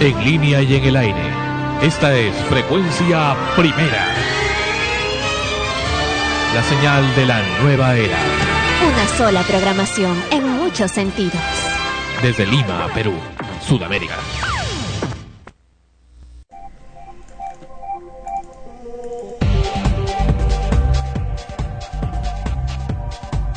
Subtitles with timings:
[0.00, 1.22] en línea y en el aire.
[1.82, 4.14] Esta es frecuencia primera.
[6.54, 8.18] La señal de la nueva era.
[8.86, 11.40] Una sola programación en muchos sentidos.
[12.22, 13.14] Desde Lima, Perú,
[13.66, 14.16] Sudamérica.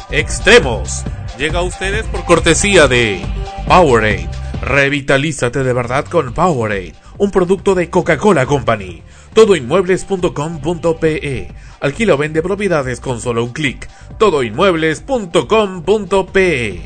[0.10, 1.04] Extremos.
[1.38, 3.22] Llega a ustedes por cortesía de
[3.68, 9.04] Powerade Revitalízate de verdad con Powerade, un producto de Coca-Cola Company.
[9.34, 13.88] Todoinmuebles.com.pe Alquila o vende propiedades con solo un clic.
[14.18, 16.82] Todoinmuebles.com.pe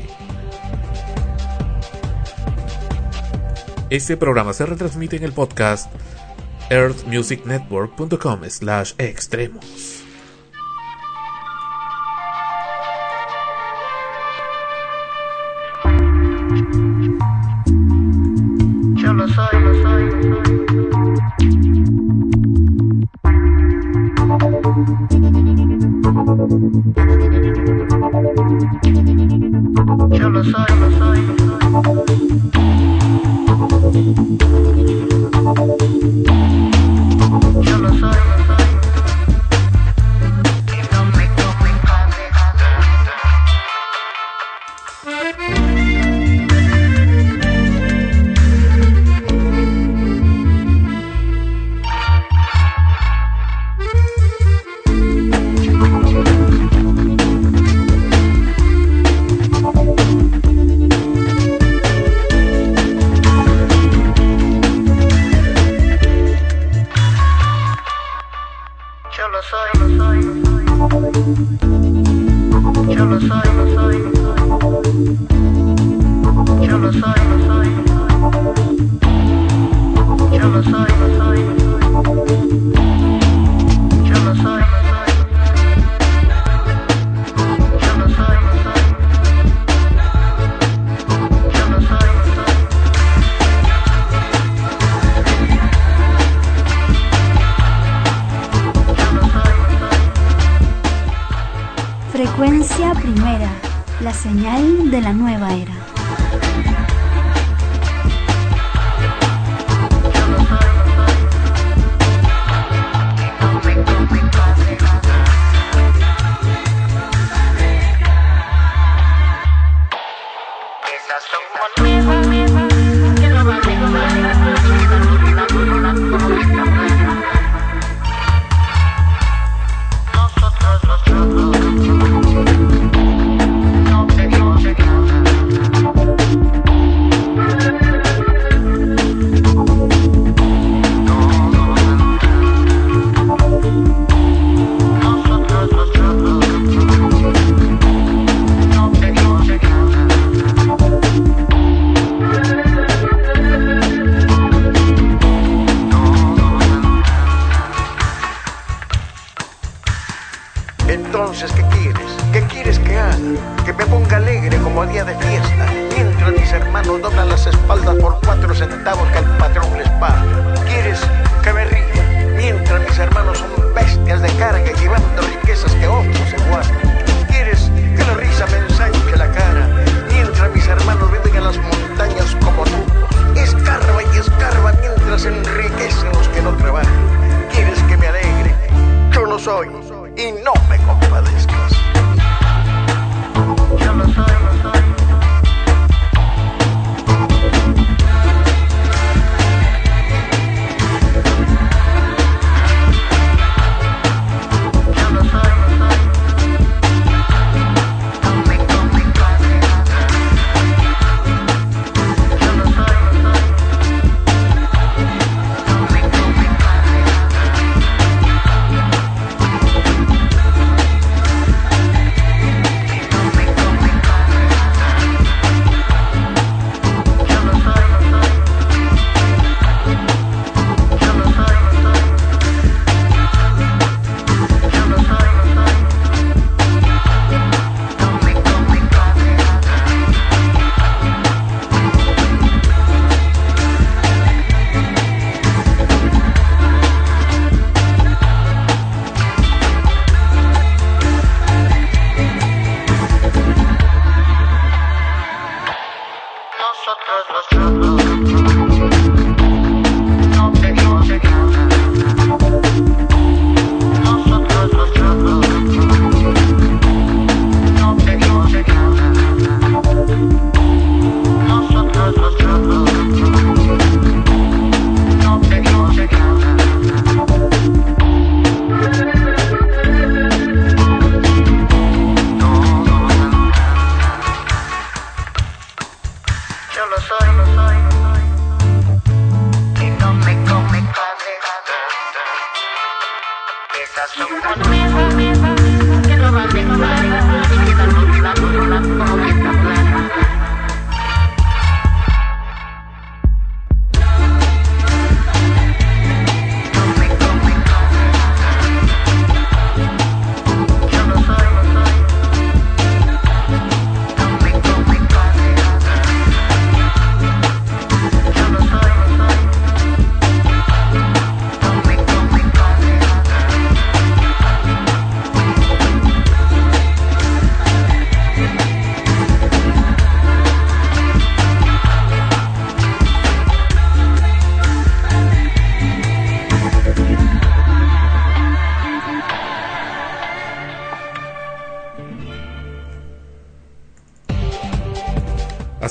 [3.90, 5.92] Este programa se retransmite en el podcast
[6.70, 9.93] earthmusicnetwork.com slash extremos.
[30.36, 30.93] I'm sorry.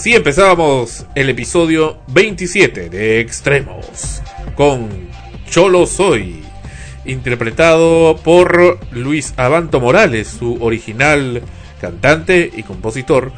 [0.04, 4.22] Así empezábamos el episodio 27 de Extremos
[4.54, 4.90] con
[5.50, 6.44] Cholo Soy,
[7.06, 11.42] interpretado por Luis Abanto Morales, su original
[11.80, 13.32] cantante y compositor,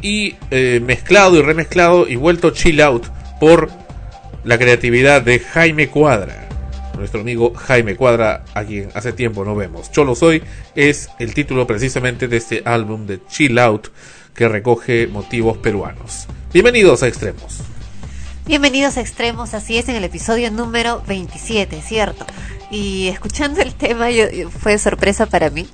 [0.00, 3.08] y eh, mezclado y remezclado y vuelto chill out
[3.40, 3.68] por
[4.44, 6.48] la creatividad de Jaime Cuadra.
[6.96, 9.90] Nuestro amigo Jaime Cuadra, a quien hace tiempo no vemos.
[9.90, 10.44] Cholo Soy
[10.76, 13.88] es el título precisamente de este álbum de Chill Out
[14.38, 16.28] que recoge motivos peruanos.
[16.52, 17.58] Bienvenidos a Extremos.
[18.46, 22.24] Bienvenidos a Extremos, así es, en el episodio número 27, ¿cierto?
[22.70, 24.06] Y escuchando el tema
[24.60, 25.66] fue sorpresa para mí.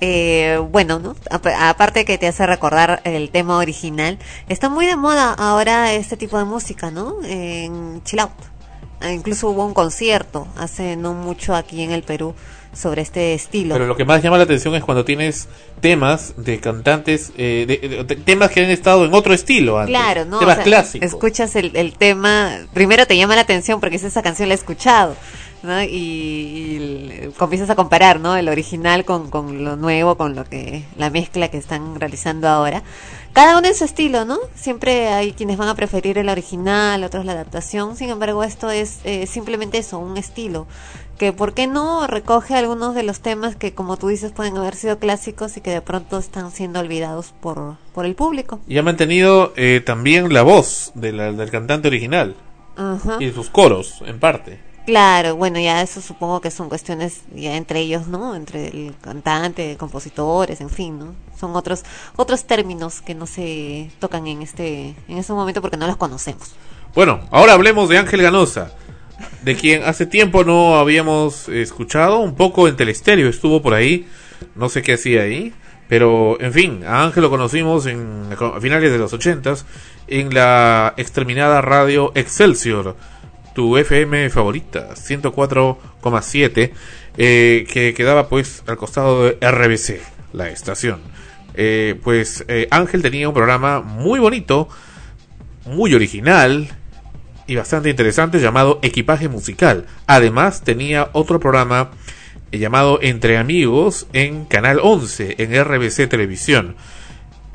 [0.00, 1.16] Eh, bueno, ¿no?
[1.32, 6.38] Aparte que te hace recordar el tema original, está muy de moda ahora este tipo
[6.38, 7.16] de música, ¿no?
[7.24, 8.30] En Chill Out.
[9.00, 12.36] Ah, Incluso hubo un concierto hace no mucho aquí en el Perú
[12.72, 13.74] sobre este estilo.
[13.74, 15.48] Pero lo que más llama la atención es cuando tienes
[15.80, 19.94] temas de cantantes, eh, de, de- de- temas que han estado en otro estilo antes.
[19.94, 20.38] Claro, ¿no?
[20.38, 21.06] Temas O sea, clásicos.
[21.06, 24.56] Escuchas el, el tema, primero te llama la atención porque dices, esa canción la he
[24.56, 25.16] escuchado,
[25.62, 25.82] ¿no?
[25.82, 28.36] Y, comienzas a comparar, ¿no?
[28.36, 32.82] El original con, con lo nuevo, con lo que, la mezcla que están realizando ahora.
[33.32, 34.38] Cada uno en su estilo, ¿no?
[34.54, 37.96] Siempre hay quienes van a preferir el original, otros la adaptación.
[37.96, 40.66] Sin embargo, esto es eh, simplemente eso, un estilo.
[41.18, 44.74] Que, ¿por qué no recoge algunos de los temas que, como tú dices, pueden haber
[44.74, 48.58] sido clásicos y que de pronto están siendo olvidados por, por el público?
[48.66, 52.34] Y ha mantenido eh, también la voz de la- del cantante original
[52.76, 53.18] Ajá.
[53.20, 54.58] y sus coros, en parte.
[54.84, 58.34] Claro, bueno, ya eso supongo que son cuestiones ya entre ellos, ¿no?
[58.34, 61.14] Entre el cantante, compositores, en fin, ¿no?
[61.38, 61.84] Son otros
[62.16, 66.56] otros términos que no se tocan en este en este momento porque no los conocemos.
[66.96, 68.72] Bueno, ahora hablemos de Ángel Ganosa,
[69.42, 74.06] de quien hace tiempo no habíamos escuchado, un poco en Telestéreo estuvo por ahí,
[74.54, 75.52] no sé qué hacía ahí,
[75.88, 79.66] pero en fin, a Ángel lo conocimos en, a finales de los ochentas
[80.06, 82.96] en la exterminada radio Excelsior,
[83.54, 86.70] tu FM favorita, 104,7,
[87.18, 90.00] eh, que quedaba pues al costado de RBC,
[90.32, 91.00] la estación.
[91.54, 94.68] Eh, pues eh, Ángel tenía un programa muy bonito,
[95.66, 96.68] muy original
[97.46, 99.86] y bastante interesante llamado Equipaje Musical.
[100.06, 101.90] Además tenía otro programa
[102.50, 106.76] eh, llamado Entre Amigos en Canal 11 en RBC Televisión.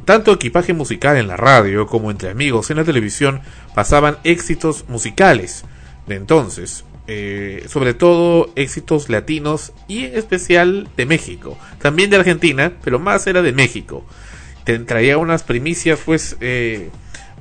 [0.06, 3.42] Tanto Equipaje Musical en la radio como Entre Amigos en la televisión
[3.76, 5.66] pasaban éxitos musicales
[6.08, 6.84] de entonces.
[7.10, 11.58] eh, sobre todo éxitos latinos y en especial de México.
[11.82, 14.06] También de Argentina, pero más era de México.
[14.66, 16.90] Te traía unas primicias pues eh,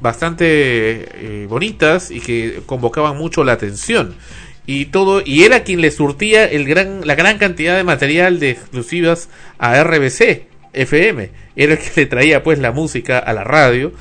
[0.00, 4.14] bastante eh, bonitas y que convocaban mucho la atención.
[4.66, 8.50] Y todo y era quien le surtía el gran la gran cantidad de material de
[8.50, 13.92] exclusivas a RBC FM era el que le traía pues la música a la radio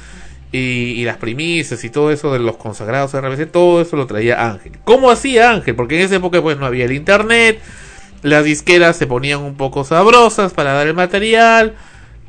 [0.52, 4.50] y, las primicias y todo eso de los consagrados a RBC todo eso lo traía
[4.50, 4.74] Ángel.
[4.86, 5.76] ¿cómo hacía Ángel?
[5.76, 7.60] porque en esa época pues no había el internet
[8.22, 11.76] las disqueras se ponían un poco sabrosas para dar el material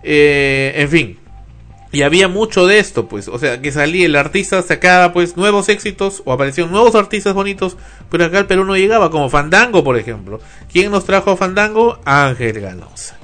[0.02, 1.18] eh, en fin
[1.92, 5.68] y había mucho de esto, pues, o sea, que salía el artista sacaba pues nuevos
[5.68, 7.76] éxitos o aparecían nuevos artistas bonitos,
[8.10, 10.40] pero acá el Perú no llegaba, como Fandango, por ejemplo.
[10.72, 12.00] ¿Quién nos trajo a Fandango?
[12.04, 13.16] Ángel Ganosa.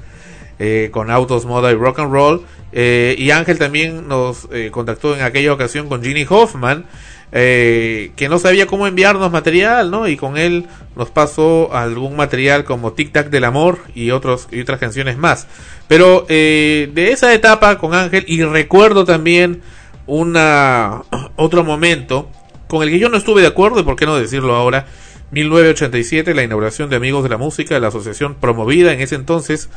[0.58, 2.46] Eh, con autos, moda y rock and roll.
[2.72, 6.86] Eh, y Ángel también nos eh, contactó en aquella ocasión con Ginny Hoffman,
[7.34, 10.06] eh, que no sabía cómo enviarnos material, ¿no?
[10.06, 14.60] Y con él nos pasó algún material como Tic Tac del Amor y otros y
[14.60, 15.46] otras canciones más.
[15.88, 19.62] Pero eh, de esa etapa con Ángel y recuerdo también
[20.06, 21.04] una
[21.36, 22.28] otro momento
[22.68, 24.86] con el que yo no estuve de acuerdo y por qué no decirlo ahora.
[25.30, 29.70] 1987, la inauguración de Amigos de la Música, la asociación promovida en ese entonces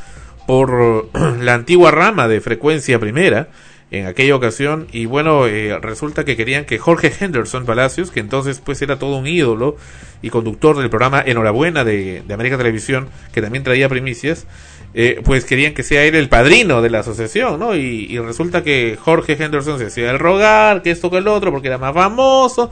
[0.45, 1.07] por
[1.39, 3.47] la antigua rama de frecuencia primera
[3.91, 4.87] en aquella ocasión.
[4.91, 9.17] Y bueno eh, resulta que querían que Jorge Henderson Palacios que entonces pues era todo
[9.17, 9.77] un ídolo
[10.21, 14.47] y conductor del programa Enhorabuena de, de América Televisión que también traía primicias
[14.93, 18.63] eh, pues querían que sea él el padrino de la asociación no y, y resulta
[18.63, 21.93] que Jorge Henderson se hacía el rogar que esto que el otro porque era más
[21.93, 22.71] famoso.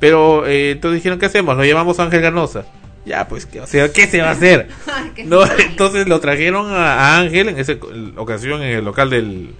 [0.00, 2.64] Pero eh, entonces dijeron qué hacemos lo llamamos a Ángel Ganosa
[3.04, 4.68] ya pues que, o sea qué se va a hacer
[5.24, 7.74] no, entonces lo trajeron a, a Ángel en esa
[8.16, 9.54] ocasión en el local del,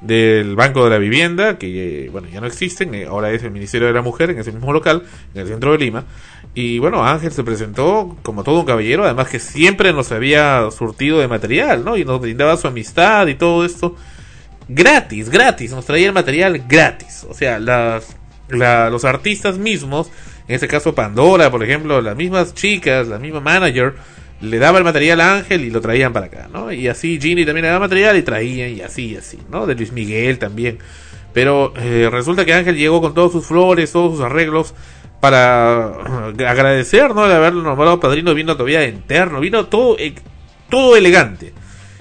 [0.00, 3.88] del Banco de la Vivienda, que bueno, ya no existen, eh, ahora es el Ministerio
[3.88, 5.02] de la Mujer en ese mismo local,
[5.34, 6.04] en el centro de Lima.
[6.54, 11.18] Y bueno, Ángel se presentó como todo un caballero, además que siempre nos había surtido
[11.20, 11.96] de material, ¿no?
[11.96, 13.96] Y nos brindaba su amistad y todo esto.
[14.68, 17.26] Gratis, gratis, nos traía el material gratis.
[17.28, 18.16] O sea, las,
[18.48, 20.10] la, los artistas mismos,
[20.46, 23.94] en este caso Pandora, por ejemplo, las mismas chicas, la misma manager,
[24.40, 26.72] le daba el material a Ángel y lo traían para acá, ¿no?
[26.72, 29.66] Y así Ginny también le daba material y traían y así y así, ¿no?
[29.66, 30.78] De Luis Miguel también.
[31.32, 34.74] Pero eh, resulta que Ángel llegó con todos sus flores, todos sus arreglos
[35.20, 37.26] para eh, agradecer, ¿no?
[37.26, 40.14] De haberlo nombrado padrino, vino todavía interno, vino todo, eh,
[40.70, 41.52] todo elegante.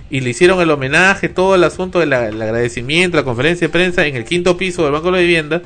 [0.09, 4.15] Y le hicieron el homenaje, todo el asunto del agradecimiento, la conferencia de prensa en
[4.15, 5.61] el quinto piso del Banco de la Vivienda.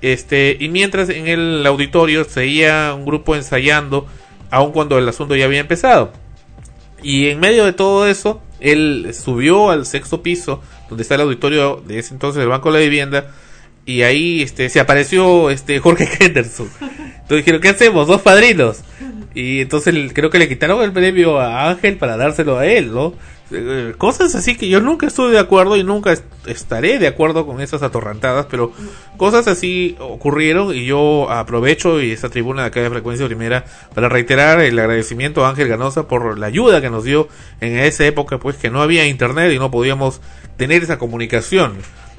[0.00, 4.08] Este, y mientras en el auditorio seguía un grupo ensayando,
[4.52, 6.12] aun cuando el asunto ya había empezado.
[7.02, 11.82] Y en medio de todo eso, él subió al sexto piso, donde está el auditorio
[11.84, 13.34] de ese entonces del Banco de la Vivienda,
[13.86, 16.68] y ahí este se apareció este Jorge Henderson.
[16.80, 18.06] Entonces dijeron, ¿qué hacemos?
[18.06, 18.82] Dos padrinos.
[19.34, 23.14] Y entonces creo que le quitaron el premio a Ángel para dárselo a él, ¿no?
[23.54, 27.46] Eh, cosas así que yo nunca estuve de acuerdo y nunca est- estaré de acuerdo
[27.46, 28.72] con esas atorrantadas, pero
[29.18, 34.08] cosas así ocurrieron y yo aprovecho y esta tribuna de acá de Frecuencia Primera para
[34.08, 37.28] reiterar el agradecimiento a Ángel Ganosa por la ayuda que nos dio
[37.60, 40.22] en esa época, pues que no había internet y no podíamos
[40.56, 41.74] tener esa comunicación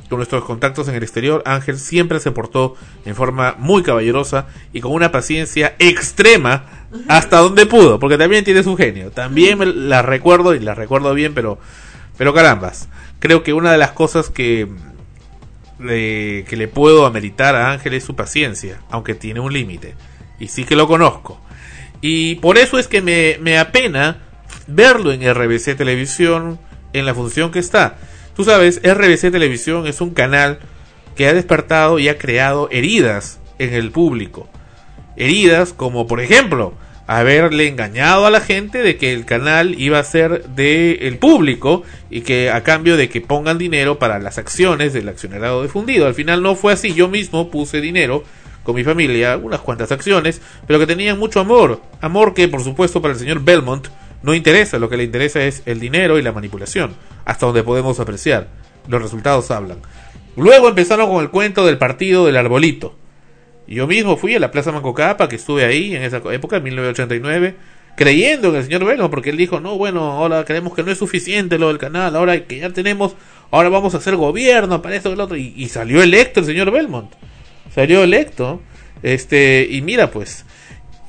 [0.10, 4.82] con nuestros contactos en el exterior, Ángel siempre se portó en forma muy caballerosa y
[4.82, 9.12] con una paciencia extrema hasta donde pudo, porque también tiene su genio.
[9.12, 11.60] También me la recuerdo y la recuerdo bien, pero,
[12.18, 12.90] pero carambas.
[13.20, 14.68] Creo que una de las cosas que,
[15.80, 19.96] le- que le puedo ameritar a Ángel es su paciencia, aunque tiene un límite.
[20.40, 21.40] Y sí que lo conozco.
[22.02, 24.20] Y por eso es que me, me apena
[24.68, 26.60] verlo en RBC Televisión
[26.94, 27.98] en la función que está.
[28.36, 30.60] Tú sabes, RBC Televisión es un canal
[31.16, 34.50] que ha despertado y ha creado heridas en el público.
[35.16, 36.74] Heridas como, por ejemplo,
[37.08, 41.84] haberle engañado a la gente de que el canal iba a ser del el público
[42.10, 46.08] y que a cambio de que pongan dinero para las acciones del accionariado difundido.
[46.08, 46.94] Al final no fue así.
[46.94, 48.24] Yo mismo puse dinero
[48.64, 51.82] con mi familia, unas cuantas acciones, pero que tenían mucho amor.
[52.00, 53.88] Amor que, por supuesto, para el señor Belmont
[54.22, 54.80] no interesa.
[54.80, 56.96] Lo que le interesa es el dinero y la manipulación.
[57.26, 58.48] Hasta donde podemos apreciar.
[58.88, 59.80] Los resultados hablan.
[60.36, 62.96] Luego empezaron con el cuento del partido del arbolito.
[63.68, 67.56] Yo mismo fui a la Plaza Mancocapa, que estuve ahí en esa época, en 1989,
[67.96, 70.98] creyendo en el señor Belmont, porque él dijo, no, bueno, ahora creemos que no es
[70.98, 73.16] suficiente lo del canal, ahora que ya tenemos,
[73.52, 76.72] ahora vamos a hacer gobierno para esto y lo otro, y, salió electo el señor
[76.72, 77.12] Belmont.
[77.74, 78.62] Salió electo,
[79.02, 80.46] este, y mira pues,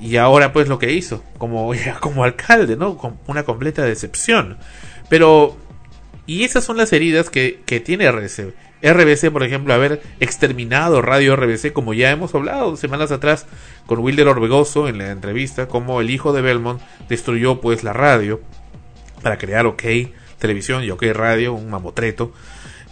[0.01, 2.97] y ahora pues lo que hizo, como, como alcalde, ¿no?
[2.97, 4.59] Con una completa decepción.
[5.09, 5.57] Pero,
[6.27, 8.55] y esas son las heridas que, que tiene RBC.
[8.85, 13.47] RBC, por ejemplo, haber exterminado Radio RBC, como ya hemos hablado semanas atrás
[13.87, 18.41] con Wilder Orbegoso en la entrevista, como el hijo de Belmont destruyó pues la radio
[19.23, 19.83] para crear OK
[20.39, 22.33] Televisión y OK Radio, un mamotreto.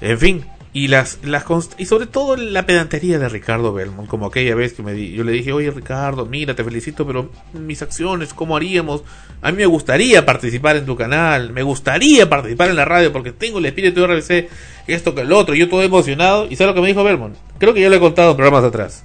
[0.00, 1.44] En fin, y las, las
[1.76, 5.22] y sobre todo la pedantería de Ricardo Belmont, como aquella vez que me di, yo
[5.22, 9.04] le dije, oye Ricardo, mira, te felicito, pero mis acciones, ¿cómo haríamos?
[9.42, 13.32] A mí me gustaría participar en tu canal, me gustaría participar en la radio porque
[13.32, 14.50] tengo el espíritu de RBC,
[14.86, 17.36] esto que el otro, yo todo emocionado, y ¿sabes lo que me dijo Belmont?
[17.58, 19.04] Creo que yo le he contado en programas atrás.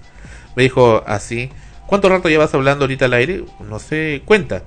[0.55, 1.49] Me dijo así,
[1.85, 3.43] ¿cuánto rato llevas hablando ahorita al aire?
[3.69, 4.63] No sé, cuenta.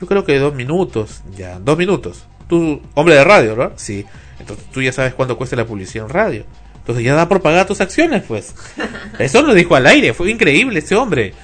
[0.00, 2.24] Yo creo que dos minutos, ya, dos minutos.
[2.48, 3.72] Tú, hombre de radio, ¿verdad?
[3.76, 4.06] Sí.
[4.40, 6.44] Entonces tú ya sabes cuánto cuesta la publicidad en radio.
[6.76, 8.54] Entonces ya da por pagar tus acciones, pues.
[9.18, 11.34] Eso lo dijo al aire, fue increíble ese hombre.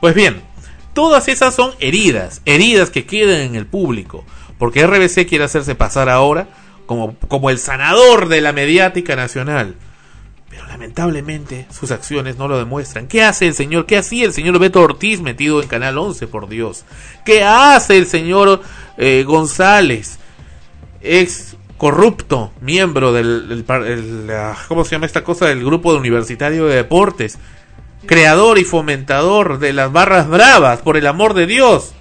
[0.00, 0.42] Pues bien,
[0.94, 4.24] todas esas son heridas, heridas que quedan en el público.
[4.58, 6.48] Porque RBC quiere hacerse pasar ahora
[6.86, 9.74] como, como el sanador de la mediática nacional.
[10.48, 13.08] Pero lamentablemente sus acciones no lo demuestran.
[13.08, 13.86] ¿Qué hace el señor?
[13.86, 16.84] ¿Qué hacía el señor Beto Ortiz metido en Canal 11, por Dios?
[17.24, 18.60] ¿Qué hace el señor
[18.98, 20.18] eh, González,
[21.00, 23.64] ex corrupto, miembro del,
[24.68, 25.48] ¿cómo se llama esta cosa?
[25.48, 27.40] Del grupo de universitario de deportes,
[28.06, 31.92] creador y fomentador de las barras bravas, por el amor de Dios.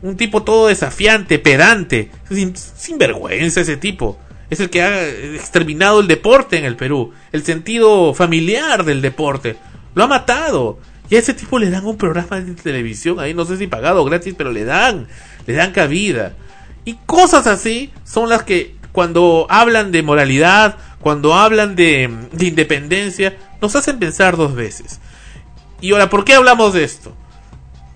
[0.00, 4.16] Un tipo todo desafiante, pedante, sin, sin vergüenza ese tipo.
[4.48, 9.56] Es el que ha exterminado el deporte en el Perú, el sentido familiar del deporte.
[9.96, 10.78] Lo ha matado.
[11.10, 14.02] Y a ese tipo le dan un programa de televisión ahí, no sé si pagado
[14.02, 15.08] o gratis, pero le dan,
[15.48, 16.36] le dan cabida.
[16.88, 23.36] Y cosas así son las que cuando hablan de moralidad, cuando hablan de, de independencia,
[23.60, 24.98] nos hacen pensar dos veces.
[25.82, 27.14] Y ahora, ¿por qué hablamos de esto?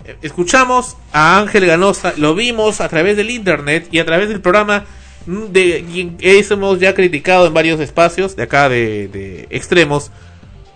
[0.05, 4.43] Eh, Escuchamos a Ángel Ganosa, lo vimos a través del internet y a través del
[4.43, 4.85] programa
[5.25, 10.11] de quien hemos ya criticado en varios espacios de acá de extremos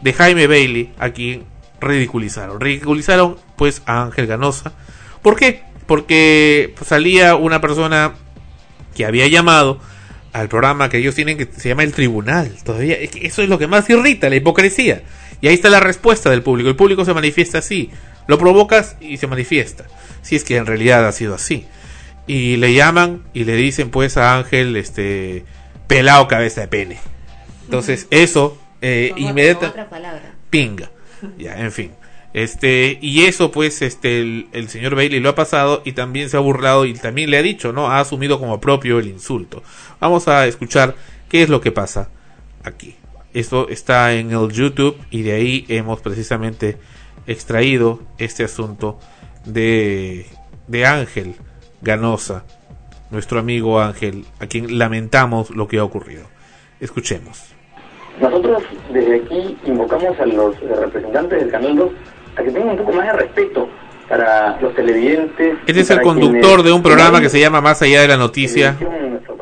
[0.01, 1.45] de Jaime Bailey, a quien
[1.83, 2.63] ridiculizaron.
[2.63, 4.73] Ridiculizaron pues a Ángel Ganosa.
[5.21, 5.66] ¿Por qué?
[5.87, 8.15] Porque salía una persona
[8.95, 9.81] que había llamado
[10.33, 12.53] al programa que ellos tienen que se llama El Tribunal.
[12.65, 15.03] Todavía eso es lo que más irrita, la hipocresía.
[15.41, 16.69] Y ahí está la respuesta del público.
[16.69, 17.91] El público se manifiesta así.
[18.27, 19.85] Lo provocas y se manifiesta.
[20.23, 21.67] Si es que en realidad ha sido así.
[22.27, 25.45] Y le llaman y le dicen pues a Ángel este
[25.87, 26.99] pelado cabeza de pene.
[27.65, 29.67] Entonces, eso, eh, inmediata-
[30.51, 30.91] pinga.
[31.39, 31.93] Ya, en fin.
[32.37, 36.41] Este, y eso pues este el, señor Bailey lo ha pasado y también se ha
[36.41, 37.89] burlado y también le ha dicho, ¿no?
[37.91, 39.63] Ha asumido como propio el insulto.
[40.01, 40.97] Vamos a escuchar
[41.31, 42.11] qué es lo que pasa
[42.63, 42.95] aquí.
[43.33, 46.77] Esto está en el YouTube y de ahí hemos precisamente
[47.27, 48.99] extraído este asunto
[49.47, 50.27] de
[50.67, 51.37] de Ángel
[51.81, 52.45] Ganosa,
[53.11, 56.25] nuestro amigo Ángel, a quien lamentamos lo que ha ocurrido.
[56.81, 57.55] Escuchemos.
[58.21, 58.63] Nosotros
[58.93, 61.93] desde aquí invocamos a los representantes del Canal 2
[62.37, 63.69] a que tengan un poco más de respeto
[64.09, 65.55] para los televidentes.
[65.67, 68.77] Este es el conductor de un programa que se llama Más allá de la noticia,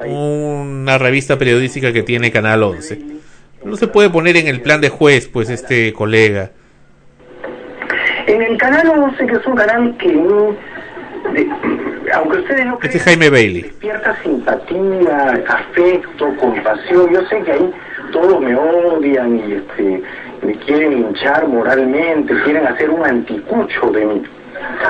[0.06, 2.98] una revista periodística que tiene Canal 11.
[3.64, 6.50] No se puede poner en el plan de juez, pues, este colega.
[8.26, 10.56] En el Canal 11, que es un canal que no...
[11.32, 11.48] de-
[12.14, 13.62] aunque ustedes no Este crean, es Jaime Bailey.
[13.62, 17.10] despierta simpatía, afecto, compasión.
[17.12, 17.70] Yo sé que ahí
[18.12, 20.02] todos me odian y este,
[20.44, 24.22] me quieren hinchar moralmente, quieren hacer un anticucho de mí,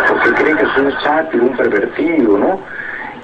[0.09, 2.61] porque creen que soy un sátiro, un pervertido, ¿no?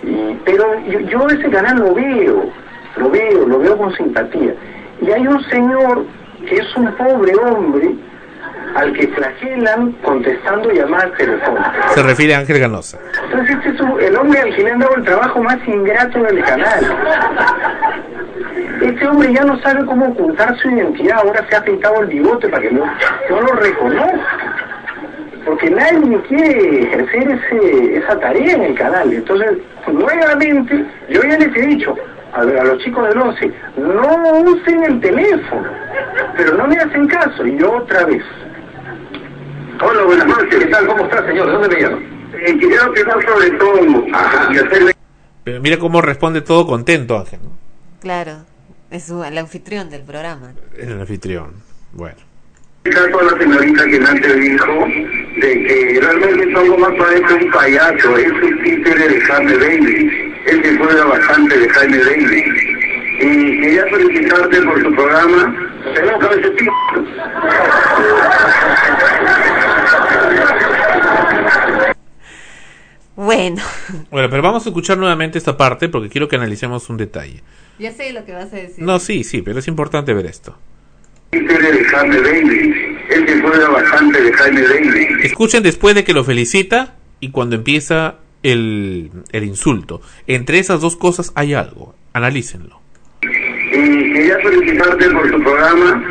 [0.02, 2.50] Y, pero yo, yo ese canal lo veo,
[2.96, 4.54] lo veo, lo veo con simpatía.
[5.02, 6.04] Y hay un señor
[6.48, 7.94] que es un pobre hombre
[8.74, 11.92] al que flagelan contestando llamadas telefónicas.
[11.94, 12.98] Se refiere a Ángel Ganosa.
[13.24, 16.22] Entonces este es un- el hombre al que le han dado el trabajo más ingrato
[16.22, 16.96] del canal.
[18.82, 22.48] Este hombre ya no sabe cómo ocultar su identidad, ahora se ha pintado el bigote
[22.48, 22.84] para que no,
[23.30, 24.20] no lo reconozca.
[25.44, 29.12] Porque nadie quiere ejercer ese, esa tarea en el canal.
[29.12, 29.52] Entonces,
[29.90, 31.94] nuevamente, yo ya les he dicho
[32.34, 35.68] a, a los chicos del 11, no usen el teléfono,
[36.36, 37.46] pero no me hacen caso.
[37.46, 38.22] Y yo otra vez.
[39.82, 40.58] Hola, buenas noches.
[40.58, 40.86] ¿Qué tal?
[40.86, 41.46] ¿Cómo está, señor?
[41.46, 41.98] ¿De dónde me llama?
[42.34, 43.80] Eh, quería opinar sobre todo
[44.52, 44.92] y hacerle
[45.44, 47.50] Pero mira cómo responde todo contento Ángel, ¿no?
[48.00, 48.44] Claro,
[48.90, 50.52] es el anfitrión del programa.
[50.76, 51.54] El anfitrión.
[51.92, 52.16] Bueno.
[52.84, 54.86] caso a la señorita que antes dijo
[55.40, 60.34] de que realmente algo más parece un payaso, es un títere de Jaime Bailey.
[60.46, 62.44] Él se juega bastante de Jaime Bailey.
[63.20, 65.54] Y quería felicitarte por tu programa.
[65.94, 66.72] Tenemos que ese tipo.
[73.22, 73.62] Bueno,
[74.10, 77.42] Bueno, pero vamos a escuchar nuevamente esta parte porque quiero que analicemos un detalle.
[77.78, 78.82] ya sé lo que vas a decir.
[78.82, 80.56] No, sí, sí, pero es importante ver esto.
[81.30, 82.18] De Jaime
[83.68, 84.62] bastante de Jaime.
[85.22, 90.00] Escuchen después de que lo felicita y cuando empieza el, el insulto.
[90.26, 91.94] Entre esas dos cosas hay algo.
[92.14, 92.80] Analícenlo.
[93.22, 96.02] Y quería felicitarte por tu programa.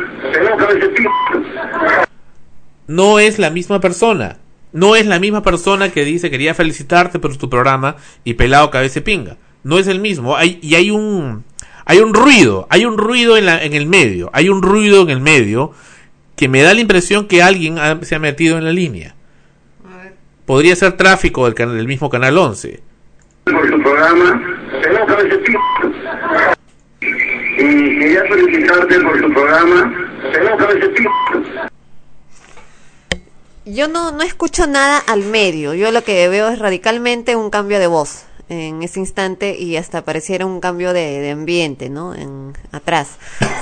[2.86, 4.38] No es la misma persona.
[4.72, 9.00] No es la misma persona que dice quería felicitarte por tu programa y pelado cabeza
[9.00, 9.36] pinga.
[9.64, 10.36] No es el mismo.
[10.36, 11.44] Hay, y hay un
[11.84, 15.10] hay un ruido, hay un ruido en, la, en el medio, hay un ruido en
[15.10, 15.72] el medio
[16.36, 19.14] que me da la impresión que alguien ha- se ha metido en la línea.
[20.46, 22.80] Podría ser tráfico del, canal, del mismo canal 11.
[23.44, 24.42] por tu programa.
[25.26, 25.60] Ese tipo.
[27.58, 29.92] Y quería felicitarte por tu programa.
[30.32, 31.10] Que ese tipo.
[33.72, 35.74] Yo no, no escucho nada al medio.
[35.74, 40.04] Yo lo que veo es radicalmente un cambio de voz en ese instante y hasta
[40.04, 42.12] pareciera un cambio de, de ambiente, ¿no?
[42.14, 43.10] En, atrás.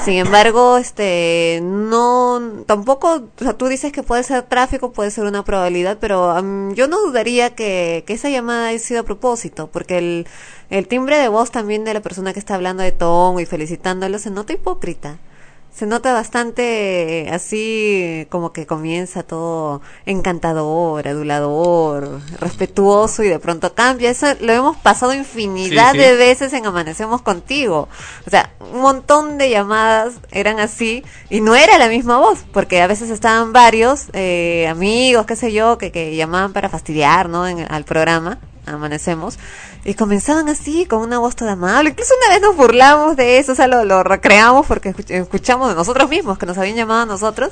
[0.03, 5.25] Sin embargo, este, no, tampoco, o sea, tú dices que puede ser tráfico, puede ser
[5.25, 6.35] una probabilidad, pero
[6.73, 10.27] yo no dudaría que, que esa llamada haya sido a propósito, porque el,
[10.71, 14.19] el timbre de voz también de la persona que está hablando de Tom y felicitándolo
[14.19, 15.19] se nota hipócrita
[15.73, 23.75] se nota bastante eh, así como que comienza todo encantador, adulador, respetuoso y de pronto
[23.75, 24.11] cambia.
[24.11, 26.05] Eso lo hemos pasado infinidad Sí, sí.
[26.05, 27.89] de veces en Amanecemos contigo.
[28.27, 32.83] O sea, un montón de llamadas eran así y no era la misma voz, porque
[32.83, 37.47] a veces estaban varios eh, amigos, qué sé yo, que, que llamaban para fastidiar, ¿no?
[37.47, 38.39] En, al programa.
[38.75, 39.39] Amanecemos
[39.85, 43.53] y comenzaban así con una voz toda amable incluso una vez nos burlamos de eso
[43.53, 47.03] o sea lo, lo recreamos porque escuch- escuchamos de nosotros mismos que nos habían llamado
[47.03, 47.51] a nosotros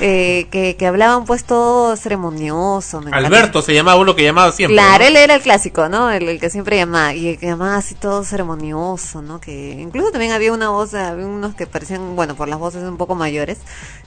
[0.00, 3.10] eh, que, que hablaban pues todo ceremonioso me.
[3.12, 4.76] Alberto se llamaba uno que llamaba siempre.
[4.76, 5.08] Claro, ¿no?
[5.08, 6.10] él era el clásico, ¿no?
[6.10, 7.14] El, el que siempre llamaba.
[7.14, 9.40] Y el que llamaba así todo ceremonioso, ¿no?
[9.40, 12.96] Que incluso también había una voz, había unos que parecían, bueno, por las voces un
[12.96, 13.58] poco mayores,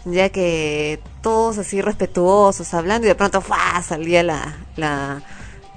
[0.05, 3.81] ya que todos así respetuosos hablando y de pronto ¡fua!
[3.87, 5.21] salía la, la,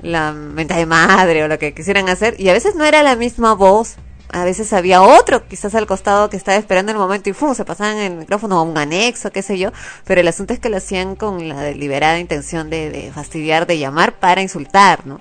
[0.03, 2.37] la menta de madre o lo que quisieran hacer.
[2.39, 3.97] Y a veces no era la misma voz.
[4.33, 7.55] A veces había otro, quizás al costado, que estaba esperando el momento y ¡fum!
[7.55, 9.71] se pasaban el micrófono a un anexo, qué sé yo.
[10.05, 14.15] Pero el asunto es que lo hacían con la deliberada intención de, fastidiar, de llamar
[14.19, 15.21] para insultar, ¿no?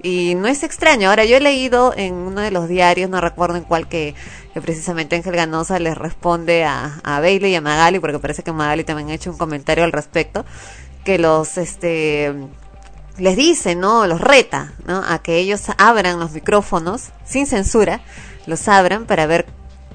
[0.00, 1.10] Y no es extraño.
[1.10, 4.14] Ahora, yo he leído en uno de los diarios, no recuerdo en cuál, que,
[4.54, 8.52] que precisamente Ángel Ganosa les responde a, a Bailey y a Magali, porque parece que
[8.52, 10.44] Magali también ha hecho un comentario al respecto,
[11.04, 12.32] que los, este,
[13.18, 14.06] les dice, ¿no?
[14.06, 15.02] Los reta, ¿no?
[15.06, 18.00] A que ellos abran los micrófonos sin censura,
[18.46, 19.46] los abran para ver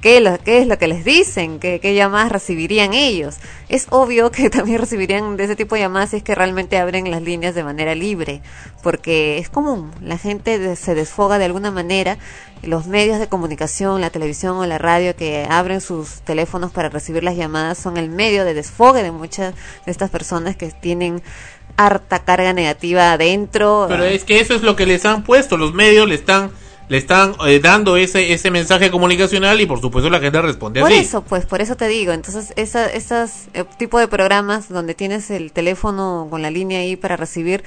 [0.02, 3.38] qué, lo- qué es lo que les dicen, qué, qué llamadas recibirían ellos.
[3.70, 7.12] Es obvio que también recibirían de ese tipo de llamadas si es que realmente abren
[7.12, 8.42] las líneas de manera libre,
[8.82, 12.18] porque es común, la gente se desfoga de alguna manera,
[12.64, 17.24] los medios de comunicación, la televisión o la radio que abren sus teléfonos para recibir
[17.24, 19.54] las llamadas son el medio de desfogue de muchas
[19.86, 21.22] de estas personas que tienen
[21.78, 23.86] harta carga negativa adentro.
[23.90, 26.52] Pero es que eso es lo que les han puesto, los medios le están
[26.90, 30.92] le están eh, dando ese ese mensaje comunicacional y por supuesto la gente responde Por
[30.92, 31.00] así.
[31.00, 32.12] eso, pues, por eso te digo.
[32.12, 36.98] Entonces, esa, esas eh, tipo de programas donde tienes el teléfono con la línea ahí
[36.98, 37.64] para recibir,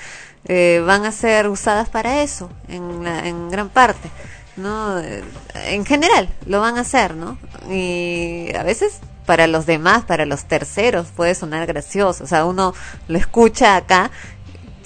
[0.47, 4.11] eh, van a ser usadas para eso, en, la- en gran parte,
[4.59, 5.01] ¿no?
[5.55, 7.39] En general, lo van a hacer, ¿no?
[7.71, 12.25] Y a veces para los demás, para los terceros, puede sonar gracioso.
[12.25, 12.75] O sea, uno
[13.09, 14.11] lo escucha acá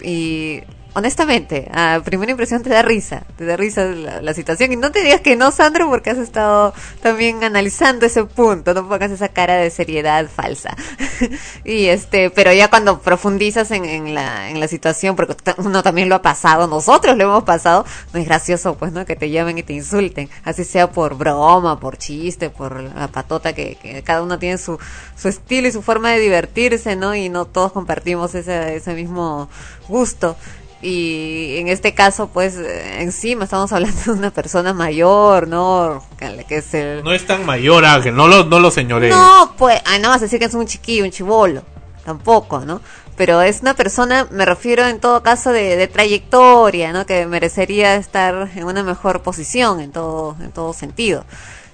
[0.02, 0.62] y
[0.98, 4.72] honestamente, a primera impresión te da risa, te da risa la, situación.
[4.72, 8.88] Y no te digas que no, Sandro, porque has estado también analizando ese punto, no
[8.88, 10.76] pongas esa cara de seriedad falsa.
[11.64, 16.08] y este, pero ya cuando profundizas en, en la, en la situación, porque uno también
[16.08, 19.06] lo ha pasado, nosotros lo hemos pasado, no es gracioso, pues, ¿no?
[19.06, 23.52] Que te llamen y te insulten, así sea por broma, por chiste, por la patota,
[23.54, 24.78] que, que cada uno tiene su,
[25.16, 27.14] su estilo y su forma de divertirse, ¿no?
[27.14, 29.48] Y no todos compartimos ese mismo
[29.88, 30.36] gusto.
[30.80, 32.56] Y en este caso, pues,
[32.98, 36.04] encima estamos hablando de una persona mayor, ¿no?
[36.18, 37.02] Que es el...
[37.02, 39.10] No es tan mayor Ángel, no lo no lo señores.
[39.10, 41.62] No, pues, ay, no vas a decir que es un chiquillo, un chivolo.
[42.04, 42.80] Tampoco, ¿no?
[43.16, 47.04] Pero es una persona, me refiero en todo caso de, de trayectoria, ¿no?
[47.04, 51.24] Que merecería estar en una mejor posición en todo, en todo sentido.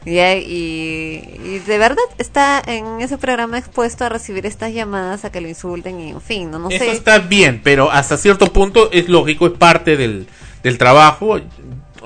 [0.05, 0.37] ¿Ya?
[0.37, 5.41] Y, y de verdad está en ese programa expuesto a recibir estas llamadas, a que
[5.41, 6.93] lo insulten y en fin, no, no Eso sé.
[6.93, 10.27] está bien, pero hasta cierto punto es lógico, es parte del,
[10.63, 11.39] del trabajo.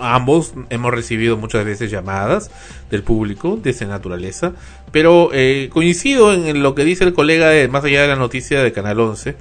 [0.01, 2.53] Ambos hemos recibido muchas veces llamadas
[2.89, 4.53] del público de esa naturaleza,
[4.93, 8.63] pero eh, coincido en lo que dice el colega de más allá de la noticia
[8.63, 9.35] de Canal 11.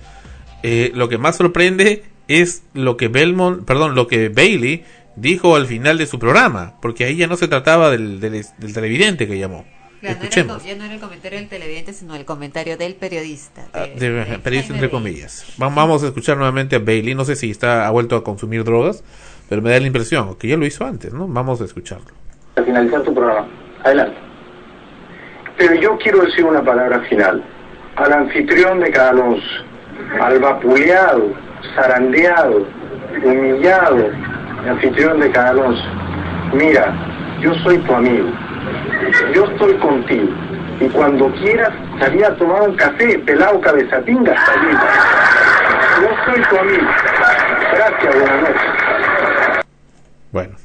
[0.63, 4.83] Eh, lo que más sorprende es lo que Belmont, perdón, lo que Bailey
[5.17, 8.73] dijo al final de su programa, porque ahí ya no se trataba del, del, del
[8.73, 9.65] televidente que llamó.
[9.99, 10.63] Claro, no era Escuchemos.
[10.63, 13.65] ya no era el comentario del televidente, sino el comentario del periodista.
[13.73, 15.45] Ah, de- de- de periodista entre comillas.
[15.61, 17.15] Va- Vamos a escuchar nuevamente a Bailey.
[17.15, 19.03] No sé si está ha vuelto a consumir drogas,
[19.49, 21.27] pero me da la impresión que ya lo hizo antes, ¿no?
[21.27, 22.05] Vamos a escucharlo.
[22.55, 23.47] Al finalizar tu programa.
[23.83, 24.17] Adelante.
[25.57, 27.43] Pero yo quiero decir una palabra final.
[27.95, 29.47] Al anfitrión de cada Alonso,
[30.21, 31.33] al vapuleado,
[31.75, 32.67] zarandeado,
[33.23, 34.11] humillado,
[34.67, 35.83] anfitrión de cada Alonso.
[36.53, 36.93] Mira,
[37.41, 38.29] yo soy tu amigo.
[39.33, 40.29] Yo estoy contigo.
[40.79, 44.71] Y cuando quieras salir a tomar un café, pelado cabezapinga, salí.
[46.01, 46.87] Yo soy tu amigo.
[47.73, 49.65] Gracias, buenas noches.
[50.31, 50.55] Bueno,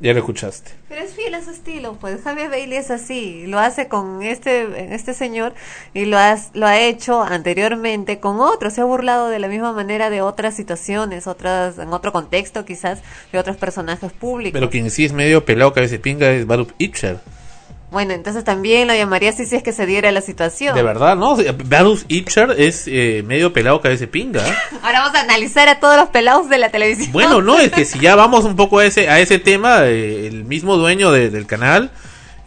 [0.00, 0.72] ya lo escuchaste.
[0.88, 4.94] Pero es fiel a su estilo, pues Javier Bailey es así, lo hace con este
[4.94, 5.54] este señor
[5.94, 9.72] y lo, has, lo ha hecho anteriormente con otros, se ha burlado de la misma
[9.72, 13.00] manera de otras situaciones, otras en otro contexto quizás,
[13.32, 14.58] de otros personajes públicos.
[14.58, 17.20] Pero quien sí es medio pelado cabeza pinga es Baruch Itcher.
[17.90, 20.76] Bueno, entonces también lo llamaría así si es que se diera la situación.
[20.76, 21.36] De verdad, ¿no?
[21.64, 24.42] Baruch Itcher es eh, medio pelado cabeza de pinga.
[24.82, 27.10] Ahora vamos a analizar a todos los pelados de la televisión.
[27.12, 30.28] Bueno, no, es que si ya vamos un poco a ese, a ese tema, eh,
[30.28, 31.90] el mismo dueño de- del canal,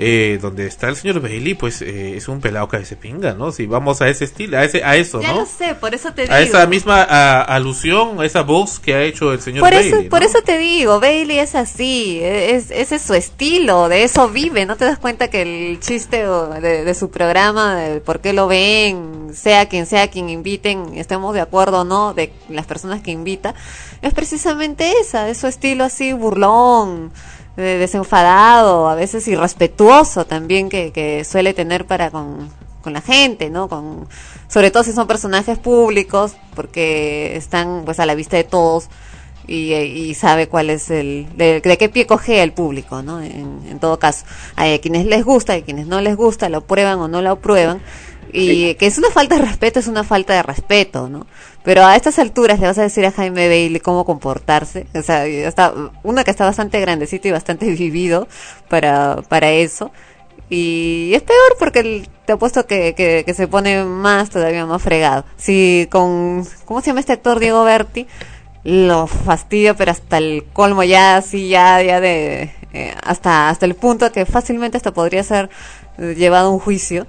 [0.05, 3.51] eh, donde está el señor Bailey, pues eh, es un pelado cabeza de pinga, ¿no?
[3.51, 5.39] Si vamos a ese estilo, a, ese, a eso, ya ¿no?
[5.41, 6.33] lo sé, por eso te digo.
[6.33, 9.91] a esa misma a- alusión, a esa voz que ha hecho el señor Por Bailey.
[10.01, 14.27] eso, por eso te digo, Bailey es así, es, ese es su estilo, de eso
[14.29, 18.33] vive, ¿no te das cuenta que el chiste de, de su programa, de por qué
[18.33, 23.01] lo ven, sea quien sea quien inviten, estemos de acuerdo o no, de las personas
[23.01, 23.55] que invita,
[24.01, 27.11] es precisamente esa, es su estilo así burlón,
[27.55, 32.49] desenfadado, a veces irrespetuoso también que, que suele tener para con,
[32.81, 33.67] con la gente, ¿no?
[33.67, 34.07] Con,
[34.47, 38.89] sobre todo si son personajes públicos, porque están pues a la vista de todos
[39.47, 43.21] y, y sabe cuál es el, de, de qué pie coge el público, ¿no?
[43.21, 46.49] En, en todo caso, hay a quienes les gusta, hay a quienes no les gusta,
[46.49, 47.81] lo prueban o no lo aprueban,
[48.31, 51.27] y que es una falta de respeto, es una falta de respeto, ¿no?
[51.63, 55.25] Pero a estas alturas le vas a decir a Jaime Bailey cómo comportarse, o sea,
[55.25, 55.73] está,
[56.03, 58.27] una que está bastante grandecito y bastante vivido
[58.67, 59.91] para, para eso,
[60.49, 65.25] y es peor porque te apuesto que, que, que se pone más, todavía más fregado.
[65.37, 68.07] Si con, ¿cómo se llama este actor Diego Berti?
[68.63, 73.75] lo fastidio, pero hasta el colmo ya así, ya, ya de, eh, hasta, hasta el
[73.75, 75.49] punto que fácilmente hasta podría ser
[75.97, 77.07] eh, llevado a un juicio.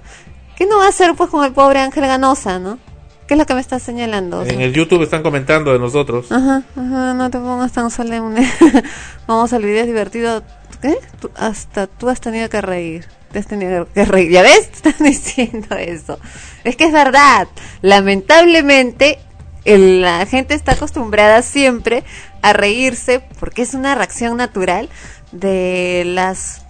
[0.57, 2.77] ¿Qué no va a hacer pues con el pobre Ángel Ganosa, no?
[3.27, 4.43] ¿Qué es lo que me estás señalando?
[4.43, 6.31] En el YouTube están comentando de nosotros.
[6.31, 8.47] Ajá, ajá, no te pongas tan solemne.
[9.27, 10.43] Vamos al video es divertido.
[10.81, 10.95] ¿Qué?
[11.19, 13.05] Tú- hasta tú has tenido que reír.
[13.31, 14.29] Te has tenido que reír.
[14.31, 14.69] ¿Ya ves?
[14.81, 16.19] Te están diciendo eso.
[16.63, 17.47] Es que es verdad.
[17.81, 19.19] Lamentablemente,
[19.65, 22.03] el- la gente está acostumbrada siempre
[22.41, 24.89] a reírse porque es una reacción natural
[25.31, 26.64] de las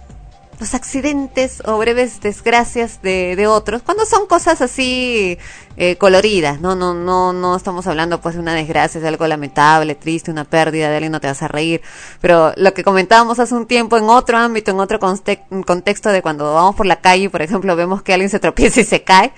[0.58, 5.38] los accidentes o breves desgracias de, de otros, cuando son cosas así
[5.76, 9.94] eh, coloridas, no, no, no, no estamos hablando pues de una desgracia, de algo lamentable,
[9.94, 11.82] triste, una pérdida de alguien, no te vas a reír,
[12.20, 16.54] pero lo que comentábamos hace un tiempo en otro ámbito, en otro contexto de cuando
[16.54, 19.32] vamos por la calle, por ejemplo, vemos que alguien se tropieza y se cae,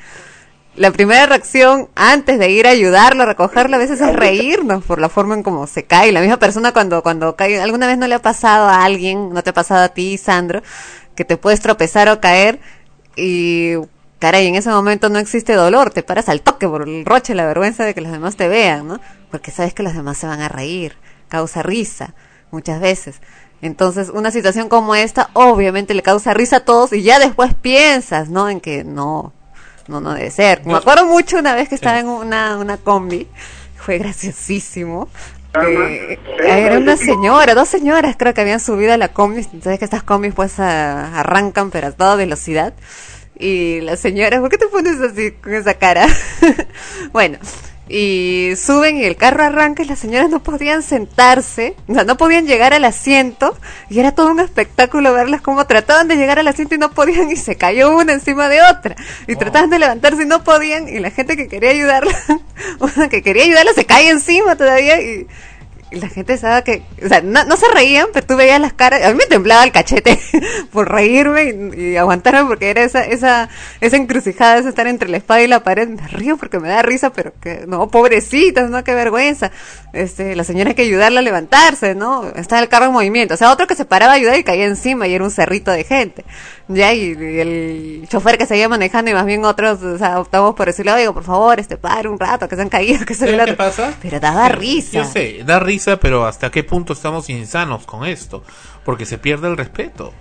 [0.78, 5.00] la primera reacción antes de ir a ayudarlo, a recogerlo, a veces es reírnos por
[5.00, 6.12] la forma en cómo se cae.
[6.12, 9.42] La misma persona cuando, cuando cae, alguna vez no le ha pasado a alguien, no
[9.42, 10.62] te ha pasado a ti, Sandro,
[11.18, 12.60] que te puedes tropezar o caer
[13.16, 13.72] y,
[14.20, 17.44] caray, en ese momento no existe dolor, te paras al toque por el roche, la
[17.44, 19.00] vergüenza de que los demás te vean, ¿no?
[19.28, 22.14] Porque sabes que los demás se van a reír, causa risa,
[22.52, 23.20] muchas veces.
[23.62, 28.28] Entonces, una situación como esta, obviamente le causa risa a todos y ya después piensas,
[28.28, 28.48] ¿no?
[28.48, 29.32] En que no,
[29.88, 30.64] no, no debe ser.
[30.66, 33.26] Me acuerdo mucho una vez que estaba en una, una combi,
[33.74, 35.08] fue graciosísimo.
[35.52, 39.84] Que era una señora, dos señoras creo que habían subido a la combi, sabes que
[39.84, 42.74] estas combis pues a- arrancan pero a toda velocidad
[43.38, 46.06] y la señora, ¿por qué te pones así con esa cara?
[47.12, 47.38] bueno,
[47.88, 52.16] y suben y el carro arranca y las señoras no podían sentarse, o sea, no
[52.16, 53.56] podían llegar al asiento
[53.88, 57.30] y era todo un espectáculo verlas como trataban de llegar al asiento y no podían
[57.30, 58.96] y se cayó una encima de otra
[59.26, 62.12] y trataban de levantarse y no podían y la gente que quería ayudarla,
[62.80, 65.26] una que quería ayudarla se cae encima todavía y
[65.90, 69.02] la gente sabe que, o sea, no, no se reían, pero tú veías las caras,
[69.04, 70.20] a mí me temblaba el cachete
[70.72, 73.48] por reírme y, y aguantarme porque era esa, esa,
[73.80, 76.82] esa encrucijada, ese estar entre la espada y la pared, me río porque me da
[76.82, 79.50] risa, pero que, no, pobrecitas, no, qué vergüenza.
[79.92, 82.28] Este, la señora hay que ayudarla a levantarse, ¿no?
[82.36, 83.34] Está el carro en movimiento.
[83.34, 85.70] O sea, otro que se paraba a ayudar y caía encima y era un cerrito
[85.70, 86.24] de gente.
[86.68, 90.54] Ya, y, y el chofer que seguía manejando y más bien otros, o sea, optamos
[90.54, 93.20] por decirle, oiga, por favor, este, pare un rato, que se han caído, que se
[93.20, 93.94] ¿Sabes ve qué pasa?
[94.02, 94.98] Pero daba risa.
[94.98, 98.42] Yo sé, da risa, pero ¿hasta qué punto estamos insanos con esto?
[98.84, 100.12] Porque se pierde el respeto.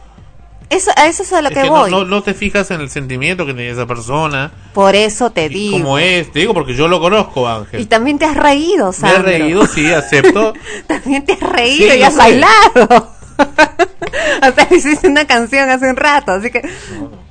[0.70, 1.90] Eso, a eso es a lo Es que, que voy.
[1.90, 4.52] no, no, no te fijas en el sentimiento que tiene esa persona.
[4.74, 5.78] Por eso te digo.
[5.78, 7.80] cómo es, te digo porque yo lo conozco, Ángel.
[7.80, 9.24] Y también te has reído, Me he Sandro.
[9.24, 10.54] reído, sí, acepto.
[10.88, 12.20] También te has reído Sí, y has sé.
[12.20, 13.12] bailado.
[14.50, 16.62] o sea, hiciste una canción hace un rato, así que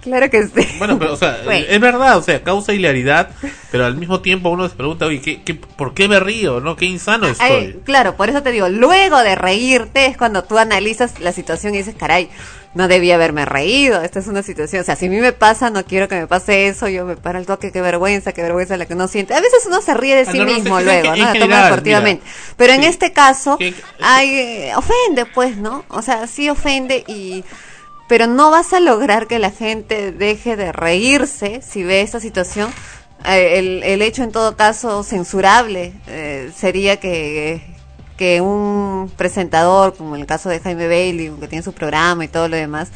[0.02, 0.66] claro que sí.
[0.78, 1.66] Bueno, pero, o sea, Bueno.
[1.68, 3.30] es verdad, o sea, causa hilaridad,
[3.70, 6.60] pero al mismo tiempo uno se pregunta, oye, ¿qué, qué, por qué me río?
[6.60, 6.76] ¿No?
[6.76, 7.46] ¿Qué insano estoy?
[7.46, 11.74] Ay, claro, por eso te digo, luego de reírte es cuando tú analizas la situación
[11.74, 12.30] y dices, caray,
[12.76, 15.70] no debía haberme reído, esta es una situación, o sea, si a mí me pasa,
[15.70, 18.76] no quiero que me pase eso, yo me paro al toque, qué vergüenza, qué vergüenza
[18.76, 19.32] la que uno siente.
[19.32, 21.32] A veces uno se ríe de sí mismo luego, que ¿no?
[21.32, 22.22] La toma deportivamente.
[22.22, 23.58] mira, Pero en este caso,
[24.02, 25.86] hay, ofende, pues, ¿no?
[25.88, 27.44] O sea, sí ofende y
[28.08, 32.70] pero no vas a lograr que la gente deje de reírse si ve esta situación.
[33.24, 37.75] Eh, el, el hecho en todo caso censurable eh, sería que,
[38.16, 42.28] que un presentador, como en el caso de Jaime Bailey, que tiene su programa y
[42.28, 42.90] todo lo demás,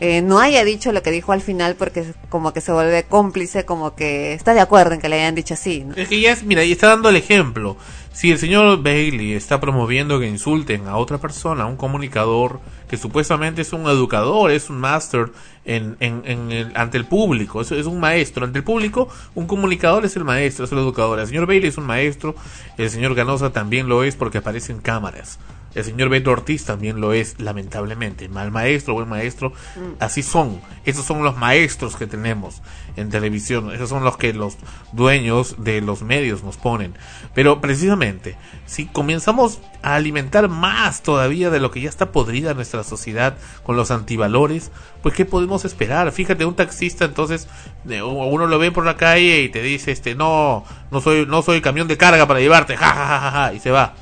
[0.00, 3.64] eh, no haya dicho lo que dijo al final porque como que se vuelve cómplice,
[3.64, 5.84] como que está de acuerdo en que le hayan dicho así.
[5.84, 5.94] ¿no?
[5.96, 7.76] Es que ya es, mira, y está dando el ejemplo.
[8.12, 12.96] Si el señor Bailey está promoviendo que insulten a otra persona, a un comunicador que
[12.96, 15.30] supuestamente es un educador, es un máster
[15.64, 19.46] en, en, en el- ante el público, es, es un maestro ante el público, un
[19.46, 21.18] comunicador es el maestro, es el educador.
[21.20, 22.34] El señor Bailey es un maestro,
[22.78, 25.38] el señor Ganosa también lo es porque aparece en cámaras.
[25.74, 28.28] El señor Beto Ortiz también lo es, lamentablemente.
[28.28, 29.52] Mal maestro, buen maestro,
[30.00, 30.60] así son.
[30.86, 32.62] Esos son los maestros que tenemos
[32.98, 33.72] en televisión.
[33.72, 34.56] Esos son los que los
[34.92, 36.94] dueños de los medios nos ponen.
[37.34, 42.84] Pero precisamente, si comenzamos a alimentar más todavía de lo que ya está podrida nuestra
[42.84, 44.70] sociedad con los antivalores,
[45.02, 46.10] pues ¿qué podemos esperar?
[46.12, 47.48] Fíjate, un taxista entonces,
[47.84, 51.60] uno lo ve por la calle y te dice, este, no, no soy, no soy
[51.60, 53.94] camión de carga para llevarte, ja, ja, ja, ja, ja", y se va.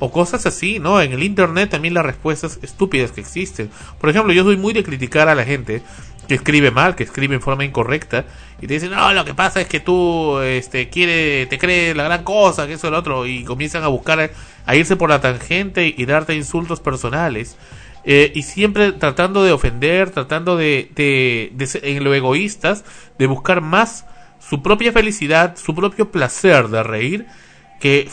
[0.00, 1.00] O cosas así, ¿no?
[1.00, 3.70] En el internet también las respuestas estúpidas que existen.
[4.00, 5.82] Por ejemplo, yo soy muy de criticar a la gente
[6.26, 8.24] que escribe mal, que escribe en forma incorrecta
[8.60, 12.04] y te dicen, no, lo que pasa es que tú este, quiere, te crees la
[12.04, 14.30] gran cosa, que eso lo otro, y comienzan a buscar,
[14.64, 17.56] a irse por la tangente y darte insultos personales.
[18.04, 22.84] Eh, y siempre tratando de ofender, tratando de, de, en lo egoístas,
[23.18, 24.06] de buscar más
[24.38, 27.26] su propia felicidad, su propio placer de reír,
[27.80, 28.08] que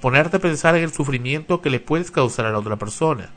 [0.00, 3.30] ponerte a pensar en el sufrimiento que le puedes causar a la otra persona.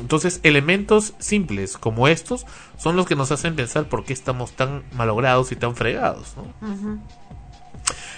[0.00, 2.46] Entonces, elementos simples como estos
[2.76, 6.34] son los que nos hacen pensar por qué estamos tan malogrados y tan fregados.
[6.36, 7.00] ¿no?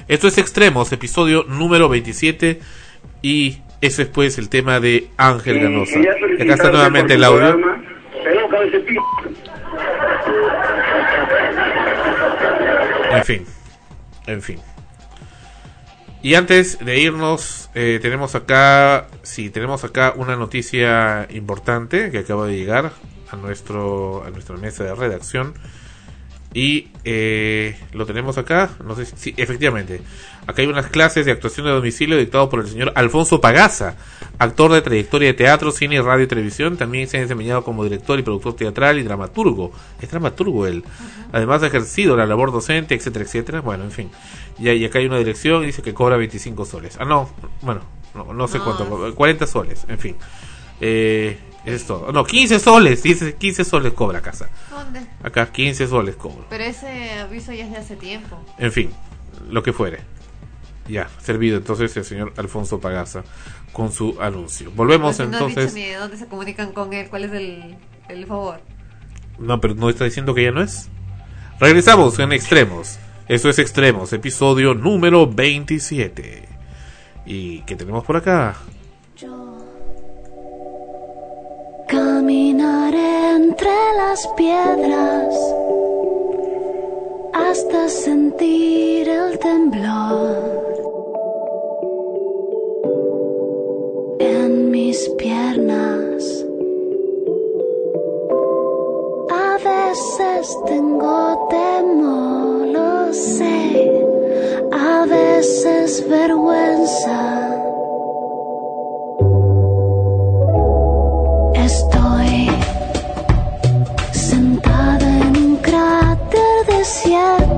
[0.09, 2.61] Esto es Extremos, episodio número 27
[3.22, 5.98] y ese es pues el tema de Ángel Ganosa.
[5.98, 7.59] Y acá está nuevamente el audio.
[13.11, 13.44] En fin,
[14.26, 14.59] en fin.
[16.20, 22.46] Y antes de irnos, eh, tenemos acá, sí, tenemos acá una noticia importante que acaba
[22.46, 22.92] de llegar
[23.31, 25.54] a nuestro, a nuestra mesa de redacción.
[26.54, 30.00] Y eh, lo tenemos acá, no sé si, sí, efectivamente.
[30.46, 33.96] Acá hay unas clases de actuación de domicilio dictado por el señor Alfonso Pagaza,
[34.38, 36.78] actor de trayectoria de teatro, cine, radio y televisión.
[36.78, 39.72] También se ha desempeñado como director y productor teatral y dramaturgo.
[40.00, 40.84] Es dramaturgo él.
[41.32, 43.61] Además ha ejercido la labor docente, etcétera, etcétera.
[43.61, 44.11] Bueno, en fin.
[44.58, 46.96] Y, y acá hay una dirección y dice que cobra 25 soles.
[46.98, 47.28] Ah, no,
[47.61, 47.82] bueno,
[48.14, 48.64] no, no sé No.
[48.64, 50.16] cuánto, 40 soles, en fin.
[50.80, 52.12] Eh, es todo.
[52.12, 54.49] No, 15 soles, dice 15 soles cobra casa.
[54.71, 55.01] ¿Dónde?
[55.23, 56.47] Acá 15 soles cobro.
[56.49, 58.38] Pero ese aviso ya es de hace tiempo.
[58.59, 58.90] En fin,
[59.51, 60.01] lo que fuere.
[60.88, 63.23] Ya, servido entonces el señor Alfonso Pagaza
[63.73, 64.71] con su anuncio.
[64.71, 65.75] Volvemos si no has entonces.
[65.75, 67.77] dicho ni de dónde se comunican con él, cuál es el,
[68.09, 68.61] el favor.
[69.38, 70.88] No, pero no está diciendo que ya no es.
[71.61, 72.99] Regresamos en Extremos.
[73.29, 76.49] Eso es Extremos, episodio número 27.
[77.27, 78.57] ¿Y qué tenemos por acá?
[82.28, 85.34] Caminaré entre las piedras
[87.32, 90.36] hasta sentir el temblor
[94.18, 96.44] en mis piernas.
[99.30, 104.04] A veces tengo temor, lo sé,
[104.70, 107.54] a veces vergüenza.
[111.54, 111.97] Estoy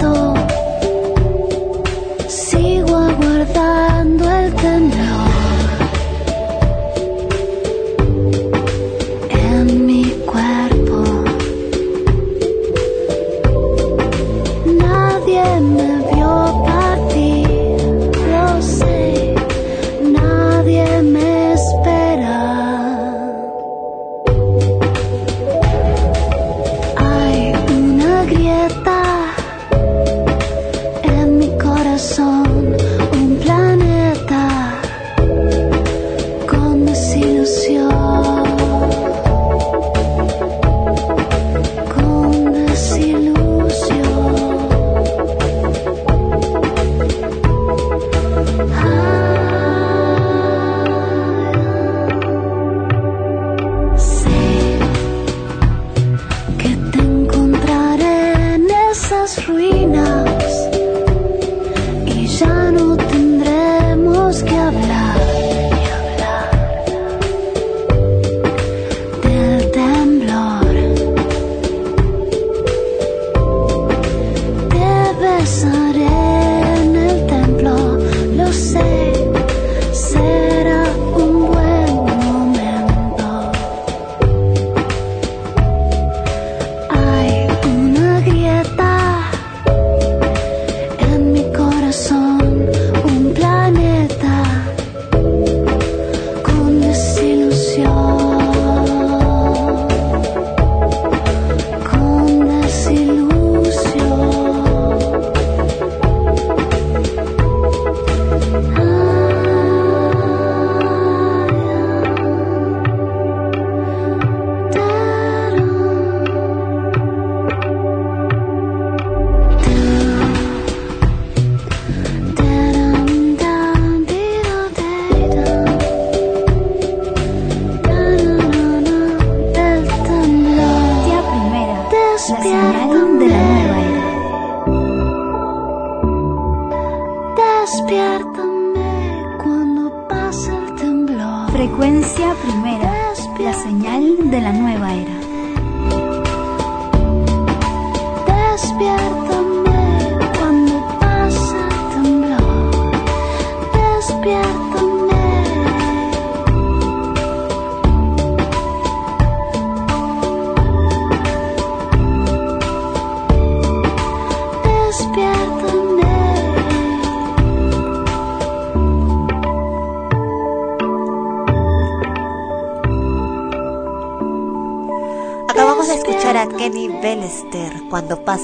[0.00, 0.39] desierto.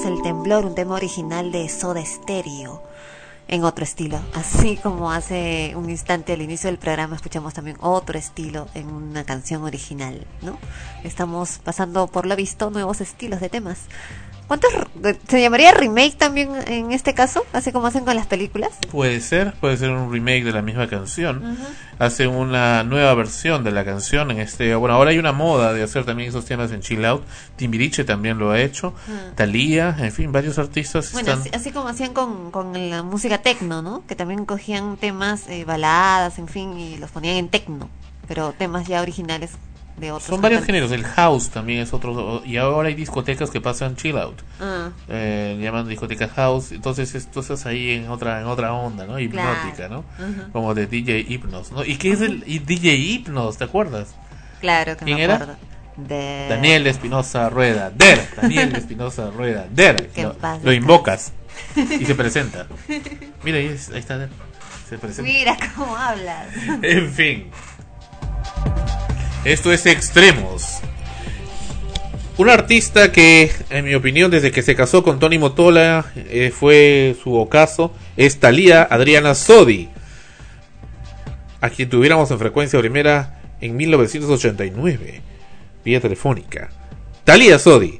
[0.07, 2.81] El temblor, un tema original de Soda Stereo,
[3.47, 4.19] en otro estilo.
[4.33, 9.23] Así como hace un instante al inicio del programa escuchamos también otro estilo en una
[9.25, 10.57] canción original, ¿no?
[11.03, 13.79] Estamos pasando por lo visto nuevos estilos de temas.
[14.47, 14.71] ¿Cuántos
[15.27, 18.71] se llamaría remake también en este caso, así como hacen con las películas?
[18.89, 21.57] Puede ser, puede ser un remake de la misma canción.
[21.99, 25.83] Hacen una nueva versión de la canción en este, bueno, ahora hay una moda de
[25.83, 27.23] hacer también esos temas en chill out.
[27.57, 29.31] Timbiriche también lo ha hecho, Ah.
[29.35, 33.39] Thalía, en fin, varios artistas Bueno, están así, así como hacían con, con la música
[33.39, 34.03] tecno, ¿no?
[34.07, 37.89] Que también cogían temas, eh, baladas, en fin, y los ponían en tecno,
[38.27, 39.51] pero temas ya originales
[39.97, 40.27] de otros.
[40.27, 44.17] Son varios géneros, el house también es otro, y ahora hay discotecas que pasan chill
[44.17, 44.39] out.
[44.61, 49.19] Ah, eh, llaman discoteca house, entonces esto estás ahí en otra en otra onda, ¿no?
[49.19, 50.05] Hipnótica, ¿no?
[50.53, 51.83] Como de DJ Hypnos, ¿no?
[51.83, 53.57] ¿Y qué es el y DJ Hypnos?
[53.57, 54.15] ¿Te acuerdas?
[54.59, 55.35] claro que ¿Quién me era?
[55.35, 55.55] acuerdo.
[55.97, 61.33] Daniel Espinosa Rueda, Der, Daniel Espinosa Rueda, Der, lo, lo invocas
[61.75, 62.67] y se presenta.
[63.43, 64.29] Mira, ahí está Der,
[64.87, 65.23] se presenta.
[65.31, 66.49] Mira cómo hablas.
[66.83, 67.49] En fin.
[69.45, 70.79] Esto es Extremos.
[72.37, 77.15] Un artista que, en mi opinión, desde que se casó con Tony Motola, eh, fue
[77.23, 79.89] su ocaso, es Thalía Adriana Sodi,
[81.61, 85.21] a quien tuviéramos en frecuencia primera en 1989,
[85.83, 86.69] vía telefónica.
[87.23, 87.99] Thalía Sodi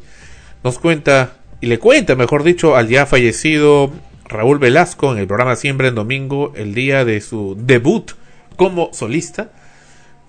[0.63, 3.91] nos cuenta, y le cuenta, mejor dicho, al ya fallecido
[4.25, 8.11] Raúl Velasco en el programa Siempre en Domingo, el día de su debut
[8.55, 9.51] como solista,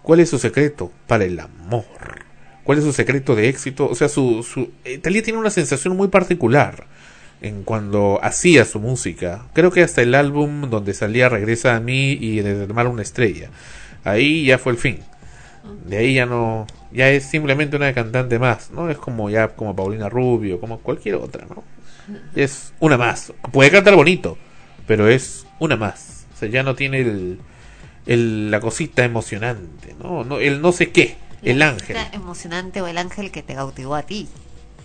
[0.08, 1.84] ¿Cuál es su secreto para el amor?
[2.64, 3.86] ¿Cuál es su secreto de éxito?
[3.86, 6.86] O sea, su, su eh, Thalía tiene una sensación muy particular
[7.42, 9.44] en cuando hacía su música.
[9.52, 13.02] Creo que hasta el álbum donde salía Regresa a mí y Desde el mar una
[13.02, 13.50] estrella.
[14.02, 15.00] Ahí ya fue el fin.
[15.84, 18.88] De ahí ya no, ya es simplemente una cantante más, ¿no?
[18.88, 21.64] Es como ya como Paulina Rubio, como cualquier otra, ¿no?
[22.34, 23.34] Es una más.
[23.52, 24.38] Puede cantar bonito,
[24.86, 26.24] pero es una más.
[26.34, 27.40] O sea, ya no tiene el,
[28.08, 30.24] el- la cosita emocionante, ¿no?
[30.24, 31.96] no el no sé qué, el ángel.
[32.12, 34.26] Emocionante o el ángel que te cautivó a ti.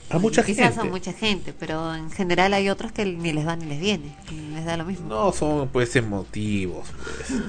[0.10, 0.82] A mucha Quizás gente.
[0.88, 4.14] a mucha gente, pero en general hay otros que ni les va ni les viene,
[4.54, 5.08] les da lo mismo.
[5.10, 7.40] No son pues emotivos, pues.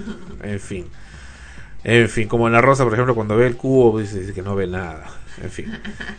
[0.42, 0.86] En fin.
[1.82, 4.40] En fin, como en la rosa, por ejemplo, cuando ve el cubo dice, dice que
[4.40, 5.04] no ve nada.
[5.42, 5.70] En fin.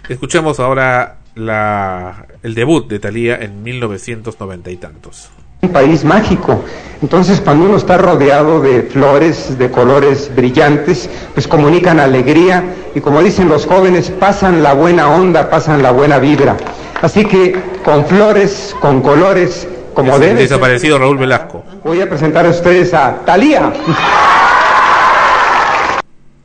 [0.09, 5.29] Escuchemos ahora la el debut de Thalía en 1990 y tantos.
[5.61, 6.63] Un país mágico.
[7.01, 12.63] Entonces, cuando uno está rodeado de flores de colores brillantes, pues comunican alegría
[12.95, 16.55] y como dicen los jóvenes, pasan la buena onda, pasan la buena vibra.
[17.01, 21.63] Así que con flores, con colores, como debe desaparecido Raúl Velasco.
[21.83, 23.71] voy a presentar a ustedes a Talía.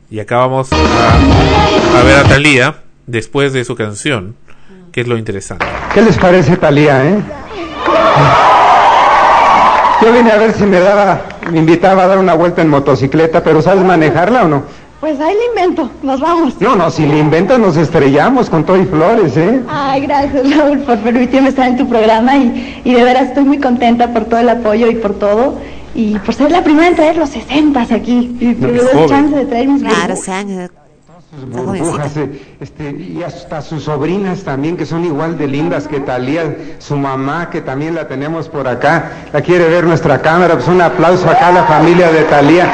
[0.09, 2.75] Y acá vamos a, a ver a Thalía
[3.07, 4.35] después de su canción,
[4.91, 5.65] que es lo interesante.
[5.93, 7.19] ¿Qué les parece Talía, eh?
[10.01, 11.21] Yo vine a ver si me daba,
[11.51, 14.63] me invitaba a dar una vuelta en motocicleta, pero ¿sabes manejarla o no?
[14.99, 16.59] Pues ahí le invento, nos vamos.
[16.59, 19.61] No, no, si le inventas nos estrellamos con todo y flores, ¿eh?
[19.67, 23.59] Ay, gracias Raúl por permitirme estar en tu programa y, y de veras estoy muy
[23.59, 25.55] contenta por todo el apoyo y por todo
[25.95, 29.09] y por ser la primera en traer los 60 aquí y No, joven.
[29.09, 30.15] chance de traer mis Claro,
[31.31, 31.67] burbujas.
[31.67, 31.79] años.
[31.79, 35.99] Está Burbujas, eh, este, y hasta sus sobrinas también, que son igual de lindas que
[35.99, 40.67] Talía, su mamá, que también la tenemos por acá, la quiere ver nuestra cámara, pues
[40.67, 42.69] un aplauso acá a la familia de Talía.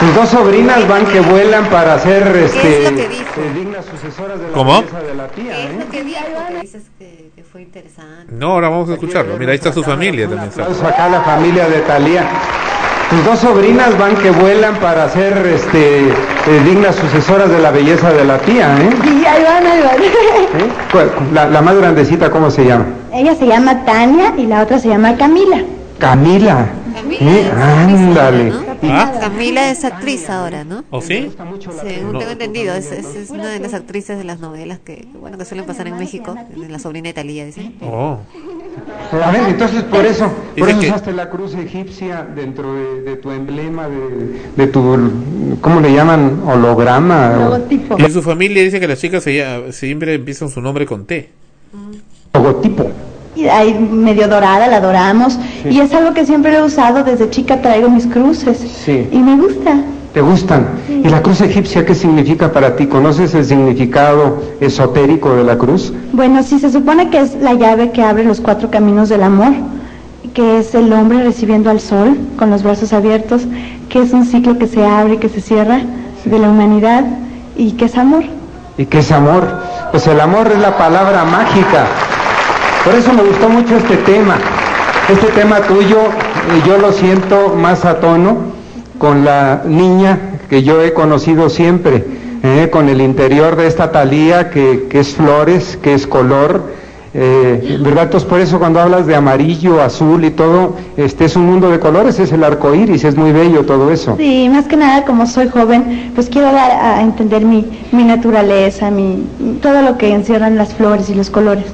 [0.00, 3.08] Tus dos sobrinas van que vuelan para ser este, eh,
[3.52, 4.82] dignas sucesoras de la ¿Cómo?
[4.82, 6.20] de la tía, ¿Qué es lo que dijo?
[6.48, 8.26] Que dices que, que fue interesante.
[8.32, 9.36] No, ahora vamos a escucharlo.
[9.36, 10.52] Mira, ahí está su familia Un también.
[10.52, 10.88] aplauso está.
[10.88, 12.24] acá a la familia de Talía.
[13.10, 16.12] Tus dos sobrinas van que vuelan para ser este, eh,
[16.66, 18.90] dignas sucesoras de la belleza de la tía, ¿eh?
[19.04, 20.02] Y ahí van, ahí van.
[20.02, 20.68] ¿Eh?
[20.92, 22.84] ¿Cuál- La, la más grandecita, ¿cómo se llama?
[23.12, 25.62] Ella se llama Tania y la otra se llama Camila.
[25.98, 26.66] Camila.
[26.94, 27.40] Camila ¿Eh?
[27.40, 28.52] es actriz Ándale.
[28.82, 29.12] ¿Ah?
[29.20, 30.84] Camila es actriz ahora, ¿no?
[30.90, 31.32] ¿O sí?
[31.82, 32.18] Según No.
[32.18, 35.44] tengo entendido, es, es, es una de las actrices de las novelas que, bueno, que
[35.44, 37.74] suelen pasar en México, de la sobrina de Talía, dicen.
[37.82, 38.18] Oh.
[39.24, 43.16] A ver, entonces por eso, por eso que- usaste la cruz egipcia dentro de, de
[43.16, 45.10] tu emblema, de, de tu,
[45.60, 46.42] ¿cómo le llaman?
[46.46, 47.32] Holograma.
[47.36, 47.96] o Logotipo.
[47.98, 51.30] Y en su familia dice que las chicas se siempre empiezan su nombre con T.
[52.34, 52.90] Logotipo.
[53.34, 55.38] Y ahí medio dorada, la adoramos.
[55.68, 57.04] Y es algo que siempre he usado.
[57.04, 58.58] Desde chica traigo mis cruces.
[58.58, 59.06] Sí.
[59.12, 59.80] Y me gusta.
[60.18, 60.66] ¿Te gustan?
[60.88, 62.88] ¿Y la cruz egipcia qué significa para ti?
[62.88, 65.92] ¿Conoces el significado esotérico de la cruz?
[66.12, 69.52] Bueno, sí, se supone que es la llave que abre los cuatro caminos del amor,
[70.34, 73.42] que es el hombre recibiendo al sol con los brazos abiertos,
[73.88, 75.82] que es un ciclo que se abre y que se cierra
[76.24, 77.04] de la humanidad
[77.56, 78.24] y que es amor.
[78.76, 79.46] ¿Y qué es amor?
[79.92, 81.86] Pues el amor es la palabra mágica.
[82.84, 84.36] Por eso me gustó mucho este tema.
[85.08, 88.57] Este tema tuyo, eh, yo lo siento más a tono
[88.98, 90.18] con la niña
[90.48, 92.04] que yo he conocido siempre,
[92.42, 96.78] eh, con el interior de esta talía que, que es flores, que es color,
[97.14, 98.04] eh, ¿Verdad?
[98.04, 101.80] Entonces por eso cuando hablas de amarillo, azul y todo, este es un mundo de
[101.80, 104.14] colores, es el arco iris, es muy bello todo eso.
[104.18, 108.90] Sí, más que nada como soy joven, pues quiero dar a entender mi, mi naturaleza,
[108.90, 109.26] mi,
[109.62, 111.64] todo lo que encierran las flores y los colores.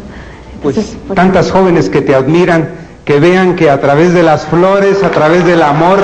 [0.63, 2.69] pues, pues tantas jóvenes que te admiran,
[3.05, 6.01] que vean que a través de las flores, a través del amor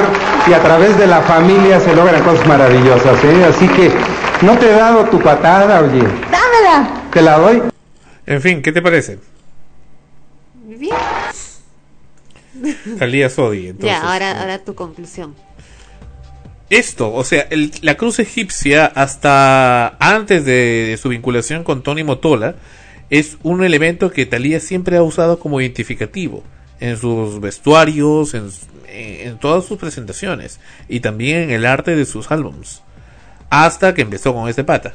[0.48, 3.24] y a través de la familia se logran cosas maravillosas.
[3.24, 3.44] ¿eh?
[3.48, 3.90] Así que
[4.42, 6.03] no te he dado tu patada, oye.
[6.03, 7.03] Dámela.
[7.12, 7.62] Te la doy.
[8.26, 9.18] En fin, ¿qué te parece?
[10.64, 10.94] Bien.
[12.98, 13.90] Talía Sodi, entonces.
[13.90, 15.34] Ya, ahora, ahora tu conclusión.
[16.68, 22.05] Esto, o sea, el- la cruz egipcia hasta antes de, de su vinculación con Tony
[22.05, 22.55] Motola
[23.09, 26.44] es un elemento que Talía siempre ha usado como identificativo
[26.80, 28.50] en sus vestuarios, en,
[28.88, 30.58] en- todas sus presentaciones
[30.88, 32.82] y también en el arte de sus álbums.
[33.50, 34.94] Hasta que empezó con este pata.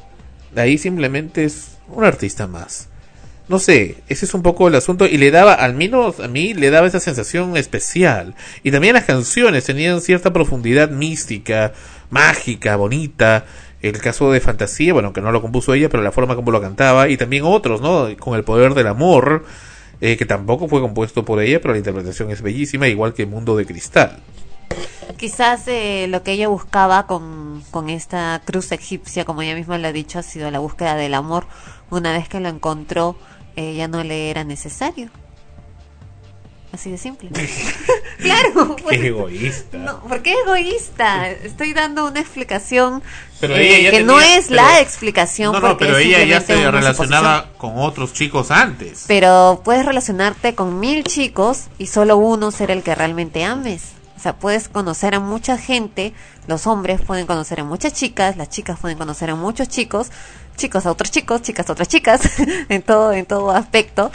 [0.54, 2.90] De ahí simplemente es un artista más.
[3.48, 6.56] No sé, ese es un poco el asunto y le daba, al menos a mí,
[6.56, 8.34] le daba esa sensación especial.
[8.64, 11.74] Y también las canciones tenían cierta profundidad mística,
[12.10, 13.46] mágica, bonita.
[13.84, 16.60] El caso de Fantasía, bueno, que no lo compuso ella, pero la forma como lo
[16.60, 17.08] cantaba.
[17.08, 18.08] Y también otros, ¿no?
[18.18, 19.46] Con el poder del amor,
[20.02, 23.56] eh, que tampoco fue compuesto por ella, pero la interpretación es bellísima, igual que Mundo
[23.56, 24.20] de Cristal.
[25.18, 29.88] Quizás eh, lo que ella buscaba con, con esta cruz egipcia, como ella misma lo
[29.88, 31.46] ha dicho, ha sido la búsqueda del amor.
[31.90, 33.16] Una vez que lo encontró,
[33.56, 35.10] eh, ya no le era necesario.
[36.76, 37.30] Así de simple.
[38.18, 38.76] claro.
[38.84, 39.78] pues, Qué egoísta.
[39.78, 41.30] No, ¿por qué egoísta?
[41.30, 43.02] Estoy dando una explicación
[43.40, 45.54] Pero eh, ella ya que no es la explicación.
[45.54, 49.06] No, no, pero ella ya se relacionaba con otros chicos antes.
[49.08, 53.94] Pero puedes relacionarte con mil chicos y solo uno ser el que realmente ames.
[54.18, 56.14] O sea, puedes conocer a mucha gente,
[56.48, 60.12] los hombres pueden conocer a muchas chicas, las chicas pueden conocer a muchos chicos,
[60.58, 62.22] chicos a otros chicos, chicas a otras chicas,
[62.70, 64.12] en todo, en todo aspecto.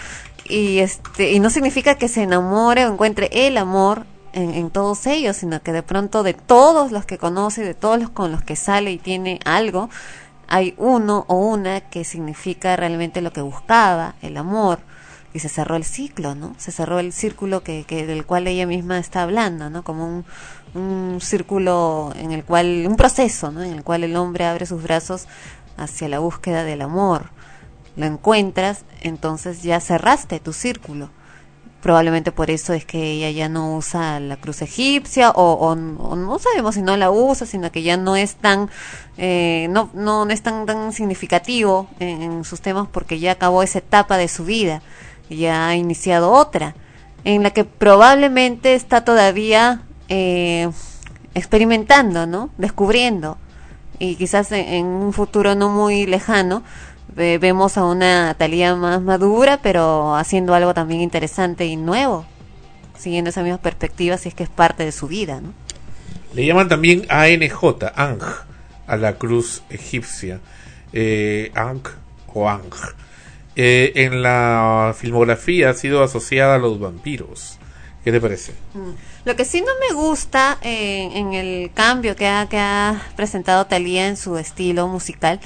[0.51, 5.07] Y este, y no significa que se enamore o encuentre el amor en, en todos
[5.07, 8.43] ellos, sino que de pronto de todos los que conoce, de todos los con los
[8.43, 9.89] que sale y tiene algo,
[10.49, 14.81] hay uno o una que significa realmente lo que buscaba, el amor,
[15.33, 16.55] y se cerró el ciclo, ¿no?
[16.59, 19.85] Se cerró el círculo que, que del cual ella misma está hablando, ¿no?
[19.85, 20.25] Como un,
[20.75, 23.63] un círculo en el cual, un proceso, ¿no?
[23.63, 25.27] En el cual el hombre abre sus brazos
[25.77, 27.31] hacia la búsqueda del amor.
[27.97, 31.11] Lo encuentras, entonces ya cerraste tu círculo.
[31.83, 36.17] Probablemente por eso es que ella ya no usa la cruz egipcia o, o- o
[36.17, 38.69] no sabemos si no la usa, sino que ya no es tan
[39.17, 43.79] eh, no, no, no es tan, tan significativo en, sus temas porque ya acabó esa
[43.79, 44.83] etapa de su vida,
[45.31, 46.75] ya ha iniciado otra,
[47.25, 49.81] en la que probablemente está todavía
[50.11, 50.69] eh,
[51.35, 52.51] experimentando, ¿no?
[52.59, 53.39] Descubriendo.
[53.99, 56.63] Y quizás en un futuro no muy lejano
[57.15, 62.25] ve- vemos a una Talía más madura, pero haciendo algo también interesante y nuevo,
[62.99, 65.53] siguiendo esa misma perspectiva si es que es parte de su vida, ¿no?
[66.35, 68.21] Le llaman también ANJ, Ang,
[68.87, 70.41] a la cruz egipcia.
[70.93, 71.83] Eh, Ang
[72.33, 72.71] o Ang.
[73.57, 77.59] Eh, en la filmografía ha sido asociada a los vampiros.
[78.05, 78.53] ¿Qué te parece?
[78.75, 78.93] Mm.
[79.25, 83.67] Lo que sí no me gusta eh, en el cambio que ha, que ha presentado
[83.67, 85.41] Thalía en su estilo musical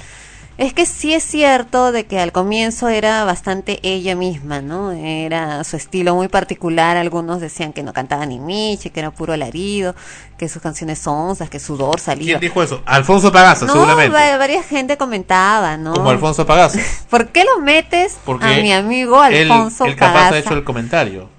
[0.57, 4.91] es que sí es cierto de que al comienzo era bastante ella misma, ¿no?
[4.91, 6.95] Era su estilo muy particular.
[6.97, 9.95] Algunos decían que no cantaba ni Miche, que era puro alarido,
[10.37, 12.39] que sus canciones son que sudor salía.
[12.39, 12.81] ¿Quién dijo eso?
[12.85, 14.13] Alfonso Pagaza, no, seguramente.
[14.15, 15.93] va- varias gente comentaba, ¿no?
[15.93, 16.79] Como Alfonso Pagaza.
[17.09, 20.35] ¿Por qué lo metes Porque a mi amigo Alfonso él, capaz Pagaza?
[20.35, 21.29] ha hecho el comentario.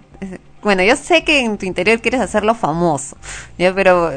[0.62, 3.16] Bueno, yo sé que en tu interior quieres hacerlo famoso,
[3.56, 4.12] ya, pero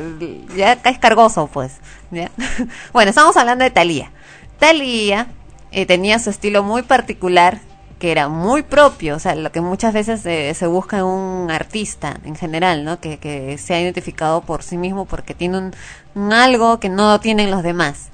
[0.57, 1.73] ya caes cargoso, pues.
[2.11, 2.31] ¿ya?
[2.93, 4.11] Bueno, estamos hablando de Thalía.
[4.59, 5.27] Thalía
[5.71, 7.59] eh, tenía su estilo muy particular,
[7.99, 11.51] que era muy propio, o sea, lo que muchas veces eh, se busca en un
[11.51, 12.99] artista en general, ¿no?
[12.99, 15.73] Que, que se ha identificado por sí mismo porque tiene un,
[16.15, 18.09] un algo que no tienen los demás.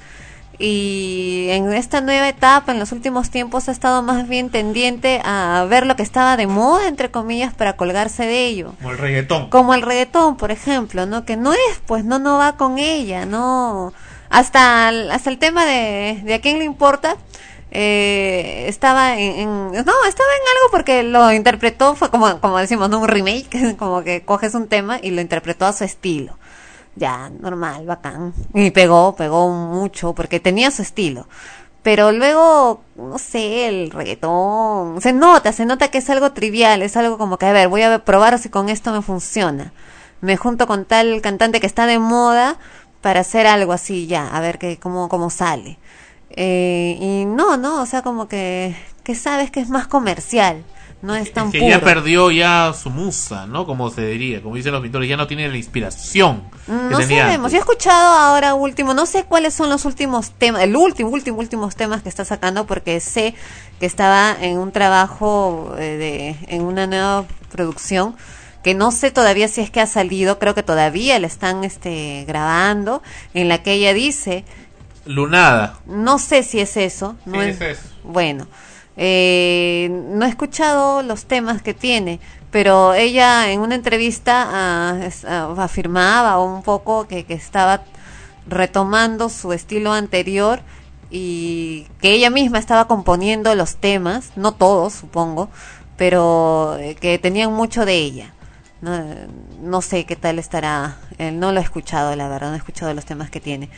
[0.58, 5.66] Y en esta nueva etapa, en los últimos tiempos, ha estado más bien tendiente a
[5.70, 8.74] ver lo que estaba de moda, entre comillas, para colgarse de ello.
[8.78, 9.50] Como el reggaetón.
[9.50, 11.26] Como el reggaetón, por ejemplo, ¿no?
[11.26, 13.94] Que no es, pues, no, no va con ella, ¿no?
[14.30, 17.16] Hasta, hasta el tema de, de a quién le importa,
[17.72, 22.90] eh, estaba en, en- no, estaba en algo porque lo interpretó, fue como, como decimos,
[22.90, 23.00] ¿no?
[23.00, 26.38] Un remake, como que coges un tema y lo interpretó a su estilo.
[26.96, 28.34] Ya, normal, bacán.
[28.54, 31.28] Y pegó, pegó mucho porque tenía su estilo.
[31.84, 36.98] Pero luego, no sé, el reggaetón, se nota, se nota que es algo trivial, es
[36.98, 39.72] algo como que, a ver, voy a probar si con esto me funciona.
[40.22, 42.58] Me junto con tal cantante que está de moda
[43.06, 45.78] para hacer algo así ya, a ver que, cómo, cómo sale.
[46.32, 50.64] Eh, y no, no, o sea, como que, que sabes que es más comercial,
[51.04, 51.70] no es tan Es que puro.
[51.70, 53.68] ya perdió ya su musa, ¿no?
[53.68, 57.52] Como se diría, como dicen los pintores, ya no tiene la inspiración Mm, No sabemos.
[57.52, 61.38] Yo he escuchado ahora último, no sé cuáles son los últimos temas, el último, último,
[61.38, 63.36] últimos temas que está sacando, porque sé
[63.80, 65.82] que estaba en un trabajo eh,
[66.40, 68.16] de, en una nueva producción
[68.66, 72.26] que no sé todavía si es que ha salido, creo que todavía la están este,
[72.28, 73.04] grabando,
[73.36, 74.44] en la que ella dice,
[75.06, 75.80] Lunada.
[75.86, 77.90] no sé si es eso, no Sí, es, es eso.
[78.04, 78.48] bueno,
[78.98, 85.10] eh, no he escuchado los temas que tiene, pero ella en una entrevista ah,
[85.58, 87.84] afirmaba un poco que, que estaba
[88.48, 90.62] retomando su estilo anterior
[91.12, 95.50] y que ella misma estaba componiendo los temas, no todos, supongo,
[95.98, 98.35] pero eh, que tenían mucho de ella.
[98.86, 99.04] No,
[99.64, 102.94] no sé qué tal estará, eh, no lo he escuchado, la verdad, no he escuchado
[102.94, 103.70] los temas que tiene.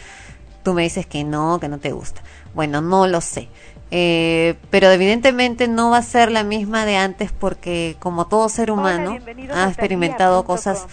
[0.64, 2.22] Tú me dices que no, que no te gusta.
[2.53, 3.47] Bueno, no lo sé.
[3.89, 8.70] Eh, pero evidentemente no va a ser la misma de antes porque como todo ser
[8.70, 9.18] humano
[9.53, 10.88] ha experimentado cosas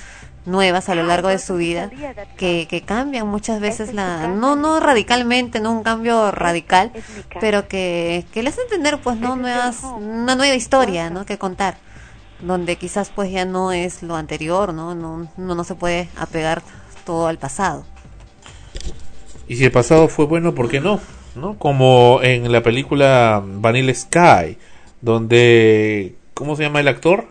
[0.47, 1.91] nuevas a lo largo de su vida
[2.37, 6.93] que, que cambian muchas veces la no no radicalmente no un cambio radical
[7.41, 11.79] pero que, que le hace entender pues no nuevas una nueva historia no que contar
[12.41, 16.63] donde quizás pues ya no es lo anterior no no no, no se puede apegar
[17.05, 17.85] todo al pasado
[19.49, 21.01] Y si el pasado fue bueno, ¿por qué no?
[21.37, 21.59] ¿No?
[21.59, 24.57] Como en la película Vanilla Sky,
[25.01, 27.27] donde ¿cómo se llama el actor?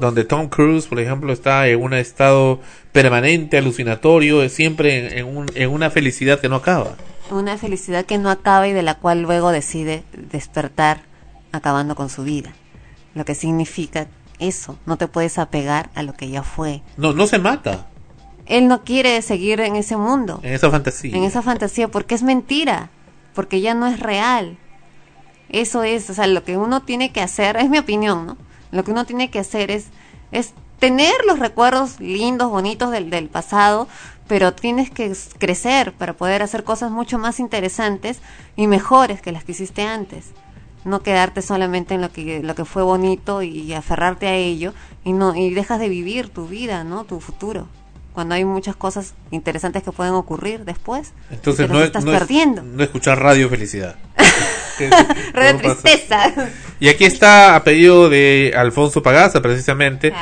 [0.00, 2.60] Donde Tom Cruise, por ejemplo, está en un estado
[2.92, 6.96] permanente, alucinatorio, siempre en, en un- en una felicidad que no acaba.
[7.30, 11.02] una felicidad que no acaba y de la cual luego decide despertar
[11.52, 12.52] acabando con su vida
[13.18, 14.06] lo que significa
[14.38, 17.88] eso no te puedes apegar a lo que ya fue No, no se mata
[18.46, 21.14] él no quiere seguir en ese mundo en esa fantasía.
[21.14, 22.90] en esa fantasía porque es mentira,
[23.34, 24.58] porque ya no es real.
[25.48, 28.36] Eso es, o sea, lo que uno tiene que hacer, es mi opinión, ¿no?
[28.70, 29.86] Lo que uno tiene que hacer es,
[30.32, 33.88] es tener los recuerdos lindos, bonitos del, del pasado,
[34.26, 38.20] pero tienes que crecer para poder hacer cosas mucho más interesantes
[38.56, 40.32] y mejores que las que hiciste antes.
[40.84, 44.72] No quedarte solamente en lo que, lo que fue bonito y aferrarte a ello
[45.04, 47.04] y no y dejas de vivir tu vida, ¿no?
[47.04, 47.66] Tu futuro.
[48.14, 51.12] Cuando hay muchas cosas interesantes que pueden ocurrir después.
[51.30, 52.62] Entonces no estás no, es- perdiendo.
[52.62, 53.96] no escuchar Radio Felicidad.
[55.32, 56.32] Radio tristeza.
[56.80, 60.12] Y aquí está a pedido de Alfonso Pagaza, precisamente.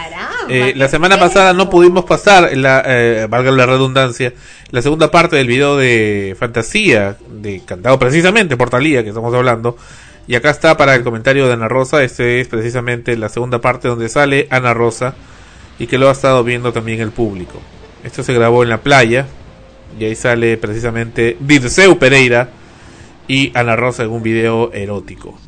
[0.48, 4.32] Eh, la semana pasada no pudimos pasar, la, eh, valga la redundancia,
[4.70, 9.76] la segunda parte del video de Fantasía, de cantado precisamente por Talía, que estamos hablando.
[10.26, 12.02] Y acá está para el comentario de Ana Rosa.
[12.02, 15.14] Este es precisamente la segunda parte donde sale Ana Rosa
[15.78, 17.60] y que lo ha estado viendo también el público.
[18.02, 19.26] Esto se grabó en la playa
[19.98, 22.50] y ahí sale precisamente Dirceu Pereira
[23.28, 25.38] y Ana Rosa en un video erótico.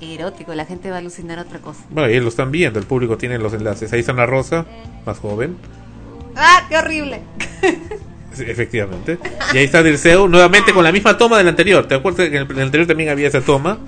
[0.00, 1.84] Erótico, la gente va a alucinar otra cosa.
[1.90, 3.92] Bueno, ahí lo están viendo, el público tiene los enlaces.
[3.92, 4.66] Ahí está Ana Rosa,
[5.06, 5.56] más joven,
[6.36, 7.22] ¡Ah, qué horrible!
[8.40, 9.18] efectivamente.
[9.52, 11.86] Y ahí está Dirceu, nuevamente con la misma toma del anterior.
[11.86, 13.78] ¿Te acuerdas que en el, anterior también había esa toma?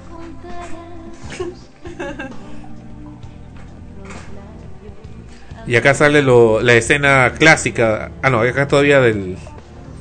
[5.66, 8.12] Y acá sale lo, la escena clásica.
[8.22, 9.36] Ah, no, acá todavía del.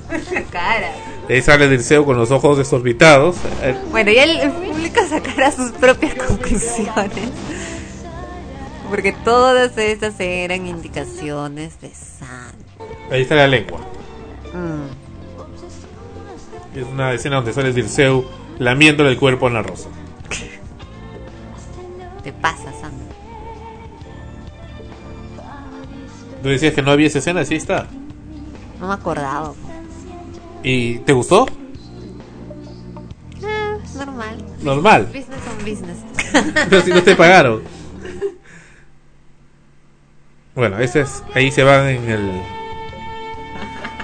[0.52, 0.92] Cara.
[1.28, 3.38] Ahí sale Dirceu con los ojos desorbitados.
[3.90, 7.30] Bueno, ya el, público sacará sus propias conclusiones.
[8.90, 12.66] Porque todas estas eran indicaciones de sangre.
[13.10, 13.80] Ahí está la lengua.
[14.56, 14.88] Mm.
[16.78, 18.26] Es una escena donde sale Dirceu
[18.58, 19.90] lamiéndole el cuerpo a Ana Rosa.
[22.24, 23.06] Te pasa, Sandra.
[26.42, 27.88] Tú decías que no había esa escena, sí está.
[28.80, 29.54] No me acordaba.
[30.64, 31.46] ¿Y te gustó?
[33.44, 34.38] Ah, normal.
[34.62, 35.06] Normal.
[35.06, 35.98] Business on business.
[36.70, 37.62] Pero si no te pagaron.
[40.56, 42.42] Bueno, ese es, ahí se van en el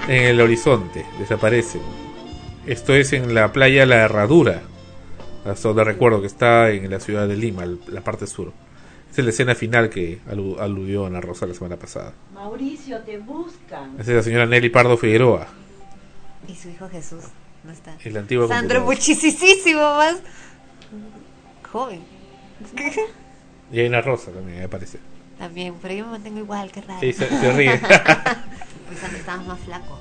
[0.08, 1.82] en el horizonte, desaparecen.
[2.68, 4.62] Esto es en la playa La Herradura,
[5.46, 8.52] hasta donde recuerdo que está en la ciudad de Lima, el- la parte sur.
[9.12, 12.14] Esa es la escena final que alu- aludió Ana Rosa la semana pasada.
[12.34, 13.94] Mauricio, te buscan.
[14.00, 15.48] Esa es la señora Nelly Pardo Figueroa,
[16.48, 17.24] Y su hijo Jesús
[17.64, 17.96] no está.
[18.04, 20.16] en la antigua Sandro muchísimo más
[21.72, 22.02] joven.
[23.72, 25.00] Y hay Ana Rosa también, me parece.
[25.38, 27.00] También, pero yo me mantengo igual, qué raro.
[27.02, 27.80] Sí, se- se ríe.
[28.92, 29.98] Pues antes estabas más flaco.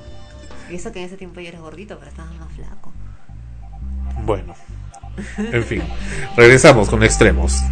[0.69, 2.93] Y eso que en ese tiempo yo era gordito, pero estaba más flaco.
[4.25, 4.55] Bueno.
[5.39, 5.83] En fin.
[6.37, 7.63] Regresamos con extremos.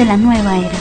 [0.00, 0.79] De la nueva era.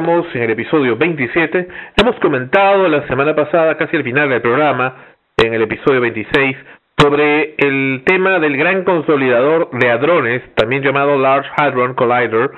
[0.00, 1.68] En el episodio 27.
[1.94, 4.94] Hemos comentado la semana pasada, casi al final del programa,
[5.36, 6.56] en el episodio 26,
[6.96, 12.50] sobre el tema del gran consolidador de hadrones, también llamado Large Hadron Collider,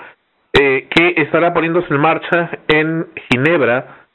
[0.53, 4.07] eh, que estará poniéndose en marcha en Ginebra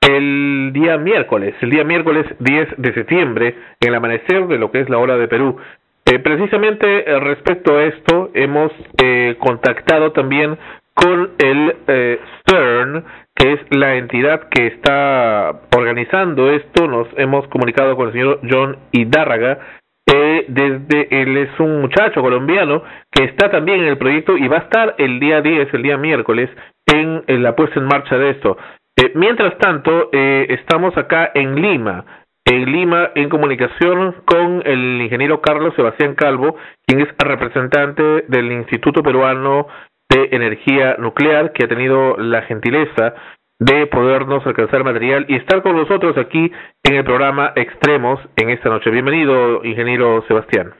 [0.00, 4.80] el día miércoles, el día miércoles 10 de septiembre, en el amanecer de lo que
[4.80, 5.56] es la hora de Perú.
[6.04, 10.58] Eh, precisamente eh, respecto a esto, hemos eh, contactado también
[10.94, 16.86] con el eh, CERN, que es la entidad que está organizando esto.
[16.86, 19.58] Nos hemos comunicado con el señor John Hidárraga.
[20.06, 24.58] Eh, desde él es un muchacho colombiano que está también en el proyecto y va
[24.58, 26.50] a estar el día 10, el día miércoles,
[26.86, 28.56] en, la puesta en marcha de esto.
[28.96, 32.04] Eh, mientras tanto, eh, estamos acá en Lima,
[32.44, 39.02] en Lima, en comunicación con el ingeniero Carlos Sebastián Calvo, quien es representante del Instituto
[39.02, 39.66] Peruano
[40.14, 43.14] de Energía Nuclear, que ha tenido la gentileza
[43.58, 46.52] de podernos alcanzar material y estar con nosotros aquí
[46.84, 48.90] en el programa Extremos en esta noche.
[48.90, 50.72] Bienvenido, ingeniero Sebastián.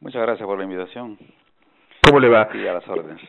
[0.00, 1.18] Muchas gracias por la invitación.
[2.04, 2.48] ¿Cómo le va?
[2.50, 3.20] Sí, a las órdenes.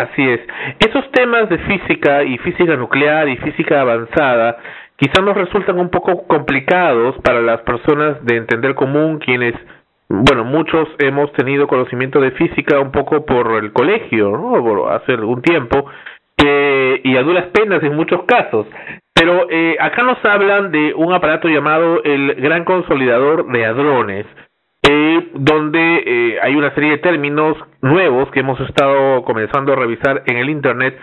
[0.00, 0.40] Así es.
[0.80, 4.56] Esos temas de física y física nuclear y física avanzada
[4.96, 9.54] quizás nos resultan un poco complicados para las personas de entender común quienes
[10.08, 15.86] bueno, muchos hemos tenido conocimiento de física un poco por el colegio, hace algún tiempo,
[16.36, 18.66] y a duras penas en muchos casos.
[19.14, 24.26] Pero eh, acá nos hablan de un aparato llamado el Gran Consolidador de Hadrones,
[24.86, 30.24] eh, donde eh, hay una serie de términos nuevos que hemos estado comenzando a revisar
[30.26, 30.98] en el Internet.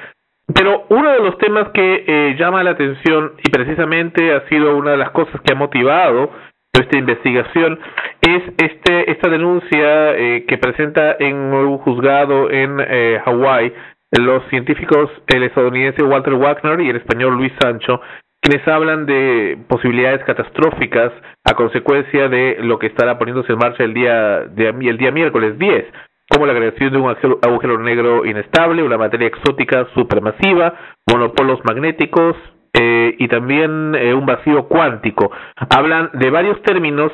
[0.54, 4.92] Pero uno de los temas que eh, llama la atención y precisamente ha sido una
[4.92, 6.30] de las cosas que ha motivado
[6.74, 7.80] esta investigación
[8.22, 13.74] es este esta denuncia eh, que presenta en un juzgado en eh, Hawái
[14.12, 18.00] los científicos el estadounidense Walter Wagner y el español Luis Sancho
[18.42, 21.12] quienes hablan de posibilidades catastróficas
[21.44, 25.60] a consecuencia de lo que estará poniéndose en marcha el día de, el día miércoles
[25.60, 25.86] 10
[26.30, 30.76] como la creación de un agujero negro inestable, una materia exótica supermasiva,
[31.12, 32.38] monopolos magnéticos,
[32.74, 35.32] eh, y también eh, un vacío cuántico.
[35.70, 37.12] Hablan de varios términos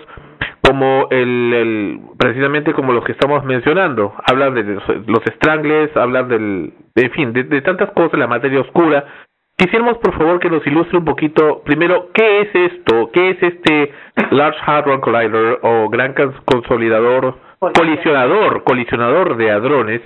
[0.62, 4.14] como el, el, precisamente como los que estamos mencionando.
[4.26, 8.28] Hablan de los, los strangles, hablan del, de, en fin, de, de tantas cosas, la
[8.28, 9.06] materia oscura.
[9.58, 13.10] Quisiéramos, por favor, que nos ilustre un poquito, primero, ¿qué es esto?
[13.12, 13.92] ¿Qué es este
[14.30, 16.14] Large Hadron Collider o Gran
[16.46, 20.02] Consolidador, colisionador, colisionador de hadrones?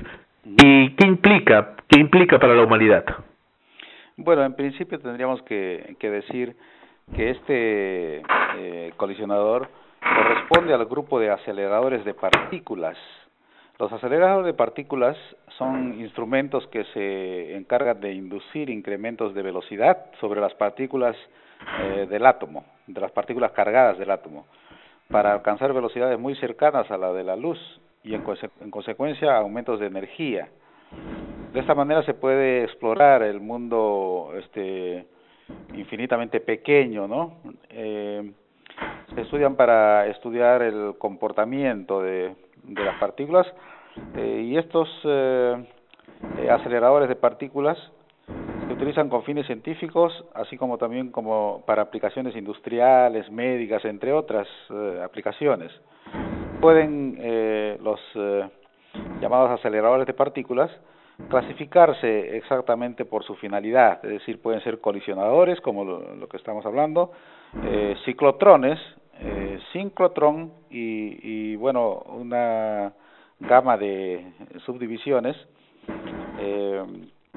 [0.46, 3.04] ¿Y qué implica, qué implica para la humanidad?
[4.24, 6.56] Bueno, en principio tendríamos que, que decir
[7.16, 8.22] que este
[8.56, 9.68] eh, colisionador
[10.00, 12.98] corresponde al grupo de aceleradores de partículas.
[13.80, 15.18] Los aceleradores de partículas
[15.58, 21.16] son instrumentos que se encargan de inducir incrementos de velocidad sobre las partículas
[21.80, 24.46] eh, del átomo, de las partículas cargadas del átomo,
[25.10, 27.58] para alcanzar velocidades muy cercanas a la de la luz
[28.04, 28.24] y en,
[28.62, 30.48] en consecuencia aumentos de energía
[31.54, 35.06] de esta manera se puede explorar el mundo este
[35.74, 37.38] infinitamente pequeño, ¿no?
[37.70, 38.32] Eh,
[39.14, 42.36] se estudian para estudiar el comportamiento de,
[42.68, 43.46] las partículas
[44.16, 45.66] eh, y estos eh,
[46.50, 47.78] aceleradores de partículas
[48.68, 54.48] se utilizan con fines científicos, así como también como para aplicaciones industriales, médicas, entre otras
[55.04, 55.72] aplicaciones.
[56.62, 58.00] Pueden los
[59.20, 60.72] llamados aceleradores de partículas
[61.30, 67.12] clasificarse exactamente por su finalidad, es decir, pueden ser colisionadores, como lo, que estamos hablando,
[67.64, 68.80] eh, ciclotrones,
[69.20, 72.94] eh, sincrotrón y, y, bueno, una
[73.40, 74.34] gama de
[74.66, 75.36] subdivisiones
[76.40, 76.84] eh,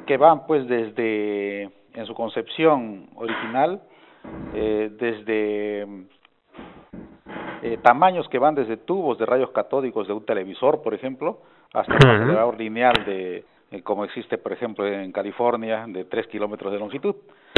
[0.07, 3.83] que van pues desde, en su concepción original,
[4.55, 5.87] eh, desde
[7.65, 11.39] eh, tamaños que van desde tubos de rayos catódicos de un televisor, por ejemplo,
[11.73, 13.45] hasta un acelerador lineal de
[13.75, 17.15] eh, como existe, por ejemplo, en California, de 3 kilómetros de longitud.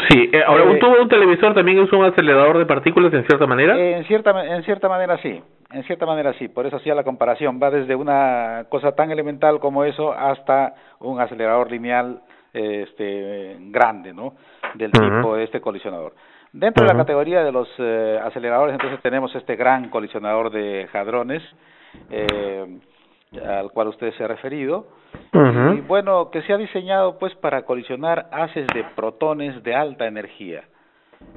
[0.09, 3.27] Sí, eh, ahora, ¿un tubo de un televisor también es un acelerador de partículas en
[3.27, 3.77] cierta manera?
[3.77, 5.43] Eh, en, cierta, en cierta manera sí,
[5.73, 9.59] en cierta manera sí, por eso hacía la comparación, va desde una cosa tan elemental
[9.59, 12.21] como eso hasta un acelerador lineal
[12.53, 14.33] este grande, ¿no?
[14.75, 15.17] Del uh -huh.
[15.17, 16.15] tipo de este colisionador.
[16.59, 16.89] Dentro uh -huh.
[16.89, 21.43] de la categoría de los eh, aceleradores, entonces tenemos este gran colisionador de hadrones,
[22.11, 22.79] eh,
[23.45, 24.87] al cual usted se ha referido,
[25.35, 25.79] uh -huh.
[25.79, 30.63] y bueno, que se ha diseñado pues para colisionar haces de protones de alta energía.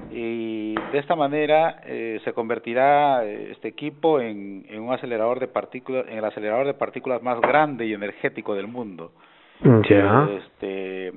[0.10, 6.06] Y de esta manera eh, se convertirá este equipo en, en un acelerador de partículas,
[6.08, 9.12] en el acelerador de partículas más grande y energético del mundo.
[9.90, 10.30] Ya.
[10.38, 11.12] Este,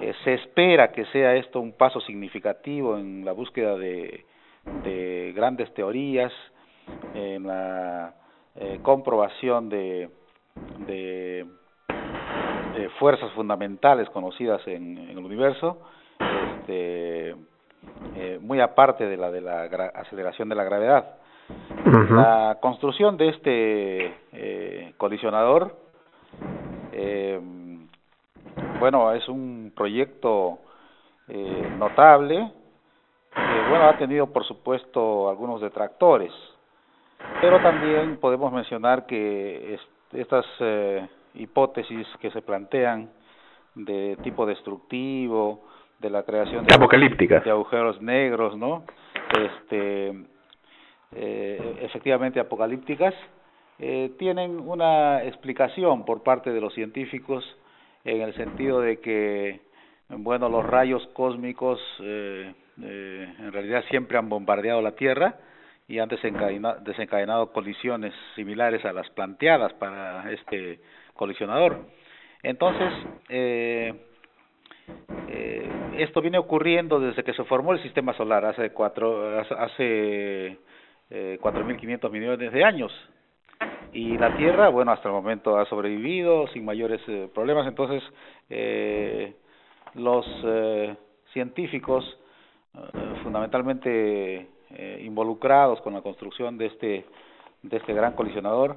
[0.00, 4.24] eh, se espera que sea esto un paso significativo en la búsqueda de,
[4.84, 6.32] de grandes teorías,
[7.14, 8.14] en la
[8.54, 10.08] eh, comprobación de,
[10.86, 11.46] de,
[12.76, 15.78] de, fuerzas fundamentales conocidas en, en el universo,
[16.60, 17.34] este,
[18.16, 21.16] eh, muy aparte de la de la aceleración de la gravedad.
[21.48, 22.16] Uh -huh.
[22.16, 25.76] La construcción de este eh, colisionador,
[26.92, 27.40] eh,
[28.78, 30.58] bueno, es un proyecto
[31.28, 32.50] eh, notable,
[33.34, 36.32] que bueno, ha tenido por supuesto algunos detractores,
[37.40, 43.10] pero también podemos mencionar que est estas eh, hipótesis que se plantean
[43.74, 45.64] de tipo destructivo,
[45.98, 48.84] de la creación de, apocalíptica de agujeros negros, ¿no?
[49.36, 50.14] Este,
[51.12, 53.14] eh, efectivamente apocalípticas,
[53.78, 57.44] eh, tienen una explicación por parte de los científicos
[58.06, 59.60] en el sentido de que,
[60.08, 65.36] bueno, los rayos cósmicos eh, eh, en realidad siempre han bombardeado la Tierra
[65.88, 70.80] y han desencadenado, desencadenado colisiones similares a las planteadas para este
[71.14, 71.86] colisionador.
[72.42, 72.92] Entonces,
[73.28, 73.92] eh,
[75.28, 80.58] eh, esto viene ocurriendo desde que se formó el sistema solar hace cuatro hace
[81.10, 82.92] eh, 4.500 millones de años
[83.96, 88.02] y la Tierra bueno hasta el momento ha sobrevivido sin mayores eh, problemas entonces
[88.50, 89.34] eh,
[89.94, 90.94] los eh,
[91.32, 92.04] científicos
[92.74, 92.80] eh,
[93.22, 97.06] fundamentalmente eh, involucrados con la construcción de este
[97.62, 98.76] de este gran colisionador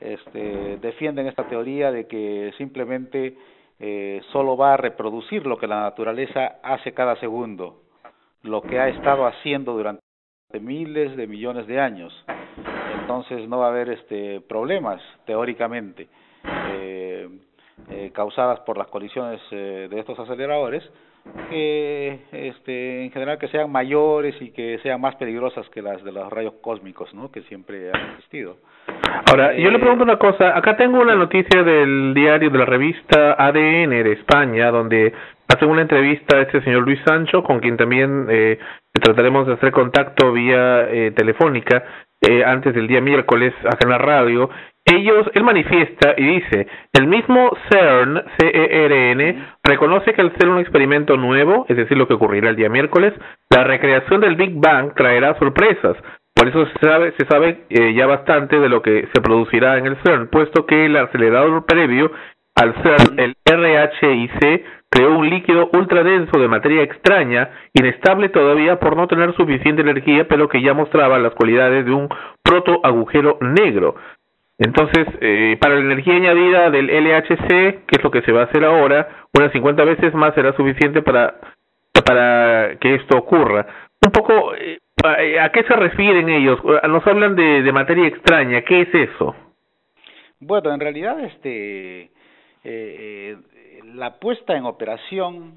[0.00, 3.36] este defienden esta teoría de que simplemente
[4.32, 7.82] solo va a reproducir lo que la naturaleza hace cada segundo,
[8.42, 10.00] lo que ha estado haciendo durante
[10.58, 12.24] miles de millones de años.
[13.04, 16.08] Entonces no va a haber este problemas teóricamente
[16.72, 17.28] eh,
[17.90, 20.82] eh, causadas por las colisiones eh, de estos aceleradores
[21.50, 26.12] que este en general que sean mayores y que sean más peligrosas que las de
[26.12, 27.30] los rayos cósmicos, ¿no?
[27.30, 28.56] que siempre han existido.
[29.30, 30.56] Ahora, yo le pregunto una cosa.
[30.56, 35.12] Acá tengo una noticia del diario de la revista ADN de España, donde
[35.48, 38.58] hace una entrevista a este señor Luis Sancho, con quien también eh,
[38.92, 41.84] trataremos de hacer contacto vía eh, telefónica
[42.28, 44.50] eh, antes del día miércoles acá en la radio.
[44.86, 51.16] Ellos, él manifiesta y dice, el mismo CERN, C-E-R-N, reconoce que al ser un experimento
[51.16, 53.14] nuevo, es decir, lo que ocurrirá el día miércoles,
[53.48, 55.96] la recreación del Big Bang traerá sorpresas.
[56.34, 59.86] Por eso se sabe, se sabe eh, ya bastante de lo que se producirá en
[59.86, 62.10] el CERN, puesto que el acelerador previo
[62.54, 64.64] al CERN, el RHIC,
[64.94, 70.48] creó un líquido ultradenso de materia extraña, inestable todavía por no tener suficiente energía, pero
[70.48, 72.08] que ya mostraba las cualidades de un
[72.44, 73.96] proto agujero negro.
[74.56, 78.44] Entonces, eh, para la energía añadida del LHC, que es lo que se va a
[78.44, 81.34] hacer ahora, unas 50 veces más será suficiente para,
[82.06, 83.66] para que esto ocurra.
[84.00, 84.78] Un poco, eh,
[85.40, 86.60] ¿a qué se refieren ellos?
[86.88, 89.34] Nos hablan de, de materia extraña, ¿qué es eso?
[90.38, 92.10] Bueno, en realidad, este, eh,
[92.64, 93.36] eh,
[93.94, 95.54] la puesta en operación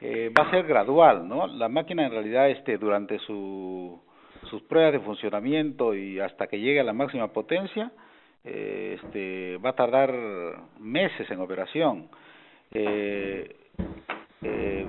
[0.00, 1.46] eh, va a ser gradual, ¿no?
[1.46, 4.00] La máquina en realidad, este, durante su,
[4.48, 7.92] sus pruebas de funcionamiento y hasta que llegue a la máxima potencia,
[8.44, 10.12] eh, este, va a tardar
[10.78, 12.08] meses en operación.
[12.72, 13.56] Eh,
[14.42, 14.86] eh,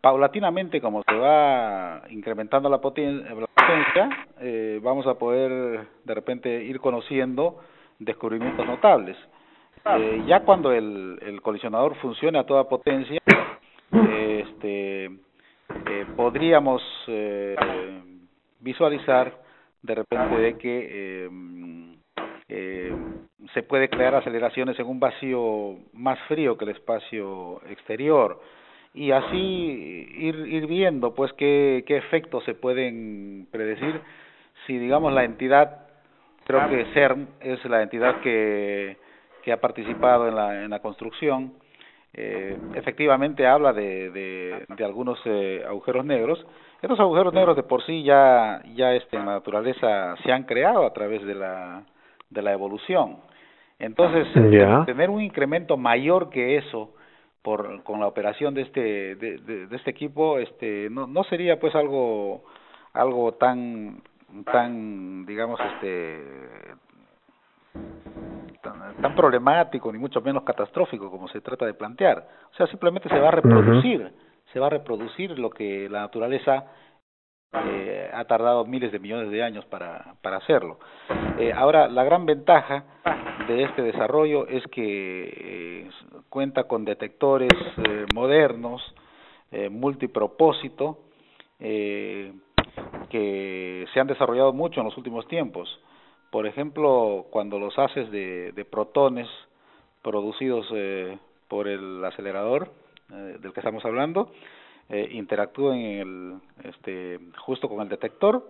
[0.00, 6.80] paulatinamente, como se va incrementando la, la potencia, eh, vamos a poder de repente ir
[6.80, 7.60] conociendo
[7.98, 9.16] descubrimientos notables.
[9.96, 13.20] Eh, ya cuando el, el colisionador funcione a toda potencia,
[13.92, 17.56] este, eh, podríamos eh,
[18.60, 19.32] visualizar
[19.82, 21.28] de repente de que
[22.48, 22.92] eh,
[23.54, 28.40] se puede crear aceleraciones en un vacío más frío que el espacio exterior.
[28.94, 34.00] Y así ir, ir viendo pues qué, qué efectos se pueden predecir.
[34.66, 35.86] Si digamos la entidad
[36.46, 38.96] creo que CERN es la entidad que,
[39.48, 41.54] que ha participado en la, en la construcción
[42.12, 46.44] eh, efectivamente habla de, de, de algunos eh, agujeros negros
[46.82, 50.84] estos agujeros negros de por sí ya ya este en la naturaleza se han creado
[50.84, 51.82] a través de la
[52.28, 53.20] de la evolución
[53.78, 54.84] entonces yeah.
[54.84, 56.92] tener un incremento mayor que eso
[57.40, 61.58] por con la operación de este de, de, de este equipo este no no sería
[61.58, 62.44] pues algo
[62.92, 64.02] algo tan
[64.52, 66.18] tan digamos este
[68.62, 72.26] tan, tan problemático ni mucho menos catastrófico como se trata de plantear.
[72.52, 74.12] O sea simplemente se va a reproducir uh -huh.
[74.52, 76.64] se va a reproducir lo que la naturaleza
[77.52, 80.78] eh, ha tardado miles de millones de años para para hacerlo.
[81.38, 82.84] Eh, ahora la gran ventaja
[83.48, 85.90] de este desarrollo es que eh,
[86.28, 87.52] cuenta con detectores
[88.12, 88.82] modernos
[89.70, 90.98] multipropósito
[93.08, 95.80] que se han desarrollado mucho en los últimos tiempos
[96.30, 99.28] por ejemplo, cuando los haces de, de protones
[100.02, 101.18] producidos eh,
[101.48, 102.70] por el acelerador
[103.12, 104.30] eh, del que estamos hablando
[104.90, 108.42] eh, interactúen en el, este, justo con el detector,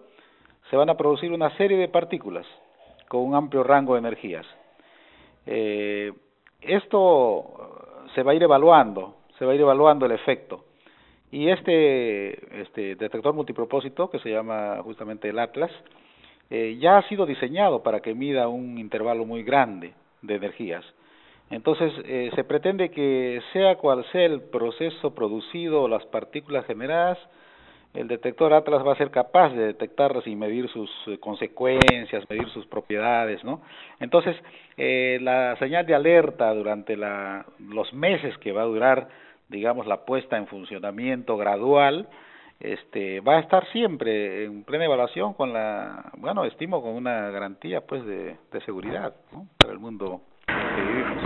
[0.70, 2.46] se van a producir una serie de partículas
[3.08, 4.46] con un amplio rango de energías.
[5.46, 6.12] Eh,
[6.60, 10.64] esto se va a ir evaluando, se va a ir evaluando el efecto.
[11.32, 15.72] Y este, este detector multipropósito, que se llama justamente el Atlas,
[16.50, 19.92] eh, ya ha sido diseñado para que mida un intervalo muy grande
[20.22, 20.84] de energías.
[21.50, 27.18] Entonces, eh, se pretende que sea cual sea el proceso producido, las partículas generadas,
[27.94, 32.48] el detector Atlas va a ser capaz de detectarlas y medir sus eh, consecuencias, medir
[32.50, 33.62] sus propiedades, ¿no?
[33.98, 34.36] Entonces,
[34.76, 39.08] eh, la señal de alerta durante la, los meses que va a durar,
[39.48, 42.08] digamos, la puesta en funcionamiento gradual,
[42.60, 47.82] este va a estar siempre en plena evaluación con la bueno estimo con una garantía
[47.82, 48.36] pues de,
[48.66, 49.14] seguridad
[49.58, 51.22] para el mundo que vivimos.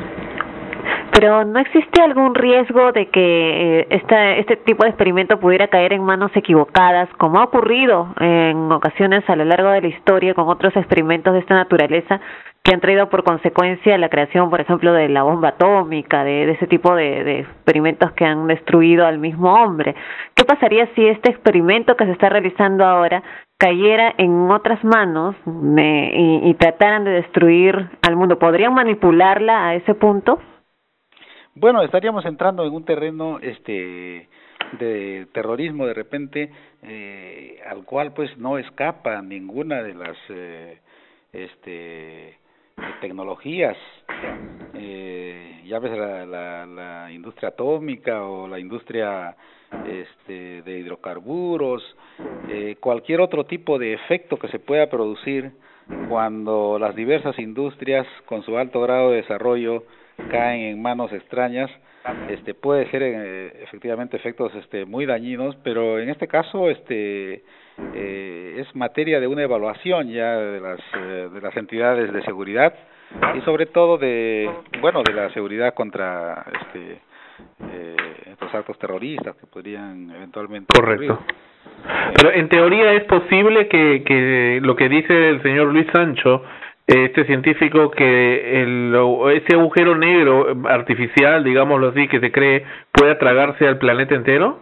[1.12, 6.02] Pero ¿no existe algún riesgo de que eh, este tipo de experimento pudiera caer en
[6.02, 10.74] manos equivocadas, como ha ocurrido en ocasiones a lo largo de la historia con otros
[10.74, 12.20] experimentos de esta naturaleza
[12.62, 16.66] que han traído por consecuencia la creación, por ejemplo, de la bomba atómica, de, ese
[16.66, 19.94] tipo de, experimentos que han destruido al mismo hombre?
[20.34, 23.22] ¿Qué pasaría si este experimento que se está realizando ahora
[23.58, 29.94] cayera en otras manos y, y trataran de destruir al mundo, ¿podrían manipularla a ese
[29.94, 30.40] punto?
[31.54, 34.28] Bueno, estaríamos entrando en un terreno este
[34.78, 36.50] de terrorismo de repente
[36.82, 40.78] eh, al cual pues no escapa ninguna de las eh,
[41.32, 42.38] este
[43.00, 43.76] tecnologías
[44.74, 49.36] eh, ya ves la, la, la industria atómica o la industria
[49.86, 51.82] este, de hidrocarburos,
[52.48, 55.52] eh, cualquier otro tipo de efecto que se pueda producir
[56.08, 59.84] cuando las diversas industrias con su alto grado de desarrollo
[60.30, 61.70] caen en manos extrañas,
[62.28, 67.44] este puede ser eh, efectivamente efectos este muy dañinos, pero en este caso este
[67.94, 72.74] eh, es materia de una evaluación ya de las eh, de las entidades de seguridad
[73.36, 74.50] y sobre todo de
[74.80, 77.00] bueno de la seguridad contra este
[77.72, 77.96] eh,
[78.26, 81.20] estos actos terroristas que podrían eventualmente correcto.
[82.16, 86.42] Pero en teoría es posible que que lo que dice el señor Luis Sancho
[86.86, 88.94] este científico que el,
[89.34, 94.58] ese agujero negro artificial digámoslo así que se cree pueda tragarse al planeta entero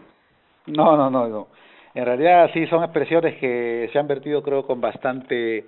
[0.67, 1.49] no no no no.
[1.93, 5.65] En realidad sí son expresiones que se han vertido creo con bastante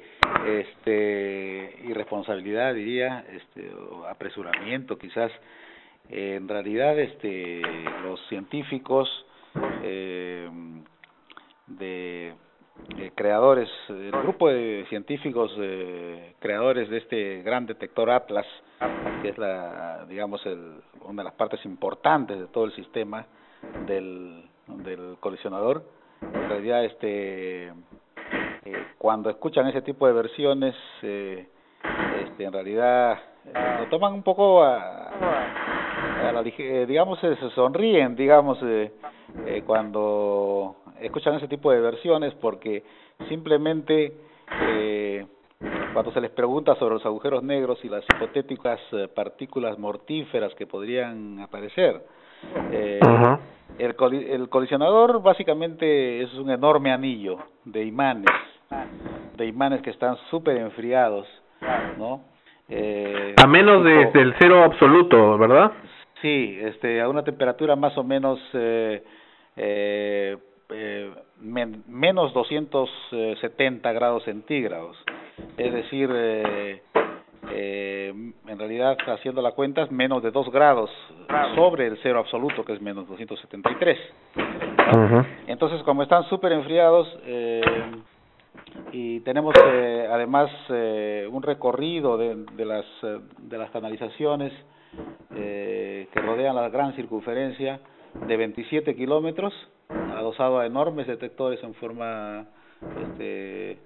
[0.47, 5.33] este irresponsabilidad diría este o apresuramiento quizás.
[6.09, 7.63] En realidad este
[8.05, 9.09] los científicos
[9.83, 10.49] eh,
[11.67, 12.35] de
[12.99, 18.47] eh, creadores el grupo de científicos eh, creadores de este gran detector Atlas
[19.23, 23.27] que es la digamos el una de las partes importantes de todo el sistema
[23.87, 25.85] del del colisionador.
[26.21, 27.69] En realidad este
[28.65, 31.49] eh, cuando escuchan ese tipo de versiones eh,
[32.25, 35.11] este en realidad eh, lo toman un poco a
[36.33, 38.93] la digamos se sonríen digamos eh,
[39.47, 42.83] eh, cuando escuchan ese tipo de versiones porque
[43.29, 44.13] simplemente
[44.69, 45.27] eh,
[45.93, 50.67] cuando se les pregunta sobre los agujeros negros y las hipotéticas eh, partículas mortíferas que
[50.67, 52.03] podrían aparecer
[52.71, 53.39] eh, uh -huh
[53.79, 58.31] el, coli el colisionador básicamente es un enorme anillo de imanes,
[59.37, 61.27] de imanes que están súper enfriados,
[61.99, 62.23] ¿no?
[62.69, 65.73] Eh, a menos de, del cero absoluto, ¿verdad?
[66.23, 69.03] Sí, este, a una temperatura más o menos eh,
[69.57, 70.39] eh,
[70.71, 74.97] eh, men menos 270 grados centígrados,
[75.59, 76.81] es decir, eh,
[77.51, 78.15] eh,
[78.47, 80.91] en realidad haciendo la cuenta es menos de 2 grados
[81.57, 83.99] sobre el cero absoluto que es menos 273
[84.37, 84.43] ¿no?
[84.45, 85.27] Uh -huh.
[85.49, 87.63] entonces como están súper enfriados eh,
[88.93, 94.53] y tenemos eh, además eh, un recorrido de, de las de las canalizaciones
[95.35, 97.81] eh, que rodean la gran circunferencia
[98.27, 99.53] de 27 kilómetros
[99.89, 102.47] adosado a enormes detectores en forma
[103.09, 103.79] este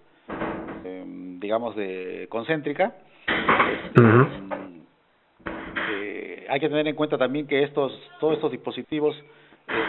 [0.84, 1.04] eh,
[1.40, 2.94] digamos de concéntrica
[3.96, 4.28] Uh -huh.
[5.90, 9.16] eh, hay que tener en cuenta también que estos todos estos dispositivos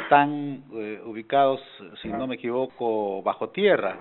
[0.03, 1.61] están eh, ubicados,
[2.01, 3.97] si no me equivoco, bajo tierra,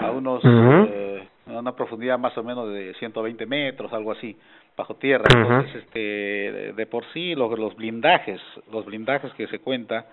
[0.00, 0.88] a unos uh -huh.
[0.90, 4.36] eh, a una profundidad más o menos de 120 metros, algo así,
[4.76, 5.24] bajo tierra.
[5.28, 5.42] Uh -huh.
[5.42, 8.40] Entonces, este, de, de por sí los, los blindajes,
[8.72, 10.06] los blindajes que se cuenta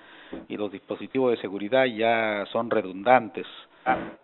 [0.48, 3.48] y los dispositivos de seguridad ya son redundantes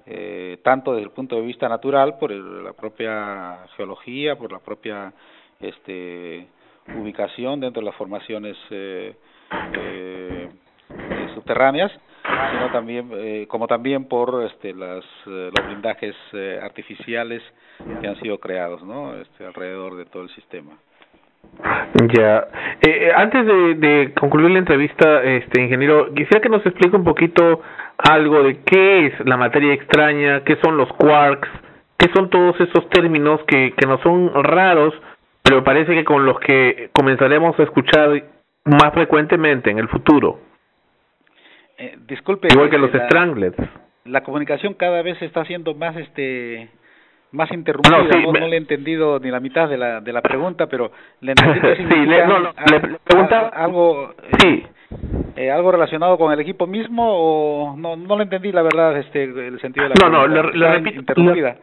[0.06, 4.60] eh, tanto desde el punto de vista natural por el, la propia geología por la
[4.60, 5.12] propia
[5.60, 6.48] este
[6.96, 9.16] ubicación dentro de las formaciones eh,
[9.74, 10.50] eh,
[11.34, 11.92] subterráneas
[12.52, 17.42] sino también eh, como también por este las eh, los blindajes eh, artificiales
[18.02, 20.78] que han sido creados no este alrededor de todo el sistema
[22.14, 22.48] ya.
[22.82, 27.62] Eh, antes de, de concluir la entrevista, este ingeniero, quisiera que nos explique un poquito
[27.98, 31.50] algo de qué es la materia extraña, qué son los quarks,
[31.98, 34.94] qué son todos esos términos que, que nos son raros,
[35.42, 38.24] pero parece que con los que comenzaremos a escuchar
[38.66, 40.40] más frecuentemente en el futuro.
[41.78, 42.48] Eh, disculpe.
[42.52, 43.56] Igual que los la.
[44.06, 46.70] La comunicación cada vez está haciendo más este
[47.32, 48.40] más interrumpida, no, sí, no, me...
[48.40, 51.60] no, le he entendido ni la mitad de la de la pregunta, pero le entendí
[51.60, 54.64] que sí, le, no, no, le preguntaba algo sí.
[55.36, 59.26] Eh, algo relacionado con el equipo mismo o no no le entendí la verdad este
[59.26, 61.58] el sentido de la no no le, le repito interrumpida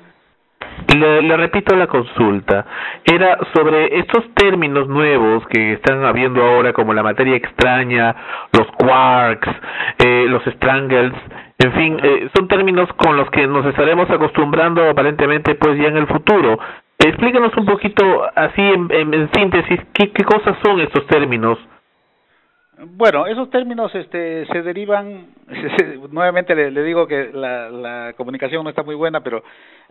[0.97, 2.67] le, le repito la consulta.
[3.05, 8.15] Era sobre estos términos nuevos que están habiendo ahora, como la materia extraña,
[8.53, 9.49] los quarks,
[9.99, 11.13] eh, los strangles,
[11.59, 15.97] en fin, eh, son términos con los que nos estaremos acostumbrando aparentemente pues ya en
[15.97, 16.59] el futuro.
[16.99, 18.05] Explícanos un poquito
[18.35, 21.59] así en, síntesis qué cosas son estos términos.
[22.79, 25.29] Bueno, esos términos este, se derivan,
[26.11, 29.45] nuevamente le, le digo que la, la, comunicación no está muy buena, pero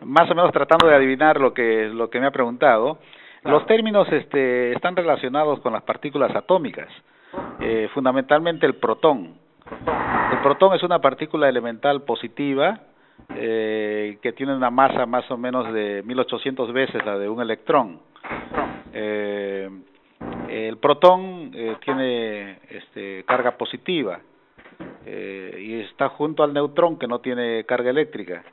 [0.03, 2.99] más o menos tratando de adivinar lo que, lo que me ha preguntado,
[3.41, 3.57] claro.
[3.57, 6.89] los términos este, están relacionados con las partículas atómicas,
[7.61, 9.35] eh, fundamentalmente el protón.
[10.31, 12.81] El protón es una partícula elemental positiva
[13.35, 17.99] eh, que tiene una masa más o menos de 1800 veces la de un electrón.
[18.91, 19.69] Eh,
[20.49, 24.19] el protón eh, tiene este, carga positiva
[25.05, 28.43] eh, y está junto al neutrón que no tiene carga eléctrica.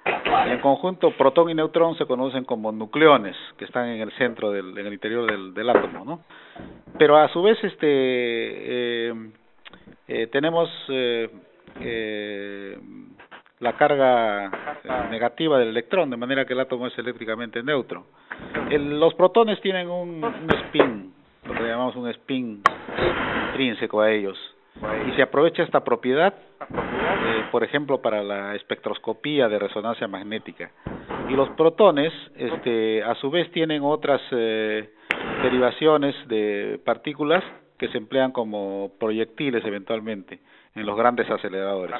[0.47, 4.51] Y en conjunto, protón y neutrón se conocen como nucleones que están en el centro
[4.51, 6.21] del, en el interior del, átomo, ¿no?
[6.99, 9.15] Pero a su vez, este, eh,
[10.09, 11.31] eh, tenemos eh,
[11.81, 12.79] eh,
[13.61, 14.51] la carga
[15.11, 18.07] negativa del electrón, de manera que el átomo es eléctricamente neutro.
[18.71, 20.25] El, los protones tienen un
[20.67, 21.13] spin
[21.53, 22.63] lo que llamamos un spin
[23.49, 24.39] intrínseco a ellos.
[25.09, 30.71] Y se aprovecha esta propiedad, eh, por ejemplo, para la espectroscopía de resonancia magnética.
[31.29, 34.91] Y los protones, este, a su vez, tienen otras eh,
[35.43, 37.43] derivaciones de partículas
[37.79, 40.39] que se emplean como proyectiles eventualmente
[40.75, 41.97] en los grandes aceleradores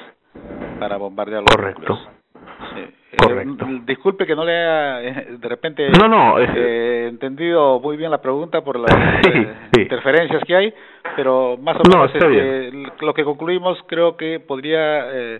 [0.79, 1.81] para bombardear los Correcto.
[1.81, 3.00] núcleos.
[3.17, 3.65] Correcto.
[3.65, 6.49] Eh, disculpe que no le haya eh, de repente no, no, es...
[6.55, 8.91] eh, entendido muy bien la pregunta por las
[9.23, 9.81] sí, sí.
[9.81, 10.73] interferencias que hay,
[11.15, 12.71] pero más o menos no, este,
[13.01, 15.39] lo que concluimos creo que podría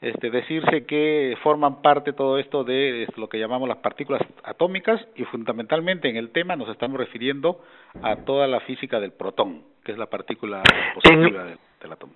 [0.00, 5.24] este, decirse que forman parte todo esto de lo que llamamos las partículas atómicas y
[5.24, 7.60] fundamentalmente en el tema nos estamos refiriendo
[8.02, 10.62] a toda la física del protón, que es la partícula
[10.94, 11.46] positiva en...
[11.46, 12.12] del, del átomo.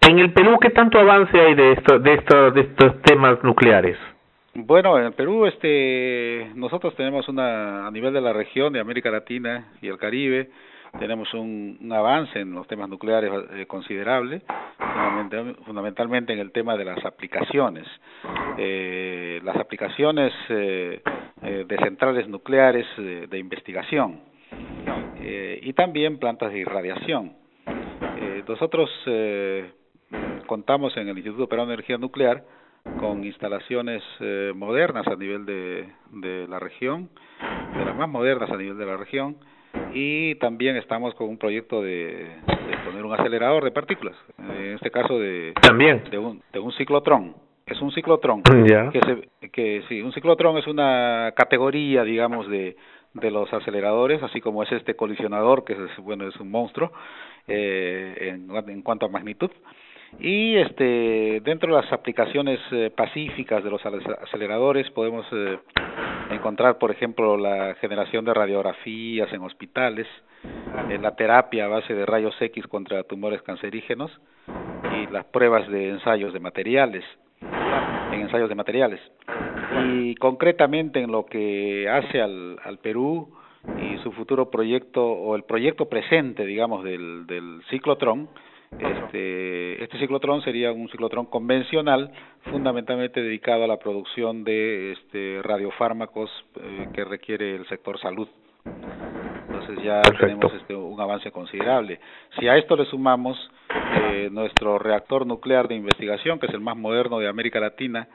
[0.00, 3.98] En el Perú, ¿qué tanto avance hay de esto, de esto, de estos temas nucleares?
[4.54, 9.68] Bueno, en Perú, este, nosotros tenemos una a nivel de la región de América Latina
[9.80, 10.50] y el Caribe,
[10.98, 14.42] tenemos un, un avance en los temas nucleares eh, considerable,
[14.76, 17.86] fundamentalmente, fundamentalmente en el tema de las aplicaciones.
[18.58, 21.00] Eh, las aplicaciones eh,
[21.42, 24.20] eh, de centrales nucleares de, de investigación
[25.20, 27.34] eh, y también plantas de irradiación.
[28.20, 29.70] Eh, nosotros eh,
[30.46, 32.42] contamos en el Instituto Peruano de Energía Nuclear
[32.98, 37.08] con instalaciones eh, modernas a nivel de, de la región,
[37.76, 39.36] de las más modernas a nivel de la región,
[39.92, 44.90] y también estamos con un proyecto de, de poner un acelerador de partículas, en este
[44.90, 46.02] caso de, también.
[46.10, 47.34] de, un, de un ciclotrón.
[47.66, 48.90] Es un ciclotrón, yeah.
[48.90, 52.76] que, se, que sí, un ciclotrón es una categoría, digamos, de,
[53.14, 56.90] de los aceleradores, así como es este colisionador, que es, bueno, es un monstruo
[57.46, 59.50] eh, en, en cuanto a magnitud.
[60.18, 65.58] Y este dentro de las aplicaciones eh, pacíficas de los aceleradores podemos eh,
[66.30, 70.06] encontrar, por ejemplo, la generación de radiografías en hospitales,
[70.88, 74.10] en la terapia a base de rayos X contra tumores cancerígenos
[74.96, 77.04] y las pruebas de ensayos de materiales,
[78.12, 79.00] en ensayos de materiales.
[79.86, 83.32] Y concretamente en lo que hace al, al Perú
[83.78, 88.28] y su futuro proyecto o el proyecto presente, digamos, del, del ciclotrón,
[88.78, 92.10] este, este ciclotrón sería un ciclotrón convencional,
[92.50, 96.30] fundamentalmente dedicado a la producción de este, radiofármacos
[96.60, 98.28] eh, que requiere el sector salud.
[99.48, 100.26] Entonces ya Perfecto.
[100.26, 102.00] tenemos este, un avance considerable.
[102.38, 103.36] Si a esto le sumamos
[104.12, 108.08] eh, nuestro reactor nuclear de investigación, que es el más moderno de América Latina,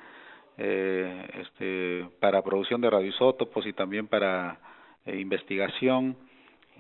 [0.58, 4.58] eh, este, para producción de radioisótopos y también para
[5.06, 6.16] eh, investigación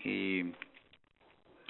[0.03, 0.45] y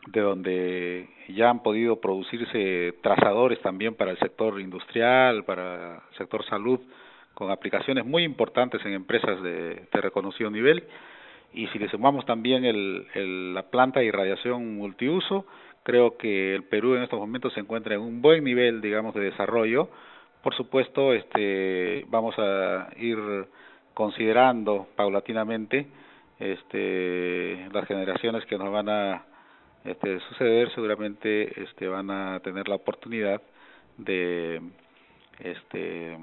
[0.05, 6.45] de donde ya han podido producirse trazadores también para el sector industrial, para el sector
[6.45, 6.79] salud,
[7.33, 10.83] con aplicaciones muy importantes en empresas de, reconocido nivel.
[11.53, 15.45] Y si le sumamos también el, el, la planta de irradiación multiuso,
[15.83, 19.21] creo que el Perú en estos momentos se encuentra en un buen nivel, digamos, de
[19.21, 19.89] desarrollo.
[20.43, 23.17] Por supuesto, este, vamos a ir
[23.93, 25.87] considerando paulatinamente
[26.39, 29.23] este, las generaciones que nos van a
[29.85, 33.41] este, suceder seguramente este, van a tener la oportunidad
[33.97, 34.61] de
[35.39, 36.17] este,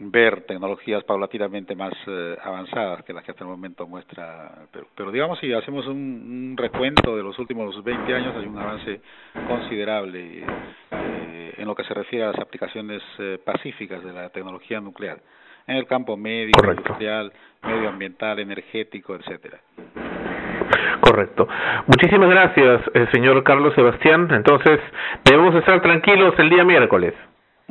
[0.00, 5.10] ver tecnologías paulatinamente más eh, avanzadas que las que hasta el momento muestra pero, pero
[5.10, 9.00] digamos si hacemos un, un recuento de los últimos 20 años hay un avance
[9.46, 10.44] considerable
[10.90, 15.20] eh, en lo que se refiere a las aplicaciones eh, pacíficas de la tecnología nuclear
[15.66, 16.82] en el campo médico, Correcto.
[16.82, 17.32] industrial,
[17.62, 19.60] medioambiental, energético, etcétera.
[21.08, 21.48] Correcto.
[21.86, 24.28] Muchísimas gracias, eh, señor Carlos Sebastián.
[24.30, 24.78] Entonces,
[25.24, 27.14] debemos estar tranquilos el día miércoles.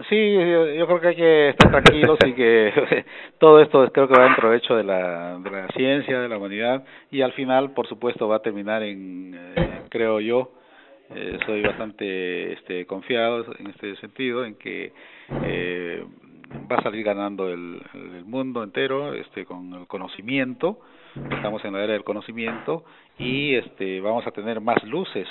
[0.10, 0.34] Sí,
[0.78, 3.06] yo, creo que hay que estar tranquilos y que
[3.40, 6.84] todo esto creo que va en provecho de la, de la ciencia, de la humanidad
[7.12, 10.52] y al final, por supuesto, va a terminar en, eh, creo yo,
[11.16, 14.94] eh, soy bastante este, confiado en este sentido, en que
[15.44, 16.04] eh,
[16.72, 20.80] va a salir ganando el, el mundo entero este, con el conocimiento,
[21.32, 22.84] estamos en la era del conocimiento
[23.18, 25.28] y este, vamos a tener más luces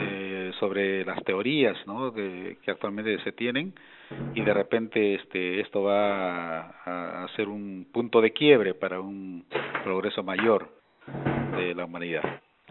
[0.00, 2.12] eh, sobre las teorías ¿no?
[2.12, 3.74] que, que actualmente se tienen
[4.34, 9.44] y de repente este, esto va a, a ser un punto de quiebre para un
[9.84, 10.68] progreso mayor
[11.56, 12.22] de la humanidad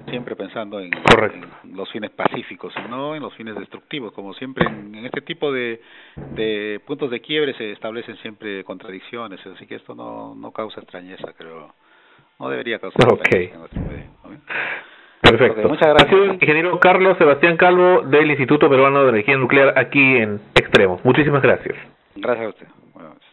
[0.09, 4.65] siempre pensando en, en, los fines pacíficos y no en los fines destructivos como siempre
[4.67, 5.81] en, en, este tipo de,
[6.35, 11.33] de puntos de quiebre se establecen siempre contradicciones así que esto no, no causa extrañeza
[11.37, 11.73] creo
[12.39, 13.45] no debería causar okay.
[13.45, 14.20] extrañeza en nuestro medio, ¿no?
[15.21, 15.59] Perfecto.
[15.59, 16.07] Okay, muchas gracias.
[16.07, 20.39] Ha sido el ingeniero Carlos Sebastián Calvo del Instituto Peruano de Energía Nuclear aquí en
[20.55, 21.03] Extremos.
[21.05, 21.75] Muchísimas gracias.
[22.15, 22.67] Gracias a usted.
[22.93, 23.29] Buenas noches.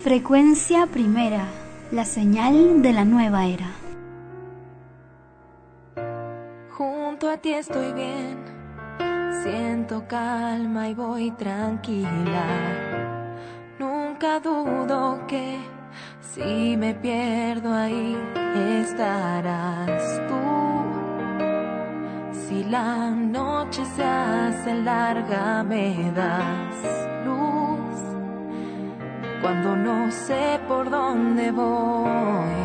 [0.00, 1.46] Frecuencia primera,
[1.92, 3.81] la señal de la nueva era.
[7.42, 8.36] Ti estoy bien,
[9.42, 12.46] siento calma y voy tranquila.
[13.80, 15.58] Nunca dudo que
[16.20, 18.16] si me pierdo ahí
[18.80, 20.38] estarás tú.
[22.32, 26.76] Si la noche se hace larga me das
[27.26, 28.00] luz
[29.40, 32.62] cuando no sé por dónde voy.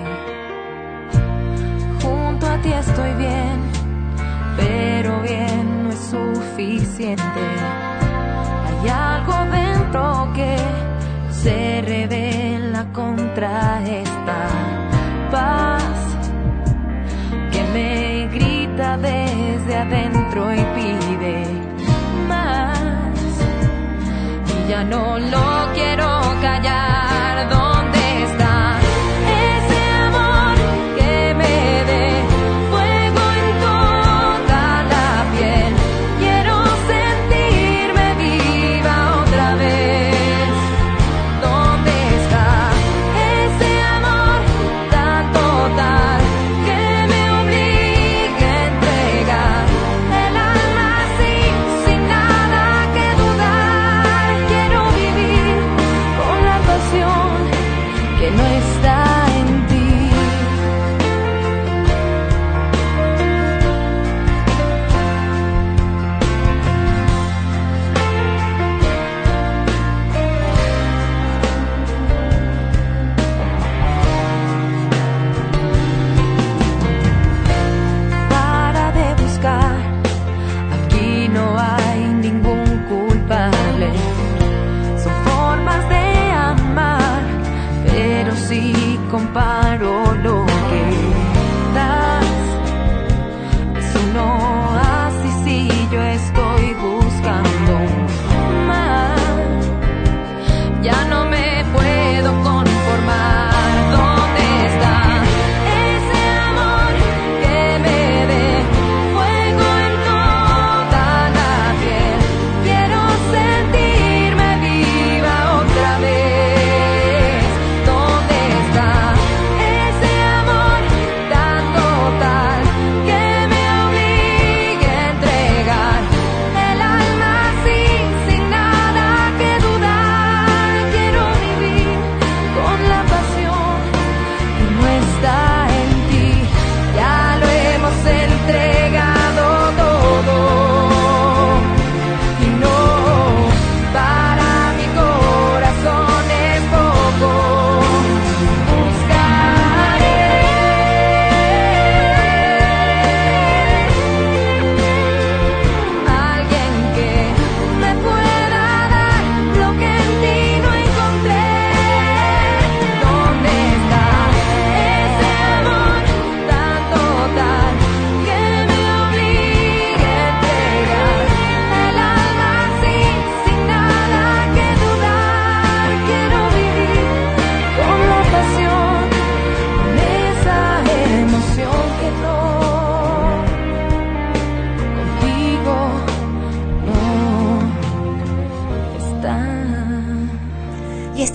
[2.00, 3.67] Junto a ti estoy bien,
[4.58, 7.44] pero bien no es suficiente.
[8.66, 10.58] Hay algo dentro que
[11.32, 14.48] se revela contra esta
[15.32, 15.84] paz
[17.52, 21.46] que me grita desde adentro y pide
[22.28, 23.10] más.
[24.58, 26.08] Y ya no lo quiero
[26.42, 26.87] callar.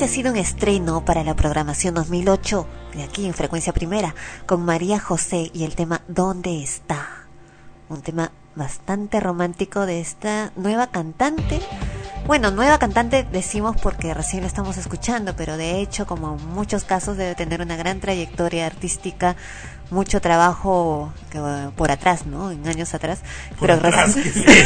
[0.02, 4.16] Este ha sido un estreno para la programación 2008 de aquí en Frecuencia Primera
[4.46, 7.06] con María José y el tema ¿Dónde está?
[7.88, 11.60] Un tema bastante romántico de esta nueva cantante.
[12.26, 16.82] Bueno, nueva cantante decimos porque recién la estamos escuchando, pero de hecho, como en muchos
[16.82, 19.36] casos, debe tener una gran trayectoria artística,
[19.92, 21.38] mucho trabajo que,
[21.76, 22.50] por atrás, ¿no?
[22.50, 23.20] En años atrás.
[23.58, 24.16] Por pero atrás,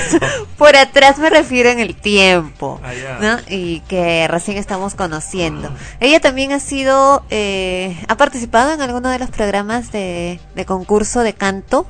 [0.58, 3.40] por atrás me refiero en el tiempo, Ah.
[3.48, 5.70] Y que recién estamos conociendo.
[6.00, 11.20] Ella también ha sido, eh, ha participado en alguno de los programas de, de concurso
[11.20, 11.86] de canto.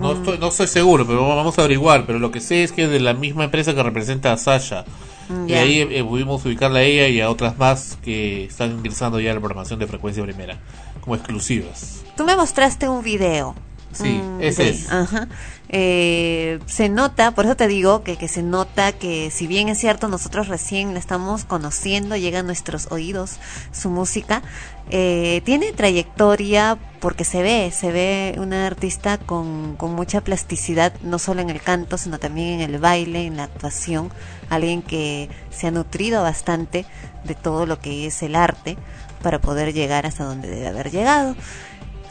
[0.00, 2.06] No estoy, no estoy seguro, pero vamos a averiguar.
[2.06, 4.84] Pero lo que sé es que es de la misma empresa que representa a Sasha.
[5.28, 9.20] Mm, Y ahí eh, pudimos ubicarla a ella y a otras más que están ingresando
[9.20, 10.56] ya a la programación de frecuencia primera,
[11.02, 12.02] como exclusivas.
[12.20, 13.54] Tú me mostraste un video.
[13.92, 14.92] Sí, mm, ese de- es.
[14.92, 15.26] Ajá.
[15.70, 19.78] Eh, se nota, por eso te digo que, que se nota que si bien es
[19.78, 23.38] cierto nosotros recién la estamos conociendo, llega a nuestros oídos
[23.72, 24.42] su música,
[24.90, 31.18] eh, tiene trayectoria porque se ve, se ve una artista con, con mucha plasticidad, no
[31.18, 34.10] solo en el canto, sino también en el baile, en la actuación,
[34.50, 36.84] alguien que se ha nutrido bastante
[37.24, 38.76] de todo lo que es el arte
[39.22, 41.34] para poder llegar hasta donde debe haber llegado.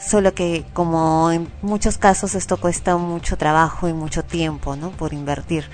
[0.00, 4.90] Solo que como en muchos casos esto cuesta mucho trabajo y mucho tiempo, ¿no?
[4.90, 5.64] Por invertir.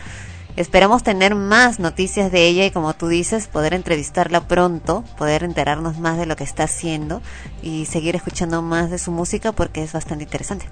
[0.57, 5.99] Esperamos tener más noticias de ella y como tú dices, poder entrevistarla pronto, poder enterarnos
[5.99, 7.21] más de lo que está haciendo
[7.63, 10.67] y seguir escuchando más de su música porque es bastante interesante.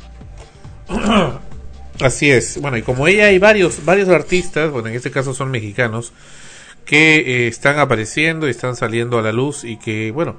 [2.00, 2.60] Así es.
[2.60, 6.12] Bueno, y como ella hay varios varios artistas, bueno, en este caso son mexicanos,
[6.84, 10.36] que eh, están apareciendo y están saliendo a la luz y que, bueno,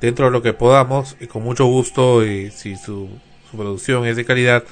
[0.00, 3.08] dentro de lo que podamos, y con mucho gusto, eh, si su,
[3.50, 4.64] su producción es de calidad,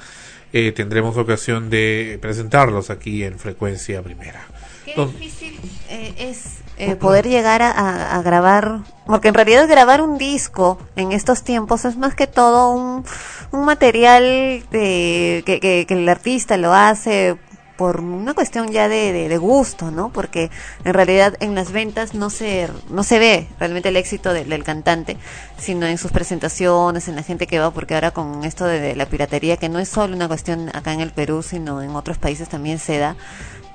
[0.51, 4.45] eh, tendremos ocasión de presentarlos aquí en Frecuencia Primera.
[4.85, 5.59] Qué Don- difícil
[5.89, 10.77] eh, es eh, poder llegar a, a- a grabar, porque en realidad grabar un disco
[10.95, 13.03] en estos tiempos es más que todo un,
[13.51, 17.37] un material de, que, que- que el artista lo hace
[17.77, 20.09] por una cuestión ya de, de- gusto, ¿no?
[20.09, 20.51] Porque
[20.85, 25.17] en realidad en las ventas no se, no se ve realmente el éxito del- cantante,
[25.57, 29.05] sino en sus presentaciones, en la gente que va, porque ahora con esto de la
[29.07, 32.47] piratería, que no es solo una cuestión acá en el Perú, sino en otros países
[32.49, 33.15] también se da,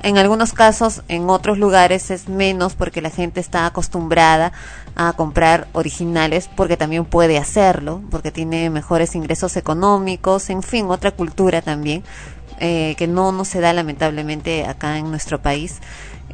[0.00, 4.52] en algunos casos, en otros lugares es menos porque la gente está acostumbrada
[4.94, 11.10] a comprar originales porque también puede hacerlo, porque tiene mejores ingresos económicos, en fin, otra
[11.10, 12.04] cultura también,
[12.60, 15.80] eh, que no, no se da lamentablemente acá en nuestro país.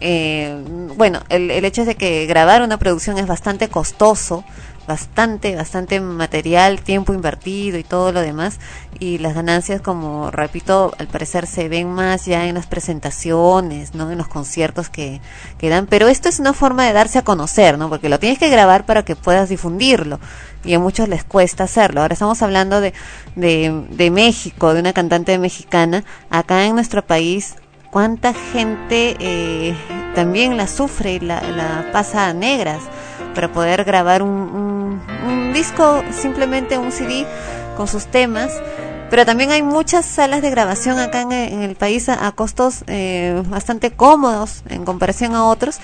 [0.01, 0.63] Eh,
[0.97, 4.45] bueno, el, el hecho es de que grabar una producción es bastante costoso,
[4.87, 8.59] bastante, bastante material, tiempo invertido y todo lo demás.
[8.99, 14.11] Y las ganancias, como repito, al parecer se ven más ya en las presentaciones, ¿no?
[14.11, 15.21] En los conciertos que,
[15.59, 15.87] que dan.
[15.87, 17.89] Pero esto es una forma de darse a conocer, ¿no?
[17.89, 20.21] Porque lo tienes que grabar para que puedas difundirlo.
[20.65, 22.01] Y a muchos les cuesta hacerlo.
[22.01, 22.95] Ahora estamos hablando de,
[23.37, 26.05] de, de México, de una cantante mexicana.
[26.31, 27.57] Acá en nuestro país,
[27.91, 29.75] cuánta gente eh,
[30.15, 32.83] también la sufre y la, la pasa a negras
[33.35, 37.27] para poder grabar un, un, un disco, simplemente un CD
[37.77, 38.53] con sus temas.
[39.11, 43.43] Pero también hay muchas salas de grabación acá en, el país a, a costos eh,
[43.47, 45.79] bastante cómodos en comparación a otros.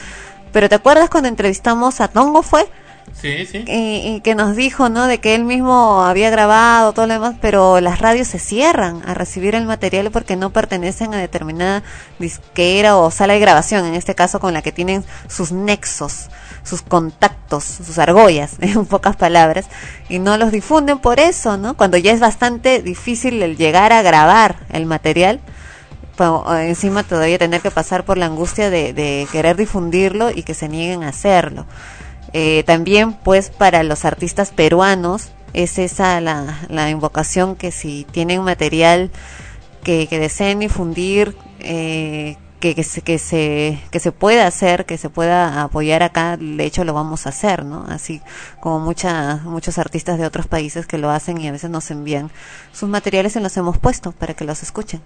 [0.53, 2.69] Pero ¿te acuerdas cuando entrevistamos a Tongo fue?
[3.13, 3.65] Sí, sí.
[3.67, 5.07] y, y que nos dijo, ¿no?
[5.07, 9.15] De que él mismo había grabado todo lo demás, pero las radios se cierran a
[9.15, 11.83] recibir el material porque no pertenecen a determinada
[12.19, 16.31] disquera o sala de grabación, en este caso con la que tienen sus nexos,
[16.63, 19.67] sus contactos, sus argollas, en pocas palabras,
[20.09, 21.77] y no los difunden por eso, ¿no?
[21.77, 25.41] Cuando ya es bastante difícil el llegar a grabar el material,
[26.19, 30.55] eh, encima todavía tener que pasar por la angustia de, de querer difundirlo y que
[30.55, 31.67] se nieguen a hacerlo.
[32.33, 38.43] Eh, también pues para los artistas peruanos es esa la, la invocación que si tienen
[38.45, 39.11] material
[39.83, 44.99] que, que deseen difundir eh, que, que, se, que, se, que se pueda hacer, que
[44.99, 47.87] se pueda apoyar acá, de hecho lo vamos a hacer, ¿no?
[47.89, 48.21] Así
[48.61, 52.31] como mucha, muchos artistas de otros países que lo hacen y a veces nos envían
[52.73, 55.01] sus materiales y los hemos puesto para que los escuchen.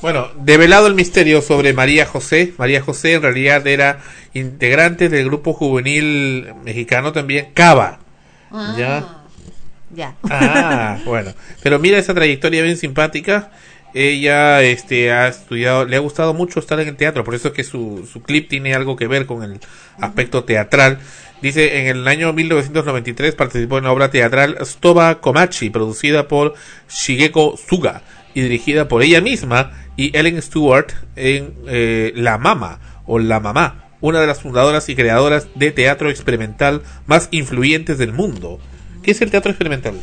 [0.00, 2.54] Bueno, develado el misterio sobre María José.
[2.56, 4.00] María José en realidad era
[4.32, 7.98] integrante del grupo juvenil mexicano también, Cava.
[8.78, 9.22] ¿Ya?
[9.90, 10.14] Ya.
[10.30, 11.32] Ah, bueno.
[11.62, 13.50] Pero mira esa trayectoria bien simpática.
[13.94, 17.54] Ella este, ha estudiado, le ha gustado mucho estar en el teatro, por eso es
[17.54, 19.60] que su, su clip tiene algo que ver con el
[19.98, 20.98] aspecto teatral.
[21.42, 26.54] Dice, en el año 1993 participó en la obra teatral Stoba Komachi, producida por
[26.88, 28.02] Shigeko Suga
[28.32, 33.82] y dirigida por ella misma y Ellen Stewart en eh, La Mama o La Mamá
[34.02, 38.58] una de las fundadoras y creadoras de teatro experimental más influyentes del mundo.
[39.02, 39.94] ¿Qué es el teatro experimental?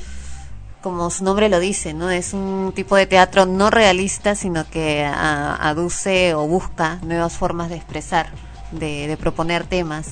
[0.82, 2.10] Como su nombre lo dice, ¿no?
[2.10, 7.70] Es un tipo de teatro no realista, sino que a- aduce o busca nuevas formas
[7.70, 8.30] de expresar,
[8.72, 10.08] de, de proponer temas.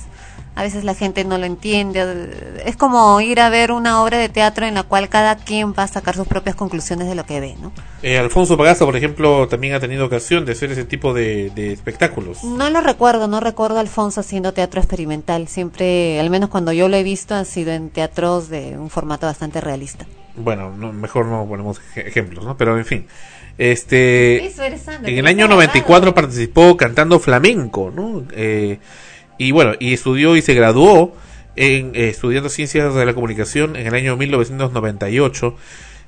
[0.58, 2.62] A veces la gente no lo entiende.
[2.66, 5.84] Es como ir a ver una obra de teatro en la cual cada quien va
[5.84, 7.72] a sacar sus propias conclusiones de lo que ve, ¿no?
[8.02, 11.72] Eh, Alfonso Pagasa, por ejemplo, también ha tenido ocasión de hacer ese tipo de, de
[11.74, 12.44] espectáculos.
[12.44, 15.48] No lo recuerdo, no recuerdo a Alfonso haciendo teatro experimental.
[15.48, 19.28] Siempre, al menos cuando yo lo he visto, ha sido en teatros de un formato
[19.28, 20.08] bastante realista.
[20.36, 22.58] Bueno, no, mejor no ponemos ej- ejemplos, ¿no?
[22.58, 23.06] Pero en fin.
[23.60, 28.24] Este, Eso eres Sandra, en el año has 94 participó cantando flamenco, ¿no?
[28.32, 28.80] Eh,
[29.38, 31.16] y bueno, y estudió y se graduó
[31.56, 35.56] en eh, estudiando ciencias de la comunicación en el año 1998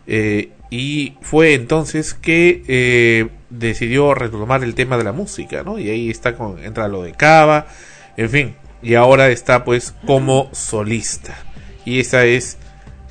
[0.08, 5.80] eh, y fue entonces que eh, decidió retomar el tema de la música, ¿no?
[5.80, 7.68] Y ahí está con entra lo de Cava,
[8.18, 11.38] en fin, y ahora está pues como solista.
[11.86, 12.58] Y esa es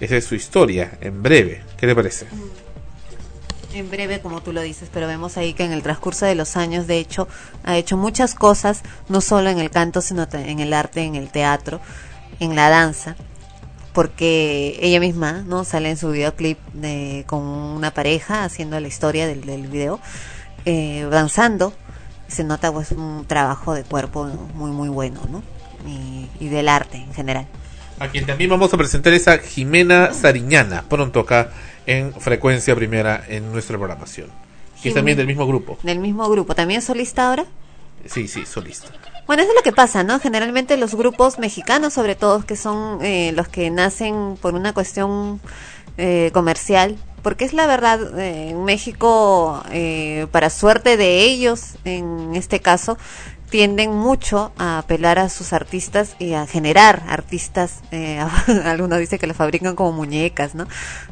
[0.00, 1.62] esa es su historia en breve.
[1.76, 2.26] ¿Qué te parece?
[3.74, 6.56] En breve, como tú lo dices, pero vemos ahí que en el transcurso de los
[6.56, 7.28] años, de hecho,
[7.64, 11.28] ha hecho muchas cosas, no solo en el canto, sino en el arte, en el
[11.28, 11.80] teatro,
[12.40, 13.14] en la danza,
[13.92, 15.64] porque ella misma, ¿no?
[15.64, 20.00] Sale en su videoclip de, con una pareja haciendo la historia del, del video,
[20.64, 21.74] eh, danzando,
[22.26, 24.24] se nota pues un trabajo de cuerpo
[24.54, 25.42] muy, muy bueno, ¿no?
[25.86, 27.46] Y, y del arte en general.
[28.00, 31.50] A quien también vamos a presentar es a Jimena Sariñana, pronto acá
[31.88, 34.28] en Frecuencia Primera en nuestra programación.
[34.82, 35.78] Que es también del mismo grupo.
[35.82, 37.46] Del mismo grupo, ¿también solista ahora?
[38.04, 38.88] Sí, sí, solista.
[39.26, 40.20] Bueno, eso es lo que pasa, ¿no?
[40.20, 45.40] Generalmente los grupos mexicanos, sobre todo, que son eh, los que nacen por una cuestión
[45.96, 52.36] eh, comercial, porque es la verdad, eh, en México, eh, para suerte de ellos, en
[52.36, 52.98] este caso,
[53.50, 57.80] tienden mucho a apelar a sus artistas y a generar artistas.
[57.90, 58.18] Eh,
[58.64, 60.66] algunos dicen que los fabrican como muñecas, ¿no?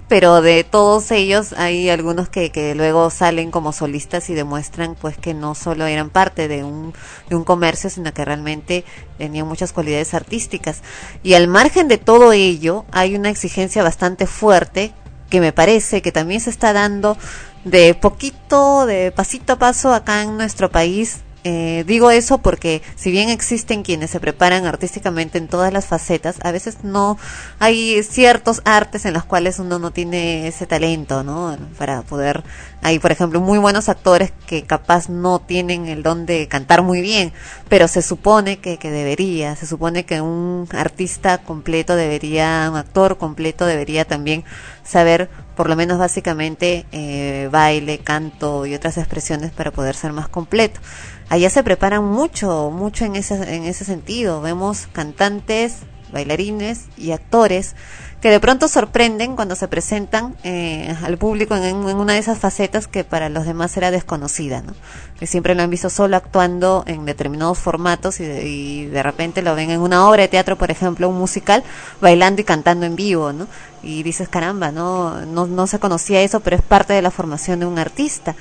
[0.09, 5.17] Pero de todos ellos hay algunos que, que luego salen como solistas y demuestran pues
[5.19, 6.95] que no solo eran parte de un,
[7.29, 8.85] de un comercio, sino que realmente
[9.19, 10.83] tenían muchas cualidades artísticas.
[11.23, 14.93] Y al margen de todo ello, hay una exigencia bastante fuerte
[15.31, 17.17] que me parece que también se está dando
[17.65, 21.26] de poquito, de pasito a paso acá en nuestro país.
[21.49, 26.39] Eh, digo eso porque si bien existen quienes se preparan artísticamente en todas las facetas,
[26.43, 27.19] a veces no
[27.61, 31.57] hay ciertos artes en los cuales uno no tiene ese talento, ¿no?
[31.79, 32.43] Para poder,
[32.83, 37.01] hay por ejemplo muy buenos actores que capaz no tienen el don de cantar muy
[37.01, 37.33] bien,
[37.69, 43.19] pero se supone que, que debería, se supone que un artista completo debería, un actor
[43.19, 44.43] completo debería también
[44.83, 50.29] saber por lo menos básicamente eh, baile, canto y otras expresiones para poder ser más
[50.29, 50.81] completo.
[51.29, 54.41] Allá se preparan mucho, mucho en ese, en ese sentido.
[54.41, 55.79] Vemos cantantes,
[56.13, 57.75] bailarines y actores
[58.21, 62.89] que de pronto sorprenden cuando se presentan eh, al público en, una de esas facetas
[62.89, 64.75] que para los demás era desconocida, ¿no?
[65.19, 69.43] Que siempre lo han visto solo actuando en determinados formatos y de, y de repente
[69.43, 71.63] lo ven en una obra de teatro, por ejemplo, un musical,
[72.01, 73.47] bailando y cantando en vivo, ¿no?
[73.83, 77.61] Y dices, caramba, no, no, no se conocía eso, pero es parte de la formación
[77.61, 78.35] de un artista.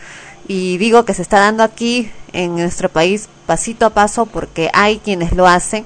[0.48, 5.00] Y digo que se está dando aquí en nuestro país pasito a paso porque hay
[5.00, 5.86] quienes lo hacen,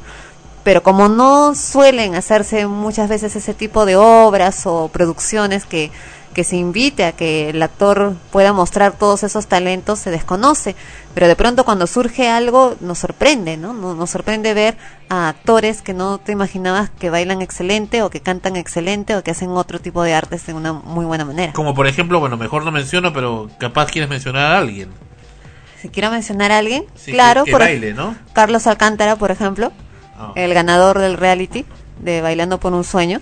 [0.64, 5.92] pero como no suelen hacerse muchas veces ese tipo de obras o producciones que,
[6.34, 10.76] que se invite a que el actor pueda mostrar todos esos talentos, se desconoce.
[11.14, 13.74] Pero de pronto cuando surge algo nos sorprende, ¿no?
[13.74, 14.78] Nos, sorprende ver
[15.10, 19.32] a actores que no te imaginabas que bailan excelente o que cantan excelente o que
[19.32, 21.54] hacen otro tipo de artes de una muy buena manera.
[21.54, 24.90] Como por ejemplo, bueno, mejor no menciono, pero capaz quieres mencionar a alguien.
[25.82, 28.16] Si quiero mencionar a alguien, Sí, claro, que- que por baile, ¿no?
[28.34, 29.72] Carlos Alcántara, por ejemplo,
[30.18, 30.34] Ah.
[30.36, 31.66] el ganador del reality
[32.00, 33.20] de Bailando por un Sueño,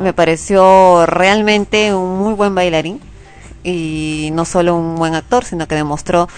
[0.00, 3.00] me pareció realmente un muy buen bailarín
[3.64, 6.28] y no solo un buen actor, sino que demostró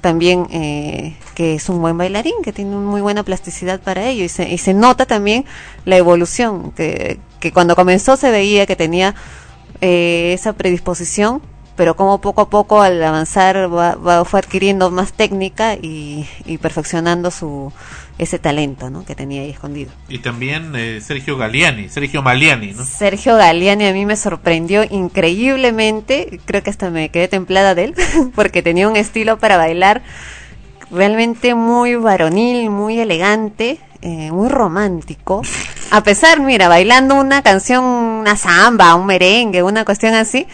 [0.00, 4.24] también eh, que es un buen bailarín, que tiene muy buena plasticidad para ello.
[4.24, 5.44] Y se, y se nota también
[5.84, 7.18] la evolución, que,
[7.52, 9.14] cuando comenzó se veía que tenía
[9.80, 11.40] eh, esa predisposición,
[11.76, 16.26] pero como poco a poco al avanzar va, va- fue adquiriendo más técnica y
[16.60, 17.72] perfeccionando su
[18.18, 19.04] ese talento ¿no?
[19.04, 19.90] que tenía ahí escondido.
[20.08, 22.84] Y también eh, Sergio Galiani, Sergio Maliani, ¿no?
[22.84, 27.94] Sergio Galiani a mí me sorprendió increíblemente, creo que hasta me quedé templada de él,
[28.34, 30.02] porque tenía un estilo para bailar
[30.90, 35.42] realmente muy varonil, muy elegante, eh, muy romántico.
[35.90, 40.46] A pesar, mira, bailando una canción, una samba, un merengue, una cuestión así,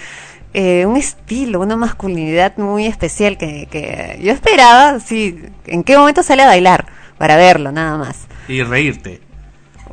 [0.52, 6.22] eh, un estilo, una masculinidad muy especial que, que yo esperaba, sí, en qué momento
[6.22, 8.16] sale a bailar para verlo, nada más.
[8.48, 9.20] Y reírte.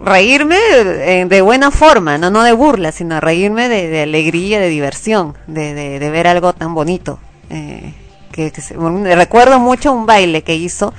[0.03, 4.67] Reírme eh, de buena forma, no, no de burla, sino reírme de, de alegría, de
[4.67, 7.19] diversión, de, de, ver algo tan bonito.
[7.51, 7.93] Eh,
[8.31, 8.75] que, que se-
[9.13, 10.91] recuerdo mucho un baile que hizo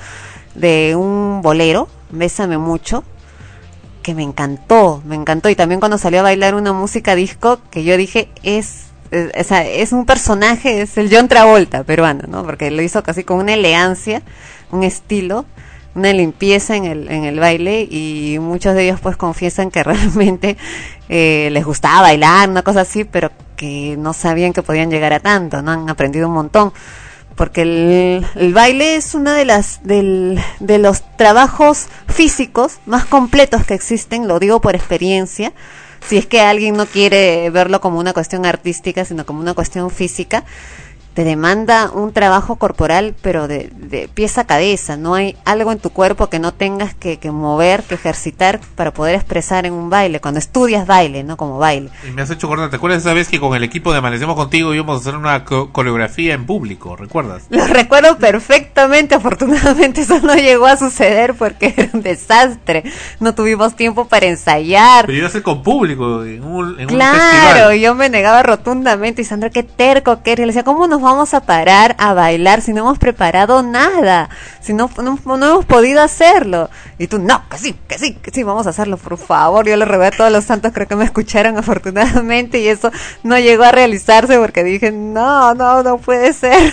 [0.55, 3.03] de un bolero, Bésame mucho,
[4.05, 5.49] que me encantó, me encantó.
[5.49, 9.91] Y también cuando salió a bailar una música disco, que yo dije, es, es, es
[9.93, 12.45] un personaje, es el John Travolta peruano, ¿no?
[12.45, 14.23] Porque lo hizo casi con una elegancia,
[14.71, 15.45] un estilo,
[15.95, 20.57] una limpieza en el, en el baile y muchos de ellos pues confiesan que realmente
[21.09, 25.21] eh, les gustaba bailar, una cosa así, pero que no sabían que podían llegar a
[25.21, 25.73] tanto, ¿no?
[25.73, 26.73] Han aprendido un montón
[27.41, 33.65] porque el, el baile es uno de las del, de los trabajos físicos más completos
[33.65, 35.55] que existen, lo digo por experiencia.
[36.07, 39.91] Si es que alguien no quiere verlo como una cuestión artística, sino como una cuestión
[39.91, 40.45] física,
[41.15, 44.97] te demanda un trabajo corporal, pero de, de pies a cabeza.
[44.97, 48.93] No hay algo en tu cuerpo que no tengas que, que mover, que ejercitar para
[48.93, 50.21] poder expresar en un baile.
[50.21, 51.91] Cuando estudias baile, no como baile.
[52.09, 54.37] Y me has hecho acordar, ¿te acuerdas esa vez que con el equipo de Amanecemos
[54.37, 56.95] Contigo íbamos a hacer una co- coreografía en público?
[56.97, 57.43] ¿Recuerdas?
[57.51, 62.85] Lo recuerdo perfectamente, afortunadamente eso no llegó a suceder porque era un desastre.
[63.19, 65.07] No tuvimos tiempo para ensayar.
[65.07, 67.79] Pero iba a ser con público en un, en un Claro, festival.
[67.79, 70.47] yo me negaba rotundamente y Sandra, qué terco que eres.
[70.47, 74.29] Le decía, ¿cómo nos vamos a parar a bailar si no hemos preparado nada?
[74.61, 76.71] Si no, no, hemos podido hacerlo.
[76.99, 79.67] Y tú, no, que sí, que sí, que sí, vamos a hacerlo, por favor.
[79.67, 82.91] Yo le rogué a todos los santos, creo que me escucharon afortunadamente y eso
[83.23, 86.73] no llegó a realizarse porque dije, no, no, no puede ser.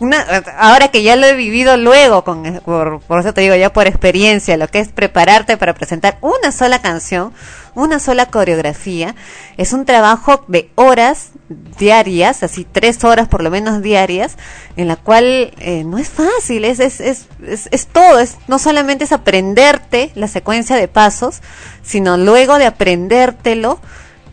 [0.58, 4.56] Ahora que ya lo he vivido luego, con, por eso te digo, ya por experiencia,
[4.56, 7.32] lo que es prepararte para presentar una sola canción,
[7.76, 9.14] una sola coreografía,
[9.56, 11.30] es un trabajo de horas
[11.78, 14.36] diarias, así tres horas por lo menos diarias,
[14.76, 17.28] en la cual eh, no es fácil, es, es, es,
[17.70, 21.42] es, todo, es, no solamente es aprenderte la secuencia de pasos,
[21.82, 23.78] sino luego de aprendértelo,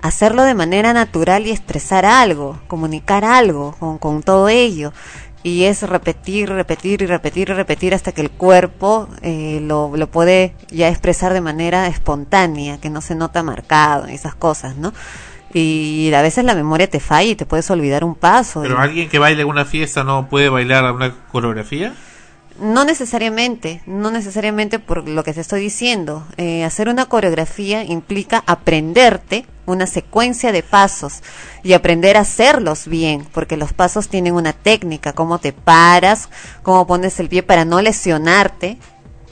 [0.02, 4.94] hacerlo de manera natural y expresar algo, comunicar algo con, con todo ello.
[5.44, 10.08] Y es repetir, repetir y repetir y repetir hasta que el cuerpo eh, lo, lo
[10.08, 14.94] puede ya expresar de manera espontánea, que no se nota marcado, esas cosas, ¿no?
[15.54, 18.62] Y a veces la memoria te falla y te puedes olvidar un paso.
[18.62, 21.94] Pero y- alguien que baile en una fiesta no puede bailar una coreografía.
[22.60, 26.26] No necesariamente, no necesariamente por lo que te estoy diciendo.
[26.38, 31.24] Eh, hacer una coreografía implica aprenderte una secuencia de pasos
[31.64, 36.30] y aprender a hacerlos bien, porque los pasos tienen una técnica, cómo te paras,
[36.62, 38.78] cómo pones el pie para no lesionarte,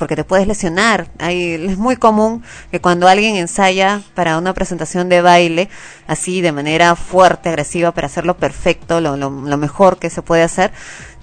[0.02, 1.10] porque te puedes lesionar.
[1.20, 5.70] Hay, es muy común que cuando alguien ensaya para una presentación de baile,
[6.08, 10.42] así de manera fuerte, agresiva, para hacerlo perfecto, lo, lo, lo mejor que se puede
[10.42, 10.72] hacer,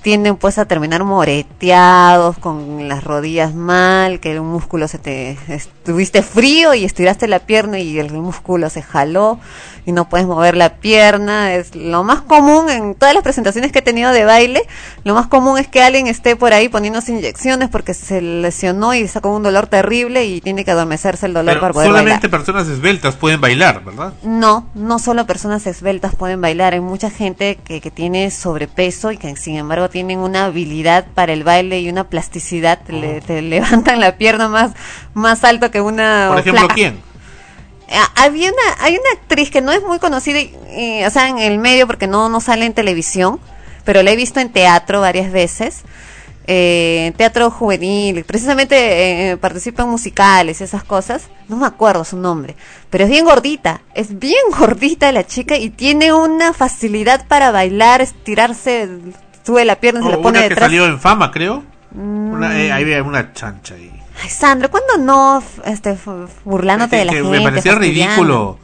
[0.08, 5.36] tienden pues a terminar moreteados, con las rodillas mal, que el músculo se te...
[5.48, 9.38] estuviste frío y estiraste la pierna y el músculo se jaló
[9.84, 11.52] y no puedes mover la pierna.
[11.52, 14.62] Es lo más común en todas las presentaciones que he tenido de baile,
[15.04, 19.06] lo más común es que alguien esté por ahí poniéndose inyecciones porque se lesionó y
[19.08, 22.30] sacó un dolor terrible y tiene que adormecerse el dolor Pero para poder solamente bailar.
[22.30, 24.14] personas esbeltas pueden bailar, ¿verdad?
[24.22, 29.18] No, no solo personas esbeltas pueden bailar, hay mucha gente que, que tiene sobrepeso y
[29.18, 33.42] que sin embargo tienen una habilidad para el baile y una plasticidad, te, le- te
[33.42, 34.70] levantan la pierna más,
[35.12, 36.28] más alto que una...
[36.30, 36.74] Por ejemplo, flaca.
[36.74, 37.00] ¿quién?
[37.90, 41.38] Ah, Había una, hay una actriz que no es muy conocida, y, o sea, en
[41.38, 43.40] el medio porque no, no sale en televisión,
[43.84, 45.82] pero la he visto en teatro varias veces,
[46.46, 52.16] eh, teatro juvenil, precisamente eh, participa en musicales y esas cosas, no me acuerdo su
[52.16, 52.56] nombre,
[52.88, 58.00] pero es bien gordita, es bien gordita la chica y tiene una facilidad para bailar,
[58.00, 58.88] estirarse,
[59.48, 60.66] sube la pierna, se Oh, la pone una que detrás.
[60.66, 61.64] salió en fama, creo.
[61.92, 62.32] Mm.
[62.32, 63.90] Una, eh, ahí había una chancha ahí.
[64.22, 65.96] Ay, Sandra, ¿cuándo no este,
[66.44, 67.38] burlándote de la que gente?
[67.38, 68.58] me parecía ridículo,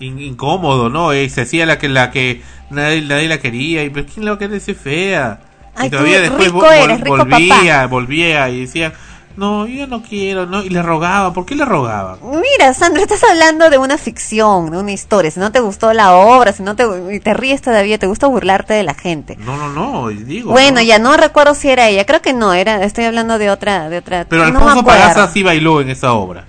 [0.00, 1.14] in- incómodo, ¿no?
[1.14, 4.32] Y se hacía la que la que nadie, nadie la quería y pero quién la
[4.32, 5.40] va a querer es fea.
[5.76, 8.92] Ay, y todavía después rico vol- eres, rico volvía, volvía y decía,
[9.36, 12.18] "No, yo no quiero", no, y le rogaba, ¿por qué le rogaba?
[12.22, 15.30] Mira, Sandra, estás hablando de una ficción, de una historia.
[15.30, 18.26] Si no te gustó la obra, si no te, y te ríes todavía, te gusta
[18.26, 19.36] burlarte de la gente.
[19.38, 20.52] No, no, no, digo.
[20.52, 20.82] Bueno, ¿no?
[20.82, 22.04] ya no recuerdo si era ella.
[22.06, 22.84] Creo que no, era.
[22.84, 24.26] Estoy hablando de otra, de otra.
[24.28, 25.00] Pero no Alfonso acuerdo.
[25.00, 26.44] Pagaza sí bailó en esa obra.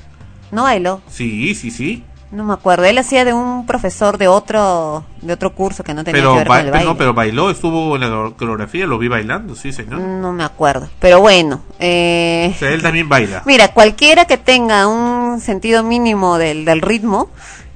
[0.51, 1.01] No bailó.
[1.09, 2.03] Sí, sí, sí.
[2.31, 2.83] No me acuerdo.
[2.85, 6.37] Él hacía de un profesor de otro, de otro curso que no tenía Pero, que
[6.39, 6.85] ver con el baile.
[6.85, 9.99] no, pero bailó, estuvo en la coreografía, lo vi bailando, sí, señor.
[9.99, 10.89] No me acuerdo.
[10.99, 13.43] Pero bueno, eh, O sea, él también baila.
[13.45, 17.29] Mira, cualquiera que tenga un sentido mínimo del, del ritmo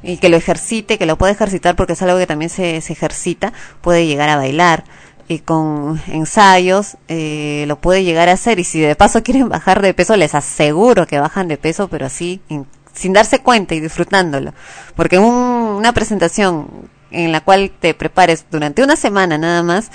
[0.04, 2.94] y que lo ejercite, que lo pueda ejercitar porque es algo que también se, se
[2.94, 4.84] ejercita, puede llegar a bailar.
[5.28, 9.80] y con ensayos eh, lo puede llegar a hacer y si de paso quieren bajar
[9.82, 12.66] de peso les aseguro que bajan de peso pero así in-
[13.00, 14.54] sin darse cuenta y disfrutándolo
[14.96, 16.68] porque un- una presentación
[17.12, 19.90] en la cual te prepares durante una semana nada más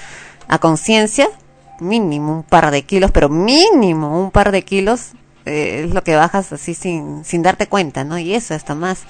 [0.49, 1.29] a conciencia
[1.81, 5.13] mínimo un par de kilos pero mínimo un par de kilos
[5.47, 9.03] eh, es lo que bajas así sin, sin darte cuenta no y eso hasta más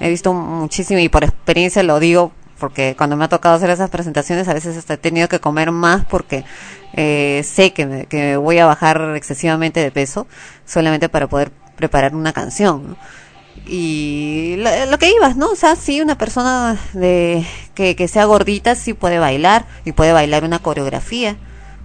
[0.00, 3.90] he visto muchísimo y por experiencia lo digo porque cuando me ha tocado hacer esas
[3.90, 6.44] presentaciones a veces hasta he tenido que comer más porque
[6.94, 10.28] eh, sé que, me, que voy a bajar excesivamente de peso
[10.64, 12.96] solamente para poder preparar una canción.
[13.66, 14.56] Y
[14.88, 15.50] lo, que ibas, ¿no?
[15.50, 20.12] O sea, sí, una persona de que, que sea gordita sí puede bailar y puede
[20.12, 21.36] bailar una coreografía,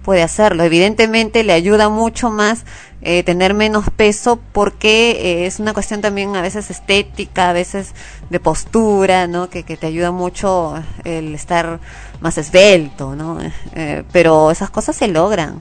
[0.02, 0.64] puede hacerlo.
[0.64, 2.64] Evidentemente le ayuda mucho más
[3.00, 7.94] eh, tener menos peso porque eh, es una cuestión también a veces estética, a veces
[8.28, 9.48] de postura, ¿no?
[9.48, 10.74] Que, que te ayuda mucho
[11.04, 11.78] el estar
[12.20, 13.38] más esbelto, ¿no?
[13.74, 15.60] Eh, pero esas cosas se logran,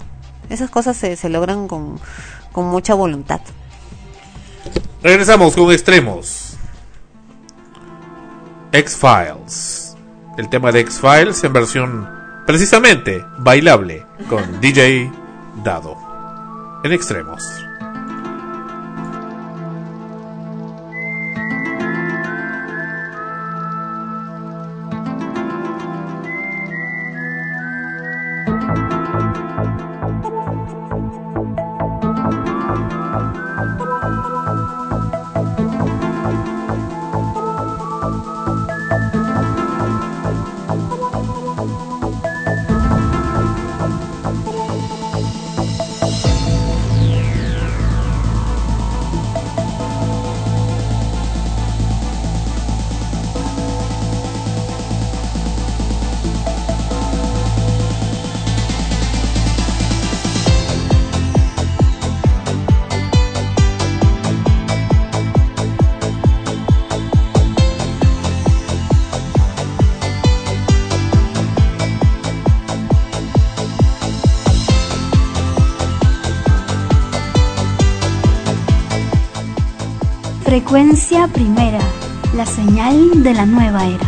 [0.50, 2.00] esas cosas se, se logran con,
[2.52, 3.42] con mucha voluntad.
[5.04, 6.58] Regresamos con extremos.
[8.72, 9.96] X-Files.
[10.38, 12.10] El tema de X-Files en versión
[12.48, 15.12] precisamente bailable con DJ
[15.64, 15.96] Dado.
[16.84, 17.67] En extremos.
[83.16, 84.07] De la nueva era.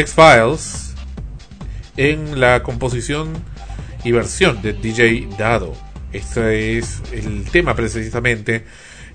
[0.00, 0.94] X-Files
[1.98, 3.32] en la composición
[4.02, 5.74] y versión de DJ Dado.
[6.10, 8.64] Este es el tema precisamente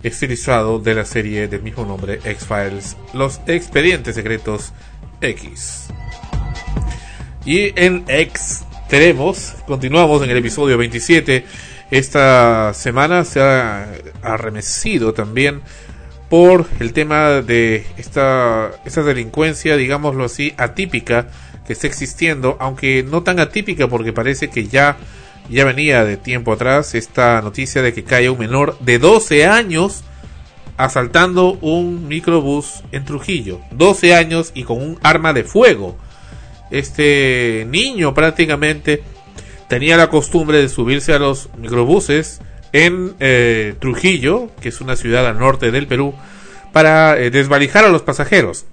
[0.03, 4.73] estilizado de la serie del mismo nombre X-Files, los expedientes secretos
[5.21, 5.87] X.
[7.45, 11.45] Y en extremos, continuamos en el episodio 27,
[11.89, 13.87] esta semana se ha
[14.21, 15.61] arremecido también
[16.29, 21.27] por el tema de esta, esta delincuencia, digámoslo así, atípica
[21.65, 24.97] que está existiendo, aunque no tan atípica porque parece que ya,
[25.49, 30.03] ya venía de tiempo atrás esta noticia de que cae un menor de 12 años
[30.77, 33.61] asaltando un microbús en Trujillo.
[33.71, 35.97] 12 años y con un arma de fuego.
[36.71, 39.03] Este niño prácticamente
[39.69, 42.41] tenía la costumbre de subirse a los microbuses
[42.75, 46.13] en eh, Trujillo, que es una ciudad al norte del Perú,
[46.73, 48.65] para eh, desvalijar a los pasajeros.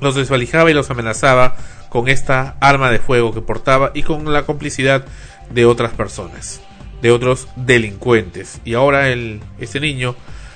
[0.00, 1.56] Los desvalijaba y los amenazaba
[1.88, 5.04] con esta arma de fuego que portaba y con la complicidad
[5.50, 6.60] de otras personas,
[7.02, 8.60] de otros delincuentes.
[8.64, 10.14] Y ahora el, este niño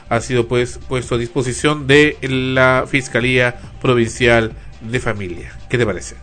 [0.09, 4.53] ha sido pues puesto a disposición de la Fiscalía Provincial
[4.83, 5.53] de Familia.
[5.69, 6.15] ¿Qué te parece?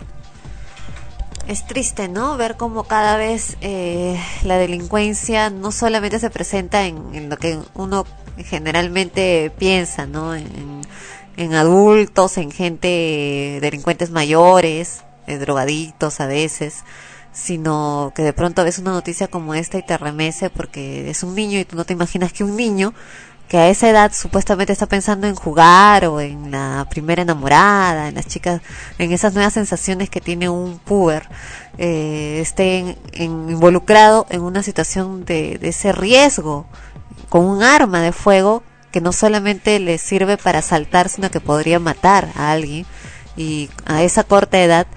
[1.47, 2.37] Es triste, ¿no?
[2.37, 8.05] Ver cómo cada vez eh, la delincuencia no solamente se presenta en, lo que uno
[8.37, 10.33] generalmente piensa, ¿no?
[10.33, 10.81] En,
[11.37, 16.83] en adultos, en gente, delincuentes mayores, eh, drogadictos a veces,
[17.31, 21.35] sino que de pronto ves una noticia como esta y te remece porque es un
[21.35, 22.93] niño y tú no te imaginas que un niño
[23.47, 28.15] que a esa edad supuestamente está pensando en jugar o en la primera enamorada, en
[28.15, 28.61] las chicas,
[28.97, 31.27] en esas nuevas sensaciones que tiene un puber,
[31.77, 36.65] eh, esté involucrado en una situación de, ese riesgo,
[37.29, 41.79] con un arma de fuego que no solamente le sirve para asaltar, sino que podría
[41.79, 42.85] matar a alguien
[43.37, 44.87] y a esa corta edad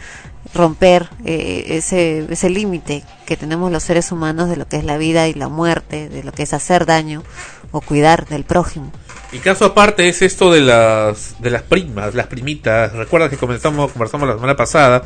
[0.54, 4.96] romper eh, ese, ese límite que tenemos los seres humanos de lo que es la
[4.96, 7.22] vida y la muerte, de lo que es hacer daño
[7.70, 8.92] o cuidar del prójimo.
[9.32, 12.92] Y caso aparte es esto de las de las primas, las primitas.
[12.92, 15.02] Recuerda que comenzamos conversamos la semana pasada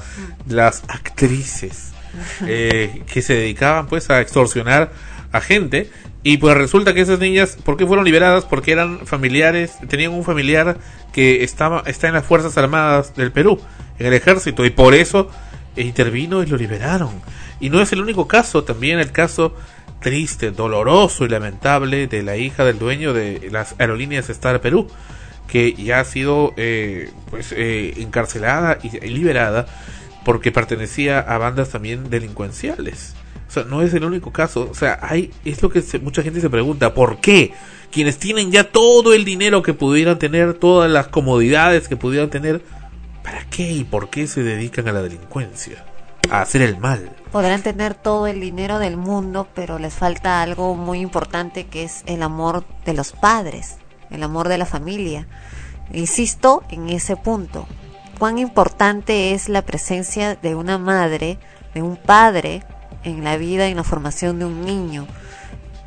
[0.47, 1.93] las actrices
[2.47, 4.93] eh, que se dedicaban pues a extorsionar
[5.33, 5.91] a gente
[6.23, 8.45] y pues resulta que esas niñas, ¿por qué fueron liberadas?
[8.45, 10.77] Porque eran familiares, tenían un familiar
[11.13, 13.61] que estaba está en las Fuerzas Armadas del Perú,
[13.99, 15.31] en el ejército y por eso
[15.77, 17.11] intervino y lo liberaron.
[17.59, 19.57] Y no es el único caso, también el caso
[20.03, 24.89] triste, doloroso y lamentable de la hija del dueño de las aerolíneas Star Perú,
[25.47, 29.67] que ya ha sido eh, pues eh, encarcelada y, liberada
[30.25, 33.15] porque pertenecía a bandas también delincuenciales.
[33.49, 34.69] O sea, no es el único caso.
[34.71, 37.53] O sea, hay es lo que se, mucha gente se pregunta, ¿por qué?
[37.91, 42.63] Quienes tienen ya todo el dinero que pudieran tener, todas las comodidades que pudieran tener,
[43.23, 45.85] ¿para qué y por qué se dedican a la delincuencia?
[46.31, 50.75] A hacer el mal podrán tener todo el dinero del mundo, pero les falta algo
[50.75, 53.79] muy importante que es el amor de los padres,
[54.11, 55.27] el amor de la familia.
[55.93, 57.67] Insisto en ese punto.
[58.19, 61.39] Cuán importante es la presencia de una madre,
[61.75, 62.63] de un padre
[63.03, 65.07] en la vida en la formación de un niño.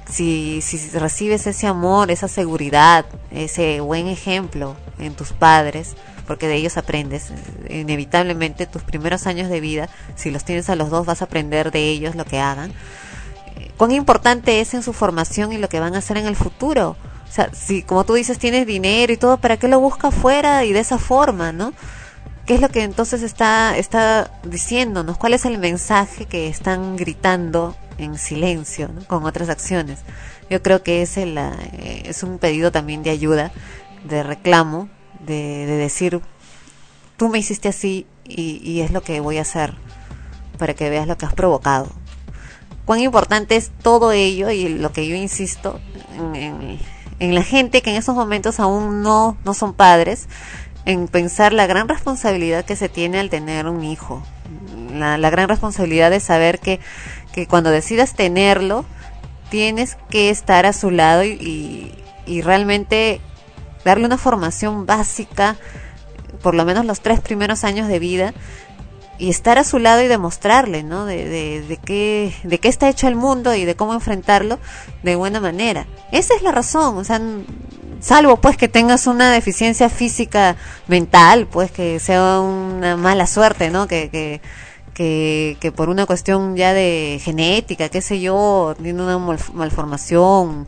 [0.09, 5.95] Si, si recibes ese amor, esa seguridad, ese buen ejemplo en tus padres,
[6.25, 7.31] porque de ellos aprendes.
[7.69, 11.71] Inevitablemente tus primeros años de vida, si los tienes a los dos, vas a aprender
[11.71, 12.73] de ellos lo que hagan.
[13.77, 16.95] Cuán importante es en su formación y lo que van a hacer en el futuro.
[17.27, 20.63] O sea, si como tú dices tienes dinero y todo, ¿para qué lo busca afuera
[20.63, 21.73] y de esa forma, no?
[22.45, 25.17] ¿Qué es lo que entonces está, está diciéndonos?
[25.17, 29.03] ¿Cuál es el mensaje que están gritando en silencio, ¿no?
[29.07, 29.99] con otras acciones?
[30.49, 33.51] Yo creo que es, el, eh, es un pedido también de ayuda,
[34.03, 34.89] de reclamo,
[35.25, 36.21] de, de decir,
[37.17, 39.75] tú me hiciste así y, es lo que voy a hacer
[40.57, 41.87] para que veas lo que has provocado.
[42.85, 45.79] Cuán importante es todo ello y lo que yo insisto
[46.33, 46.79] en,
[47.19, 50.27] la gente que en esos momentos aún no, no son padres,
[50.85, 54.21] en pensar la gran responsabilidad que se tiene al tener un hijo.
[54.93, 56.79] La, la gran responsabilidad de saber que,
[57.33, 58.85] que cuando decidas tenerlo,
[59.49, 61.91] tienes que estar a su lado y,
[62.25, 63.19] y realmente
[63.85, 65.55] darle una formación básica,
[66.41, 68.33] por lo menos los tres primeros años de vida,
[69.17, 71.05] y estar a su lado y demostrarle, ¿no?
[71.05, 74.59] De, de, de, qué, de qué está hecho el mundo y de cómo enfrentarlo
[75.03, 75.85] de buena manera.
[76.11, 77.21] Esa es la razón, o sea,
[78.01, 80.57] salvo pues que tengas una deficiencia física
[80.87, 83.87] mental, pues que sea una mala suerte, ¿no?
[83.87, 84.41] Que, que,
[84.93, 90.67] que, que por una cuestión ya de genética, qué sé yo, tiene una malformación,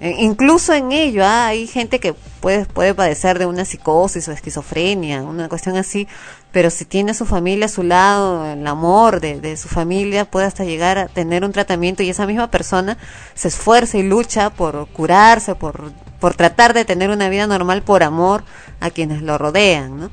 [0.00, 1.26] incluso en ello ¿eh?
[1.26, 6.08] hay gente que puede, puede padecer de una psicosis o esquizofrenia, una cuestión así,
[6.52, 10.24] pero si tiene a su familia a su lado, el amor de, de, su familia,
[10.24, 12.98] puede hasta llegar a tener un tratamiento y esa misma persona
[13.34, 18.02] se esfuerza y lucha por curarse, por, por tratar de tener una vida normal por
[18.02, 18.44] amor
[18.80, 20.10] a quienes lo rodean, ¿no?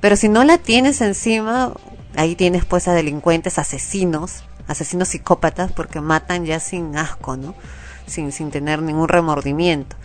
[0.00, 1.72] Pero si no la tienes encima,
[2.16, 7.54] ahí tienes pues a delincuentes, asesinos, asesinos psicópatas, porque matan ya sin asco, ¿no?
[8.06, 9.96] Sin, sin tener ningún remordimiento.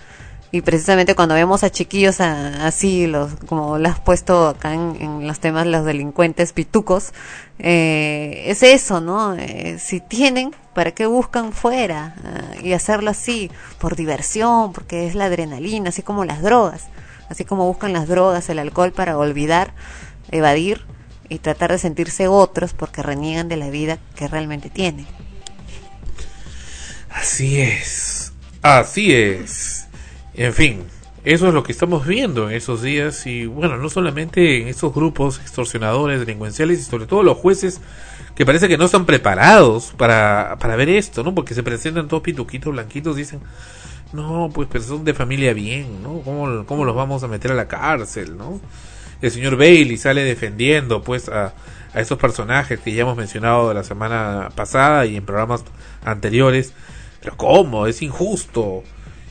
[0.52, 5.28] Y precisamente cuando vemos a chiquillos a- así, los, como lo has puesto acá en,
[5.28, 7.14] los temas, los delincuentes pitucos,
[7.60, 9.36] eh, es eso, ¿no?
[9.36, 12.16] Eh, si tienen, ¿para qué buscan fuera?
[12.24, 16.88] Ah, y hacerlo así, por diversión, porque es la adrenalina, así como las drogas.
[17.30, 19.74] Así como buscan las drogas, el alcohol para olvidar,
[20.32, 20.84] evadir
[21.30, 25.06] y tratar de sentirse otros porque reniegan de la vida que realmente tienen.
[27.10, 28.34] Así es.
[28.61, 29.88] Así es.
[30.34, 30.84] En fin,
[31.26, 34.94] eso es lo que estamos viendo en esos días y bueno, no solamente en estos
[34.94, 37.81] grupos extorsionadores, delincuenciales y sobre todo los jueces
[38.36, 41.36] que parece que no están preparados para, para ver esto, ¿no?
[41.36, 43.41] Porque se presentan todos pituquitos blanquitos, dicen,
[44.14, 46.22] no, pues pero son de familia bien, ¿no?
[46.22, 48.61] ¿Cómo, cómo los vamos a meter a la cárcel, ¿no?
[49.22, 51.53] El señor Bailey sale defendiendo pues a,
[51.94, 55.65] a esos personajes que ya hemos mencionado la semana pasada y en programas
[56.06, 56.73] anteriores.
[57.22, 57.88] Pero ¿cómo?
[57.88, 58.84] Es injusto.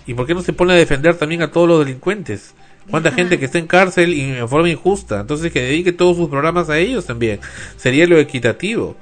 [0.06, 2.54] ¿Y por qué no se pone a defender también a todos los delincuentes?
[2.90, 5.20] ¿Cuánta gente que está en cárcel y en forma injusta?
[5.20, 7.40] Entonces que dedique todos sus programas a ellos también.
[7.76, 8.96] Sería lo equitativo.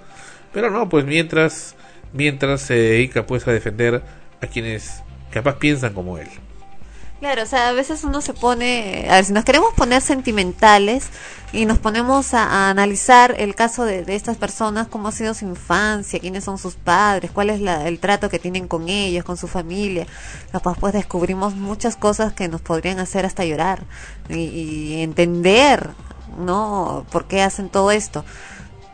[0.52, 1.76] Pero no, pues mientras
[2.12, 4.02] mientras se dedica pues a defender
[4.40, 6.28] a quienes capaz piensan como él.
[7.26, 11.08] Claro, o sea, a veces uno se pone, a ver, si nos queremos poner sentimentales
[11.52, 15.44] y nos ponemos a, analizar el caso de, de estas personas, cómo ha sido su
[15.44, 19.36] infancia, quiénes son sus padres, cuál es la- el trato que tienen con ellos, con
[19.36, 20.06] su familia,
[20.52, 23.82] capaz pues descubrimos muchas cosas que nos podrían hacer hasta llorar
[24.28, 25.90] y, y entender,
[26.38, 27.06] ¿no?
[27.10, 28.24] ¿Por qué hacen todo esto?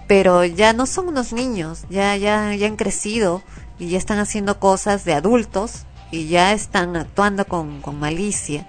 [0.06, 3.42] Pero ya no son unos niños, ya, ya, ya han crecido
[3.78, 8.68] y ya están haciendo cosas de adultos y ya están actuando con, con malicia.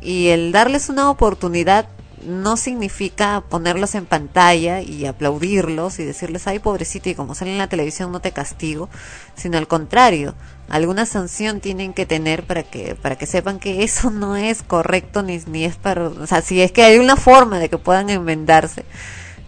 [0.00, 1.86] Y el darles una oportunidad
[2.26, 7.58] no significa ponerlos en pantalla y aplaudirlos y decirles, ay pobrecito, y como sale en
[7.58, 8.88] la televisión no te castigo,
[9.36, 10.34] sino al contrario,
[10.68, 15.22] alguna sanción tienen que tener para que, para que sepan que eso no es correcto
[15.22, 18.08] ni, ni es para, o sea, si es que hay una forma de que puedan
[18.08, 18.84] enmendarse,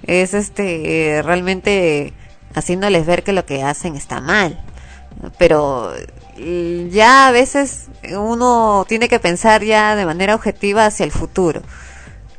[0.02, 2.12] es este, realmente
[2.54, 4.62] haciéndoles ver que lo que hacen está mal
[5.38, 5.92] pero
[6.36, 7.86] ya a veces
[8.16, 11.62] uno tiene que pensar ya de manera objetiva hacia el futuro,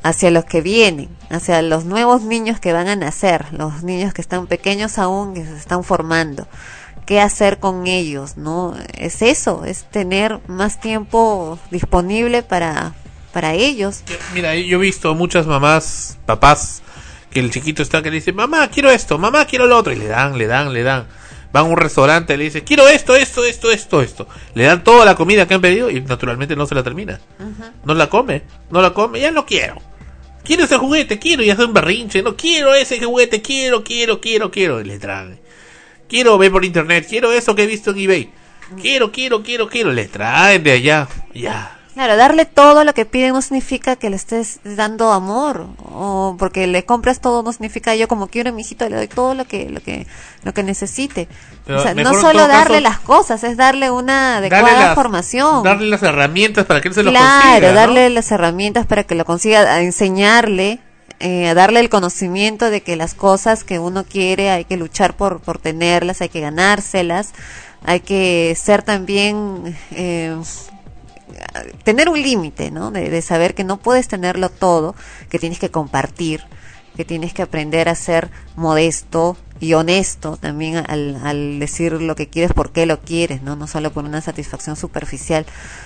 [0.03, 4.21] hacia los que vienen, hacia los nuevos niños que van a nacer, los niños que
[4.21, 6.47] están pequeños aún, que se están formando.
[7.05, 8.35] ¿Qué hacer con ellos?
[8.35, 8.75] ¿No?
[8.97, 12.93] Es eso, es tener más tiempo disponible para,
[13.31, 14.03] para ellos.
[14.33, 16.81] Mira, yo he visto muchas mamás, papás,
[17.29, 19.97] que el chiquito está que le dice, mamá, quiero esto, mamá, quiero lo otro, y
[19.97, 21.05] le dan, le dan, le dan.
[21.55, 24.27] Van a un restaurante y le dice, quiero esto, esto, esto, esto, esto.
[24.55, 27.21] Le dan toda la comida que han pedido y naturalmente no se la termina.
[27.85, 29.81] No la come, no la come, ya no quiero.
[30.43, 34.51] Quiero ese juguete, quiero, y hace un berrinche, no quiero ese juguete, quiero, quiero, quiero,
[34.51, 35.39] quiero, y le traen.
[36.09, 38.33] Quiero ver por internet, quiero eso que he visto en eBay.
[38.81, 41.74] Quiero, quiero, quiero, quiero, le traen de allá, ya.
[41.95, 46.67] Claro, darle todo lo que piden no significa que le estés dando amor o porque
[46.67, 49.45] le compras todo no significa yo como quiero a mi hijito le doy todo lo
[49.45, 50.05] que lo que
[50.43, 51.29] lo que necesite.
[51.65, 54.95] Pero o sea, no solo darle caso, las cosas, es darle una adecuada Darle las-
[54.95, 55.63] formación.
[55.63, 57.69] Darle las herramientas para que él se lo claro, consiga.
[57.69, 57.75] ¿no?
[57.75, 60.79] darle las herramientas para que lo consiga, a enseñarle,
[61.21, 65.15] eh, a darle el conocimiento de que las cosas que uno quiere hay que luchar
[65.15, 67.33] por, por tenerlas, hay que ganárselas,
[67.85, 70.35] hay que ser también, eh,
[71.83, 72.91] tener un límite, ¿no?
[72.91, 74.95] De, de saber que no puedes tenerlo todo,
[75.29, 76.43] que tienes que compartir,
[76.95, 82.27] que tienes que aprender a ser modesto y honesto también al, al decir lo que
[82.27, 83.55] quieres, por qué lo quieres, ¿no?
[83.55, 85.45] No solo por una satisfacción superficial.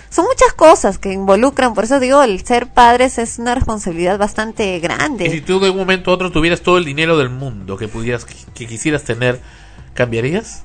[0.09, 4.79] Son muchas cosas que involucran, por eso digo, el ser padres es una responsabilidad bastante
[4.79, 5.27] grande.
[5.27, 7.87] Y si tú de un momento a otro tuvieras todo el dinero del mundo que
[7.87, 9.39] pudieras que quisieras tener,
[9.93, 10.63] ¿cambiarías?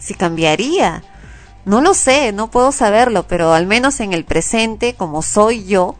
[0.00, 1.04] si cambiaría.
[1.64, 5.96] No lo sé, no puedo saberlo, pero al menos en el presente, como soy yo,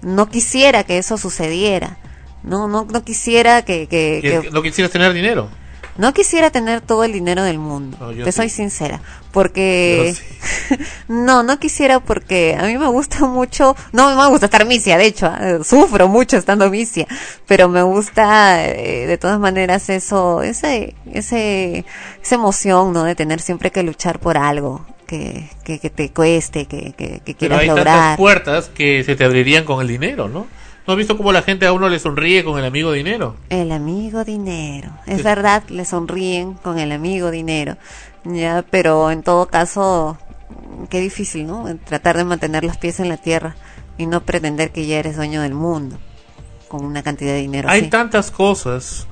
[0.00, 1.98] no quisiera que eso sucediera.
[2.42, 5.48] No, no, no quisiera que, que, Que- ¿No quisieras tener dinero?
[5.94, 7.98] no quisiera tener todo el dinero del mundo.
[8.00, 8.36] No, Te sí.
[8.38, 10.14] soy sincera, porque
[11.08, 15.04] no, no quisiera porque a mí me gusta mucho, no me gusta estar misia, de
[15.06, 17.06] hecho, ah, sufro mucho estando misia,
[17.46, 21.84] pero me gusta eh, de todas maneras eso, ese, ese,
[22.22, 23.04] esa emoción, ¿no?
[23.04, 24.86] De tener siempre que luchar por algo
[25.18, 28.16] que, que, que te cueste, que, que, que Pero quieras hay tantas lograr.
[28.16, 30.46] puertas que se te abrirían con el dinero, ¿no?
[30.86, 33.36] ¿No has visto cómo la gente a uno le sonríe con el amigo dinero?
[33.50, 34.90] El amigo dinero.
[35.06, 35.22] Es Sí.
[35.22, 37.76] verdad, le sonríen con el amigo dinero.
[38.24, 40.16] Ya, pero en todo caso,
[40.88, 41.66] qué difícil, ¿no?
[41.84, 43.54] Tratar de mantener los pies en la tierra
[43.98, 45.98] y no pretender que ya eres dueño del mundo
[46.68, 47.90] con una cantidad de dinero Hay así.
[47.90, 49.06] tantas cosas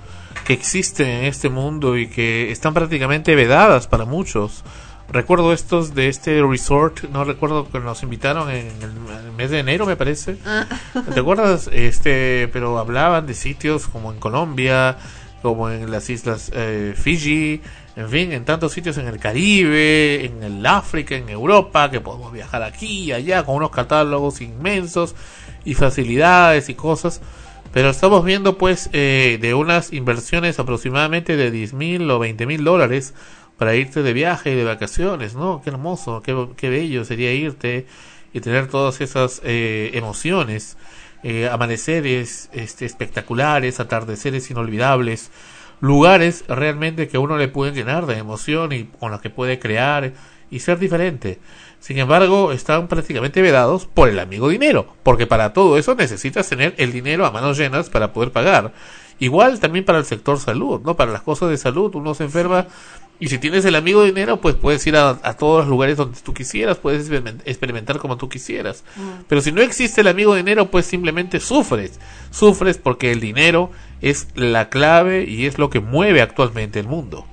[0.46, 4.64] que existen en este mundo y que están prácticamente vedadas para muchos.
[5.12, 9.84] Recuerdo estos de este resort, no recuerdo que nos invitaron en el, mes de enero,
[9.84, 10.36] me parece.
[10.46, 10.66] Ah.
[11.12, 11.68] ¿Te acuerdas?
[11.72, 14.98] Este, pero hablaban de sitios como en Colombia,
[15.42, 17.60] como en las islas eh, Fiji,
[17.96, 22.32] en fin, en tantos sitios en el Caribe, en el África, en Europa, que podemos
[22.32, 25.16] viajar aquí y allá con unos catálogos inmensos
[25.64, 27.20] y facilidades y cosas.
[27.72, 32.64] Pero estamos viendo pues eh, de unas inversiones aproximadamente de 10 mil o 20 mil
[32.64, 33.14] dólares
[33.60, 35.60] para irte de viaje y de vacaciones, ¿no?
[35.60, 37.84] Qué hermoso, qué, qué bello sería irte
[38.32, 40.78] y tener todas esas eh, emociones,
[41.22, 45.30] eh, amaneceres este, espectaculares, atardeceres inolvidables,
[45.82, 50.14] lugares realmente que uno le pueden llenar de emoción y con los que puede crear
[50.50, 51.38] y ser diferente.
[51.80, 56.74] Sin embargo, están prácticamente vedados por el amigo dinero, porque para todo eso necesitas tener
[56.78, 58.72] el dinero a manos llenas para poder pagar.
[59.18, 60.96] Igual también para el sector salud, ¿no?
[60.96, 62.66] Para las cosas de salud, uno se enferma
[63.20, 66.18] y si tienes el amigo dinero, pues puedes ir a, a todos los lugares donde
[66.20, 68.82] tú quisieras, puedes experiment- experimentar como tú quisieras.
[69.28, 72.00] Pero si no existe el amigo dinero, pues simplemente sufres.
[72.30, 73.70] Sufres porque el dinero
[74.00, 77.26] es la clave y es lo que mueve actualmente el mundo.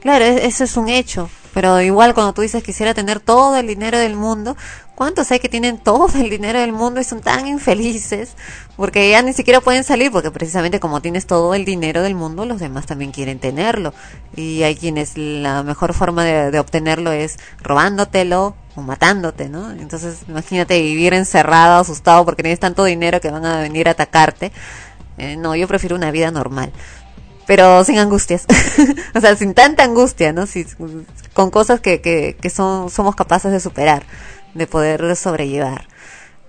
[0.00, 1.30] Claro, e- eso es un hecho.
[1.54, 4.56] Pero igual cuando tú dices quisiera tener todo el dinero del mundo,
[4.94, 8.34] ¿cuántos hay que tienen todo el dinero del mundo y son tan infelices?
[8.76, 12.44] Porque ya ni siquiera pueden salir, porque precisamente como tienes todo el dinero del mundo,
[12.44, 13.94] los demás también quieren tenerlo.
[14.36, 19.70] Y hay quienes la mejor forma de, obtenerlo es robándotelo o matándote, ¿no?
[19.72, 24.52] Entonces imagínate vivir encerrado, asustado porque tienes tanto dinero que van a venir a atacarte.
[25.18, 26.72] Eh, no, yo prefiero una vida normal
[27.46, 28.46] pero sin angustias,
[29.14, 30.46] o sea, sin tanta angustia, ¿no?
[30.46, 30.66] Si,
[31.34, 34.04] con cosas que, que, que son, somos capaces de superar,
[34.54, 35.86] de poder sobrellevar.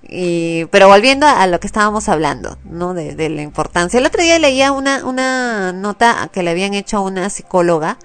[0.08, 2.94] Y, pero volviendo a, lo que estábamos hablando, ¿no?
[2.94, 4.00] De, de la importancia.
[4.00, 7.98] El otro día leía una, una nota que le habían hecho a una psicóloga,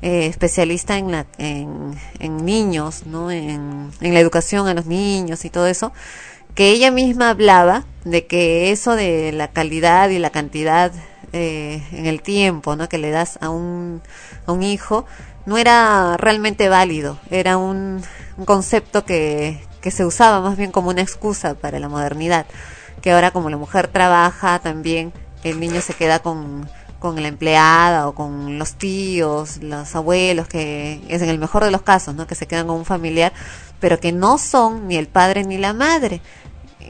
[0.00, 3.30] eh, especialista en, la, en, en niños, ¿no?
[3.30, 5.92] En, en la educación a los niños y todo eso,
[6.54, 10.92] que ella misma hablaba de que eso de la calidad y la cantidad
[11.32, 12.90] eh, en el tiempo ¿no?
[12.90, 14.02] que le das a un,
[14.44, 15.06] a un hijo
[15.46, 18.02] no era realmente válido, era un,
[18.36, 22.46] un concepto que, que se usaba más bien como una excusa para la modernidad,
[23.00, 25.12] que ahora como la mujer trabaja también,
[25.42, 26.68] el niño se queda con,
[27.00, 31.72] con la empleada o con los tíos, los abuelos, que es en el mejor de
[31.72, 32.28] los casos, ¿no?
[32.28, 33.32] que se quedan con un familiar,
[33.80, 36.22] pero que no son ni el padre ni la madre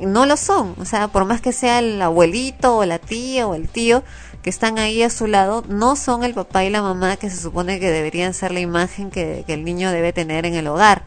[0.00, 3.54] no lo son, o sea, por más que sea el abuelito o la tía o
[3.54, 4.02] el tío
[4.42, 7.36] que están ahí a su lado, no son el papá y la mamá que se
[7.36, 11.04] supone que deberían ser la imagen que, el niño debe tener en el hogar,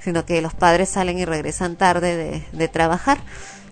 [0.00, 3.18] sino que los padres salen y regresan tarde de, de trabajar.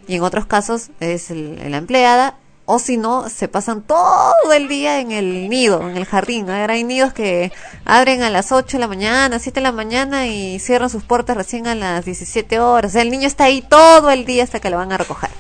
[0.09, 4.69] Y en otros casos es el, la empleada o si no, se pasan todo el
[4.69, 6.49] día en el nido, en el jardín.
[6.49, 7.53] Ahora hay nidos que
[7.85, 11.37] abren a las 8 de la mañana, 7 de la mañana y cierran sus puertas
[11.37, 12.91] recién a las 17 horas.
[12.91, 15.31] O sea, el niño está ahí todo el día hasta que lo van a recoger.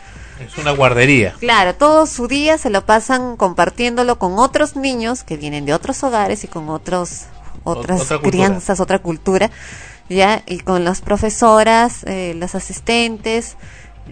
[0.44, 1.34] Es una guardería.
[1.38, 6.02] Claro, todo su día se lo pasan compartiéndolo con otros niños que vienen de otros
[6.02, 7.26] hogares y con otros
[7.64, 9.50] otras otra crianzas, otra cultura,
[10.08, 13.56] ya y con las profesoras, eh, las asistentes,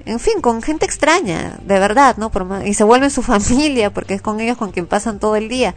[0.06, 2.30] en fin, con gente extraña, de verdad, ¿no?
[2.64, 5.74] Y se vuelven su familia porque es con ellos con quien pasan todo el día.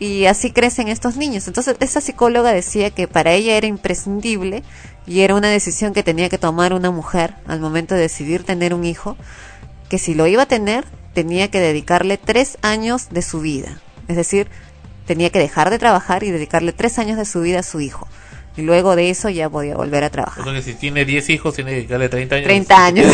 [0.00, 1.46] Y así crecen estos niños.
[1.46, 4.64] Entonces, esa psicóloga decía que para ella era imprescindible
[5.06, 8.74] y era una decisión que tenía que tomar una mujer al momento de decidir tener
[8.74, 9.16] un hijo,
[9.88, 13.80] que si lo iba a tener, tenía que dedicarle tres años de su vida.
[14.08, 14.48] Es decir,
[15.06, 18.08] tenía que dejar de trabajar y dedicarle tres años de su vida a su hijo.
[18.56, 20.40] Y luego de eso ya podía volver a trabajar.
[20.40, 22.46] O sea que si tiene 10 hijos, tiene que dedicarle 30 años.
[22.46, 23.06] 30 años.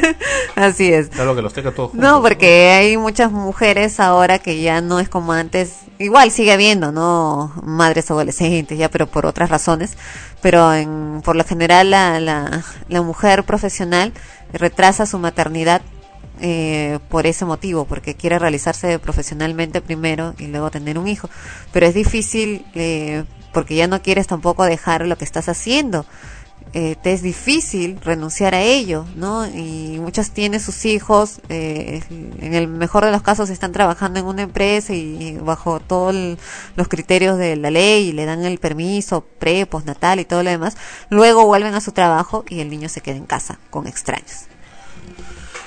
[0.56, 1.08] Así es.
[1.08, 2.08] Claro que los tenga todos juntos.
[2.08, 5.76] No, porque hay muchas mujeres ahora que ya no es como antes.
[6.00, 7.52] Igual sigue habiendo, ¿no?
[7.62, 9.96] Madres adolescentes, ya, pero por otras razones.
[10.40, 14.12] Pero en, por lo general la, la, la mujer profesional
[14.52, 15.80] retrasa su maternidad
[16.40, 21.30] eh, por ese motivo, porque quiere realizarse profesionalmente primero y luego tener un hijo.
[21.72, 23.22] Pero es difícil eh,
[23.52, 26.06] porque ya no quieres tampoco dejar lo que estás haciendo.
[26.74, 29.46] Eh, te es difícil renunciar a ello, ¿no?
[29.46, 34.26] Y muchas tienen sus hijos, eh, en el mejor de los casos están trabajando en
[34.26, 36.14] una empresa y bajo todos
[36.74, 40.48] los criterios de la ley y le dan el permiso pre, postnatal y todo lo
[40.48, 40.78] demás,
[41.10, 44.46] luego vuelven a su trabajo y el niño se queda en casa con extraños.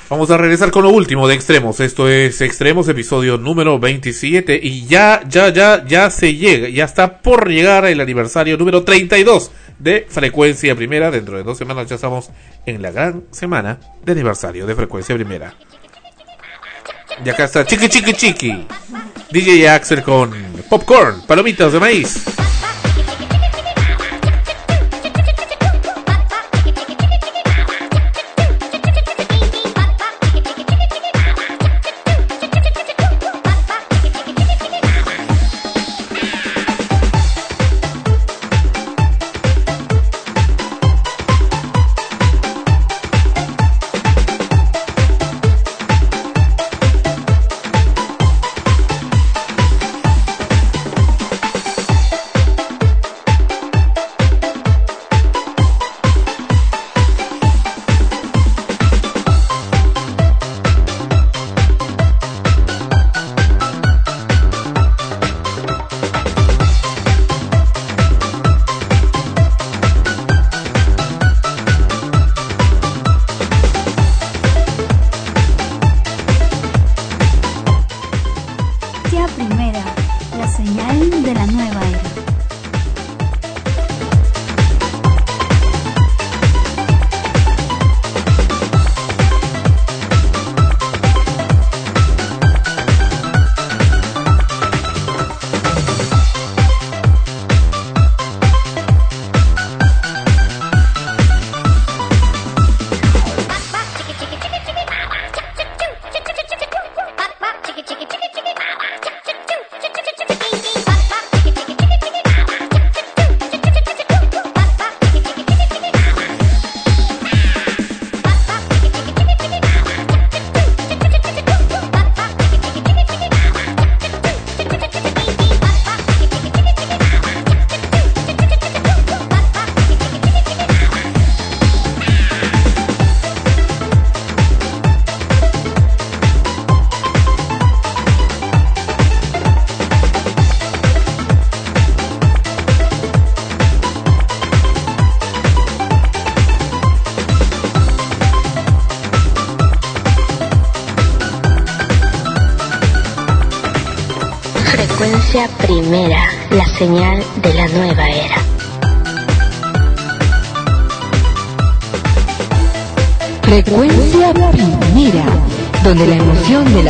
[0.07, 1.80] Vamos a regresar con lo último de Extremos.
[1.80, 4.60] Esto es Extremos, episodio número 27.
[4.61, 9.52] Y ya, ya, ya, ya se llega, ya está por llegar el aniversario número 32
[9.80, 11.10] de Frecuencia Primera.
[11.10, 12.30] Dentro de dos semanas ya estamos
[12.68, 15.56] en la gran semana de aniversario de Frecuencia Primera.
[17.26, 18.68] Y acá está Chiqui Chiqui Chiqui.
[19.32, 20.32] DJ Axel con
[20.69, 22.23] popcorn, palomitas de maíz.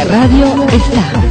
[0.07, 1.25] Radio está.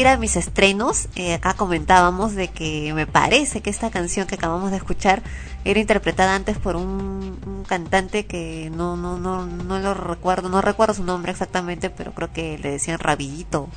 [0.00, 4.34] Ir a mis estrenos, eh, acá comentábamos de que me parece que esta canción que
[4.36, 5.22] acabamos de escuchar
[5.64, 10.60] era interpretada antes por un, un cantante que no, no, no, no lo recuerdo, no
[10.62, 13.68] recuerdo su nombre exactamente, pero creo que le decían Rabito.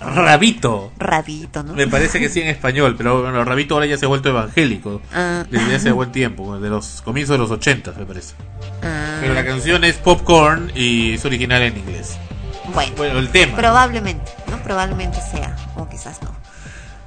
[0.00, 0.92] Rabito.
[0.98, 1.72] Rabito, ¿no?
[1.72, 5.00] Me parece que sí en español, pero bueno, Rabito ahora ya se ha vuelto evangélico.
[5.12, 5.44] Ah.
[5.50, 8.34] Desde hace buen tiempo, de los comienzos de los 80, me parece.
[8.82, 9.16] Ah.
[9.20, 12.18] Pero la canción es Popcorn y es original en inglés.
[12.74, 13.56] Bueno, Bueno, el tema.
[13.56, 14.58] probablemente, ¿no?
[14.58, 15.35] Probablemente no.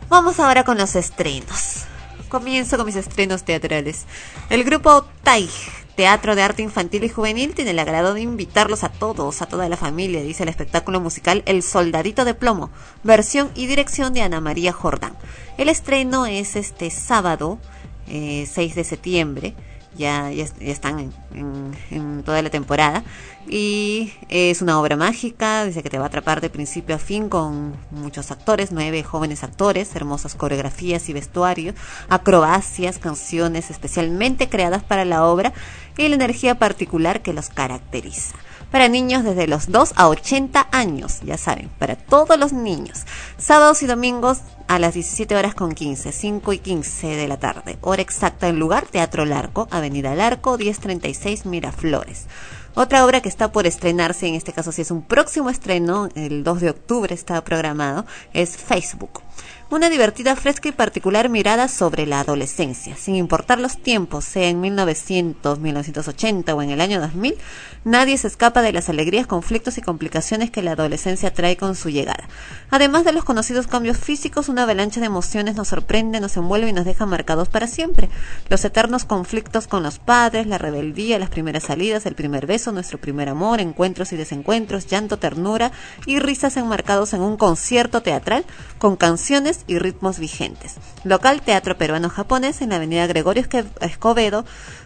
[0.10, 1.84] Vamos ahora con los estrenos.
[2.30, 4.07] Comienzo con mis estrenos teatrales.
[4.49, 5.48] El grupo TAI,
[5.95, 9.69] Teatro de Arte Infantil y Juvenil, tiene el agrado de invitarlos a todos, a toda
[9.69, 12.72] la familia, dice el espectáculo musical El Soldadito de Plomo,
[13.03, 15.15] versión y dirección de Ana María Jordán.
[15.60, 17.60] El estreno es este sábado,
[18.07, 19.53] eh, 6 de septiembre,
[20.00, 23.04] ya, ya, están en, en- en toda la temporada.
[23.48, 27.30] Y es una obra mágica, dice que te va a atrapar de principio a fin
[27.30, 31.74] con muchos actores, nueve jóvenes actores, hermosas coreografías y vestuario,
[32.10, 35.54] acrobacias, canciones especialmente creadas para la obra
[35.98, 38.36] y la energía particular que los caracteriza.
[38.72, 43.00] Para niños desde los 2 a 80 años, ya saben, para todos los niños.
[43.38, 44.40] Sábados y domingos
[44.70, 47.80] a las 17 horas con 15, 5 y 15 de la tarde.
[47.82, 52.28] Hora exacta en lugar, Teatro Larco, Avenida Larco, 1036 Miraflores.
[52.76, 56.44] Otra obra que está por estrenarse, en este caso si es un próximo estreno, el
[56.44, 59.24] 2 de octubre está programado, es Facebook.
[59.72, 62.96] Una divertida, fresca y particular mirada sobre la adolescencia.
[62.96, 67.36] Sin importar los tiempos, sea en 1900, 1980 o en el año 2000,
[67.84, 71.91] nadie se escapa de las alegrías, conflictos y complicaciones que la adolescencia trae con su
[71.91, 72.28] llegada.
[72.72, 76.74] Además de los conocidos cambios físicos, una avalancha de emociones nos sorprende, nos envuelve y
[76.74, 78.10] nos deja marcados para siempre.
[78.50, 82.98] Los eternos conflictos con los padres, la rebeldía, las primeras salidas, el primer beso, nuestro
[83.00, 85.72] primer amor, encuentros y desencuentros, llanto, ternura
[86.08, 88.46] y risas enmarcados en un concierto teatral
[88.80, 90.76] con canciones y ritmos vigentes.
[91.03, 93.45] Local Teatro Peruano Japonés en la Avenida Gregorio
[93.81, 94.45] Escobedo,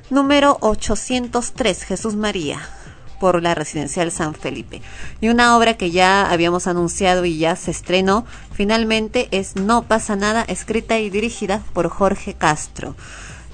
[0.09, 2.61] número 803, Jesús María
[3.23, 4.81] por la residencial San Felipe.
[5.21, 10.17] Y una obra que ya habíamos anunciado y ya se estrenó finalmente es No pasa
[10.17, 12.97] nada, escrita y dirigida por Jorge Castro.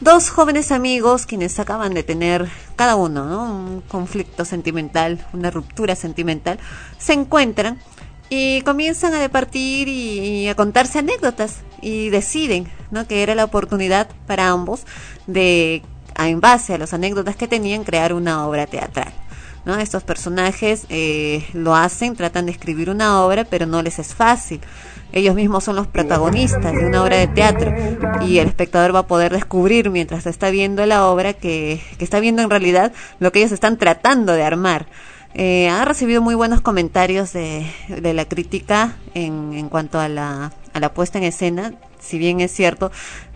[0.02, 3.44] Dos jóvenes amigos quienes acaban de tener cada uno ¿no?
[3.44, 6.58] un conflicto sentimental, una ruptura sentimental,
[6.98, 7.80] se encuentran
[8.30, 13.08] y comienzan a departir y, a contarse anécdotas y deciden ¿no?
[13.08, 14.86] que era la oportunidad para ambos
[15.28, 15.82] de,
[16.18, 19.12] en base a las anécdotas que tenían, crear una obra teatral.
[19.66, 19.78] ¿no?
[19.78, 24.62] Estos personajes eh, lo hacen, tratan de escribir una obra, pero no les es fácil.
[25.12, 27.74] Ellos mismos son los protagonistas de una obra de teatro
[28.22, 32.20] y el espectador va a poder descubrir mientras está viendo la obra que, que está
[32.20, 34.86] viendo en realidad lo que ellos están tratando de armar.
[35.34, 40.52] Eh, ha recibido muy buenos comentarios de, de la crítica en, en cuanto a la,
[40.74, 42.92] a la puesta en escena, si bien es cierto,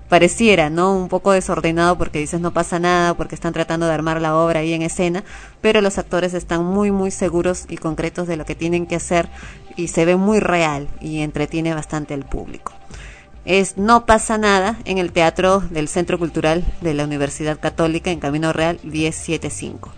[0.09, 0.95] pareciera, ¿no?
[0.95, 4.59] Un poco desordenado porque dices no pasa nada, porque están tratando de armar la obra
[4.59, 5.23] ahí en escena,
[5.61, 9.29] pero los actores están muy, muy seguros y concretos de lo que tienen que hacer
[9.75, 12.73] y se ve muy real y entretiene bastante al público.
[13.45, 18.19] Es No pasa nada en el Teatro del Centro Cultural de la Universidad Católica en
[18.19, 19.91] Camino Real 1075.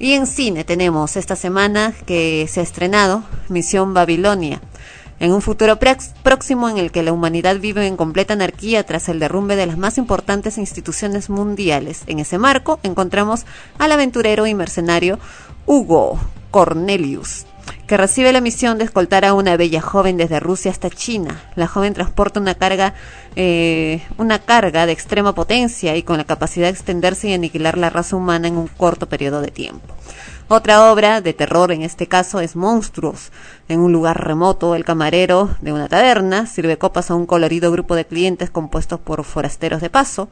[0.00, 4.60] Y en cine tenemos esta semana que se ha estrenado Misión Babilonia.
[5.18, 5.80] En un futuro
[6.22, 9.76] próximo en el que la humanidad vive en completa anarquía tras el derrumbe de las
[9.76, 12.02] más importantes instituciones mundiales.
[12.06, 13.44] En ese marco encontramos
[13.78, 15.18] al aventurero y mercenario
[15.66, 16.20] Hugo
[16.52, 17.46] Cornelius,
[17.88, 21.40] que recibe la misión de escoltar a una bella joven desde Rusia hasta China.
[21.56, 22.92] La joven transporta una carga,
[23.34, 27.88] eh, una carga de extrema potencia y con la capacidad de extenderse y aniquilar la
[27.88, 29.94] raza humana en un corto periodo de tiempo.
[30.50, 33.32] Otra obra de terror en este caso es Monstruos.
[33.68, 37.94] En un lugar remoto, el camarero de una taberna sirve copas a un colorido grupo
[37.94, 40.28] de clientes compuestos por forasteros de paso.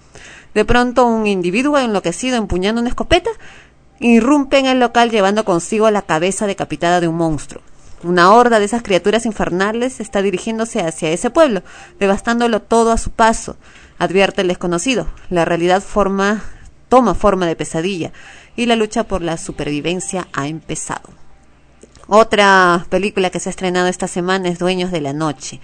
[0.55, 3.31] De pronto, un individuo enloquecido empuñando una escopeta
[4.01, 7.63] irrumpe en el local llevando consigo la cabeza decapitada de un monstruo.
[8.03, 11.63] Una horda de esas criaturas infernales está dirigiéndose hacia ese pueblo,
[11.99, 13.57] devastándolo todo a su paso.
[13.99, 15.09] Advierte el desconocido.
[15.31, 16.45] La realidad forma,
[16.89, 18.13] toma forma de pesadilla
[18.55, 21.09] y la lucha por la supervivencia ha empezado.
[22.07, 25.61] Otra película que se ha estrenado esta semana es Dueños de la Noche.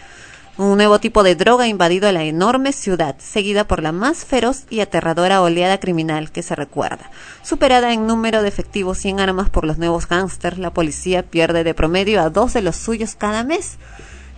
[0.59, 4.65] Un nuevo tipo de droga ha invadido la enorme ciudad, seguida por la más feroz
[4.69, 7.11] y aterradora oleada criminal que se recuerda.
[7.43, 11.65] Superada en número de efectivos y en armas por los nuevos gángsters, la policía pierde
[11.65, 13.79] de promedio a dos de los suyos cada mes.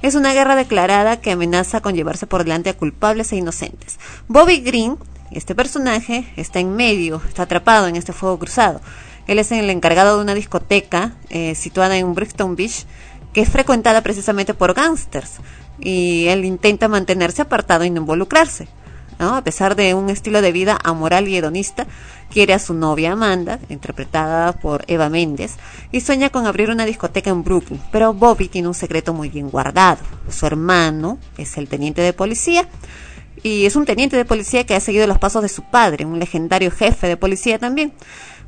[0.02, 3.98] Es una guerra declarada que amenaza con llevarse por delante a culpables e inocentes.
[4.28, 4.96] Bobby Green,
[5.32, 8.80] este personaje, está en medio, está atrapado en este fuego cruzado.
[9.26, 12.86] Él es el encargado de una discoteca eh, situada en Brixton Beach
[13.32, 15.40] que es frecuentada precisamente por gángsters
[15.78, 18.68] y él intenta mantenerse apartado y no involucrarse.
[19.18, 19.36] ¿no?
[19.36, 21.86] A pesar de un estilo de vida amoral y hedonista,
[22.30, 25.56] quiere a su novia Amanda, interpretada por Eva Méndez,
[25.92, 27.80] y sueña con abrir una discoteca en Brooklyn.
[27.92, 30.00] Pero Bobby tiene un secreto muy bien guardado.
[30.28, 32.68] Su hermano es el teniente de policía
[33.42, 36.18] y es un teniente de policía que ha seguido los pasos de su padre, un
[36.18, 37.92] legendario jefe de policía también.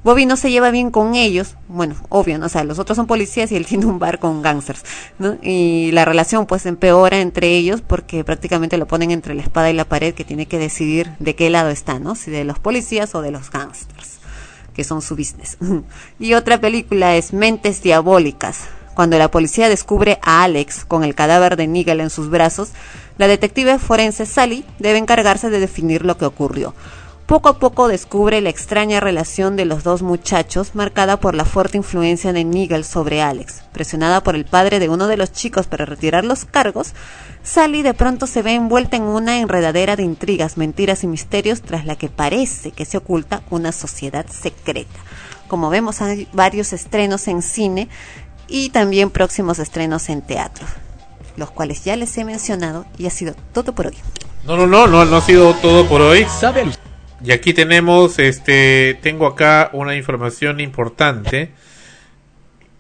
[0.07, 2.47] Bobby no se lleva bien con ellos, bueno, obvio, ¿no?
[2.47, 4.85] o sea, los otros son policías y él tiene un bar con gangsters,
[5.19, 5.37] ¿no?
[5.43, 9.73] Y la relación pues empeora entre ellos porque prácticamente lo ponen entre la espada y
[9.73, 12.15] la pared que tiene que decidir de qué lado está, ¿no?
[12.15, 14.19] Si de los policías o de los gangsters,
[14.75, 15.59] que son su business.
[16.21, 18.61] y otra película es Mentes Diabólicas.
[18.95, 22.69] Cuando la policía descubre a Alex con el cadáver de Nigel en sus brazos,
[23.19, 26.75] la detective forense Sally debe encargarse de definir lo que ocurrió.
[27.27, 31.77] Poco a poco descubre la extraña relación de los dos muchachos, marcada por la fuerte
[31.77, 33.65] influencia de Nigel sobre Alex.
[33.73, 36.95] Presionada por el padre de uno de los chicos para retirar los cargos,
[37.43, 41.85] Sally de pronto se ve envuelta en una enredadera de intrigas, mentiras y misterios tras
[41.85, 45.01] la que parece que se oculta una sociedad secreta.
[45.49, 47.89] Como vemos, hay varios estrenos en cine
[48.47, 50.65] y también próximos estrenos en teatro,
[51.37, 53.97] los cuales ya les he mencionado y ha sido todo por hoy.
[54.45, 56.25] No, no, no, no, no ha sido todo por hoy.
[57.25, 61.51] Y aquí tenemos, este, tengo acá una información importante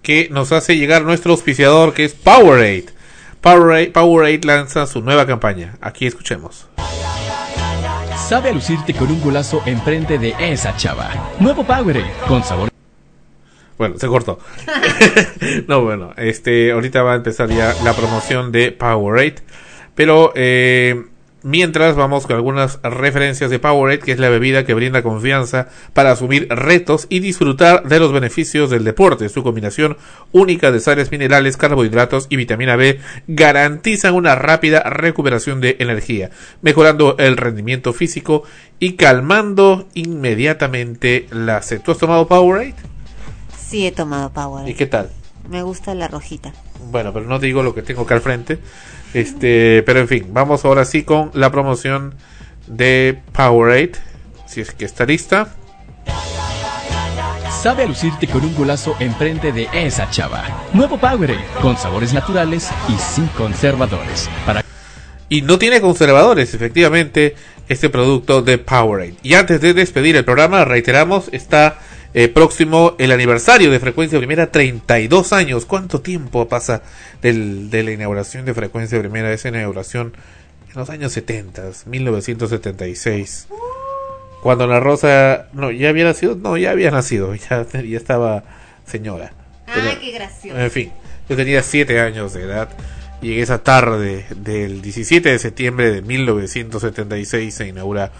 [0.03, 2.87] que nos hace llegar nuestro auspiciador que es Powerade.
[3.41, 5.77] Powerade, Powerade lanza su nueva campaña.
[5.81, 6.69] Aquí escuchemos.
[8.29, 11.11] Sabe a lucirte con un golazo enfrente de esa chava.
[11.41, 12.71] Nuevo Powerade, con sabor.
[13.79, 14.39] Bueno, se cortó.
[15.69, 19.37] no, bueno, este, ahorita va a empezar ya la promoción de Powerade.
[19.95, 21.05] Pero, eh,
[21.49, 26.11] Mientras vamos con algunas referencias de Powerade, que es la bebida que brinda confianza para
[26.11, 29.29] asumir retos y disfrutar de los beneficios del deporte.
[29.29, 29.97] Su combinación
[30.33, 32.99] única de sales minerales, carbohidratos y vitamina B
[33.29, 36.31] garantizan una rápida recuperación de energía,
[36.63, 38.43] mejorando el rendimiento físico
[38.81, 41.81] y calmando inmediatamente la sed.
[41.81, 42.75] ¿Tú has tomado Powerade?
[43.57, 44.73] Sí, he tomado Powerade.
[44.73, 45.11] ¿Y qué tal?
[45.49, 46.53] Me gusta la rojita.
[46.91, 48.59] Bueno, pero no digo lo que tengo acá al frente.
[49.17, 52.17] Este, pero en fin, vamos ahora sí con la promoción
[52.67, 53.93] de Powerade.
[54.47, 55.49] Si es que está lista.
[57.63, 60.45] Sabe a lucirte con un golazo enfrente de esa chava.
[60.75, 64.29] Nuevo Powerade, con sabores naturales y sin conservadores.
[64.45, 64.63] Para
[65.31, 67.37] y no tiene conservadores, efectivamente,
[67.71, 69.15] este producto de Powerade.
[69.23, 71.79] Y antes de despedir el programa, reiteramos, está
[72.17, 75.67] eh, próximo el aniversario de Frecuencia Primera, 32 años.
[75.67, 76.81] ¿Cuánto tiempo pasa
[77.21, 79.31] del, de la inauguración de Frecuencia Primera?
[79.35, 80.15] Esa inauguración
[80.67, 83.49] en los años 70, 1976.
[84.43, 88.45] Cuando la Rosa, no, ya había nacido, no, ya había nacido, ya, ya estaba
[88.87, 89.35] señora.
[89.67, 90.59] Ah, qué gracioso.
[90.59, 90.93] En fin,
[91.29, 92.71] yo tenía 7 años de edad
[93.21, 98.11] y en esa tarde del 17 de septiembre de 1976 se inaugura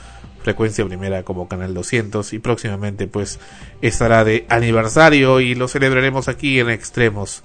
[0.47, 3.41] frecuencia primera como canal 200 y próximamente pues
[3.83, 7.43] estará de aniversario y lo celebraremos aquí en extremos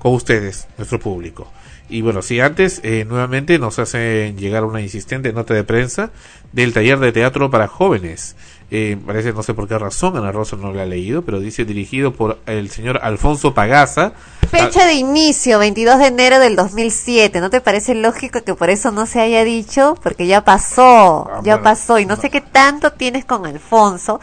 [0.00, 1.46] con ustedes, nuestro público.
[1.88, 6.10] Y bueno, si antes eh, nuevamente nos hacen llegar una insistente nota de prensa
[6.50, 8.34] del taller de teatro para jóvenes
[8.74, 11.66] Eh, parece, no sé por qué razón, Ana Rosa no lo ha leído, pero dice
[11.66, 14.12] dirigido por el señor Alfonso Pagaza.
[14.50, 17.40] Fecha de inicio, 22 de enero del 2007.
[17.42, 19.94] ¿No te parece lógico que por eso no se haya dicho?
[20.02, 21.98] Porque ya pasó, Ah, ya bueno, pasó.
[21.98, 24.20] Y no sé qué tanto tienes con Alfonso.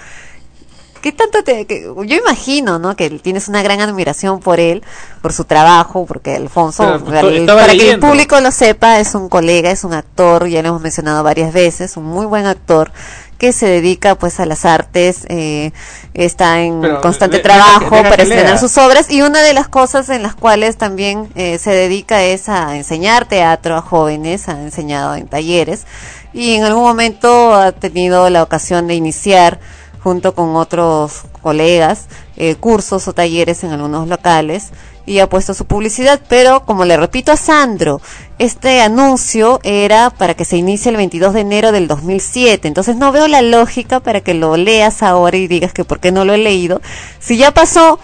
[1.01, 1.65] ¿Qué tanto te.?
[1.65, 2.95] que- yo imagino, ¿no?
[2.95, 4.83] Que tienes una gran admiración por él,
[5.21, 9.13] por su trabajo, porque Alfonso, Pero, el- estaba para que el público lo sepa, es
[9.15, 12.91] un colega, es un actor, ya lo hemos mencionado varias veces, un muy buen actor
[13.39, 15.71] que se dedica pues a las artes, eh,
[16.13, 19.09] está en Pero, constante de- trabajo deja que- deja para estrenar sus obras.
[19.09, 23.25] Y una de las cosas en las cuales también eh, se dedica es a enseñar
[23.25, 25.85] teatro a jóvenes, ha enseñado en talleres
[26.33, 29.59] y en algún momento ha tenido la ocasión de iniciar
[30.03, 32.07] junto con otros colegas
[32.37, 34.69] eh, cursos o talleres en algunos locales
[35.09, 37.99] y ha puesto su publicidad, pero como le repito a Sandro,
[38.37, 43.11] este anuncio era para que se inicie el 22 de enero del 2007, entonces no
[43.11, 46.33] veo la lógica para que lo leas ahora y digas que por qué no lo
[46.33, 46.79] he leído,
[47.19, 47.99] si ya pasó,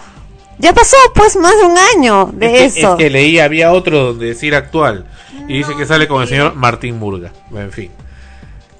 [0.58, 2.92] ya pasó pues más de un año de es que, eso.
[2.94, 5.06] es que leí, había otro donde decir actual.
[5.48, 7.30] Y dice que sale con el señor Martín Murga.
[7.52, 7.90] En fin.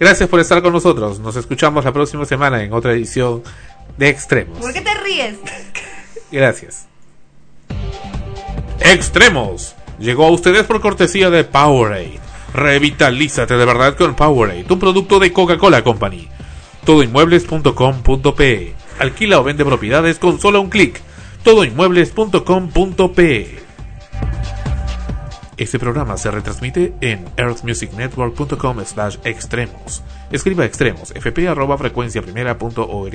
[0.01, 1.21] Gracias por estar con nosotros.
[1.21, 3.43] Nos escuchamos la próxima semana en otra edición
[3.97, 4.59] de Extremos.
[4.59, 5.37] ¿Por qué te ríes?
[6.33, 6.87] Gracias.
[8.81, 9.75] Extremos.
[9.99, 12.21] Llegó a ustedes por cortesía de Powerade.
[12.53, 16.29] Revitalízate de verdad con Powerade, tu producto de Coca-Cola Company.
[16.85, 18.75] Todoinmuebles.com.pe.
[18.99, 21.01] Alquila o vende propiedades con solo un clic.
[21.43, 23.67] Todoinmuebles.com.pe.
[25.57, 30.03] Este programa se retransmite en earthmusicnetwork.com slash extremos.
[30.31, 33.15] Escriba extremos fp arroba frecuencia primera punto org.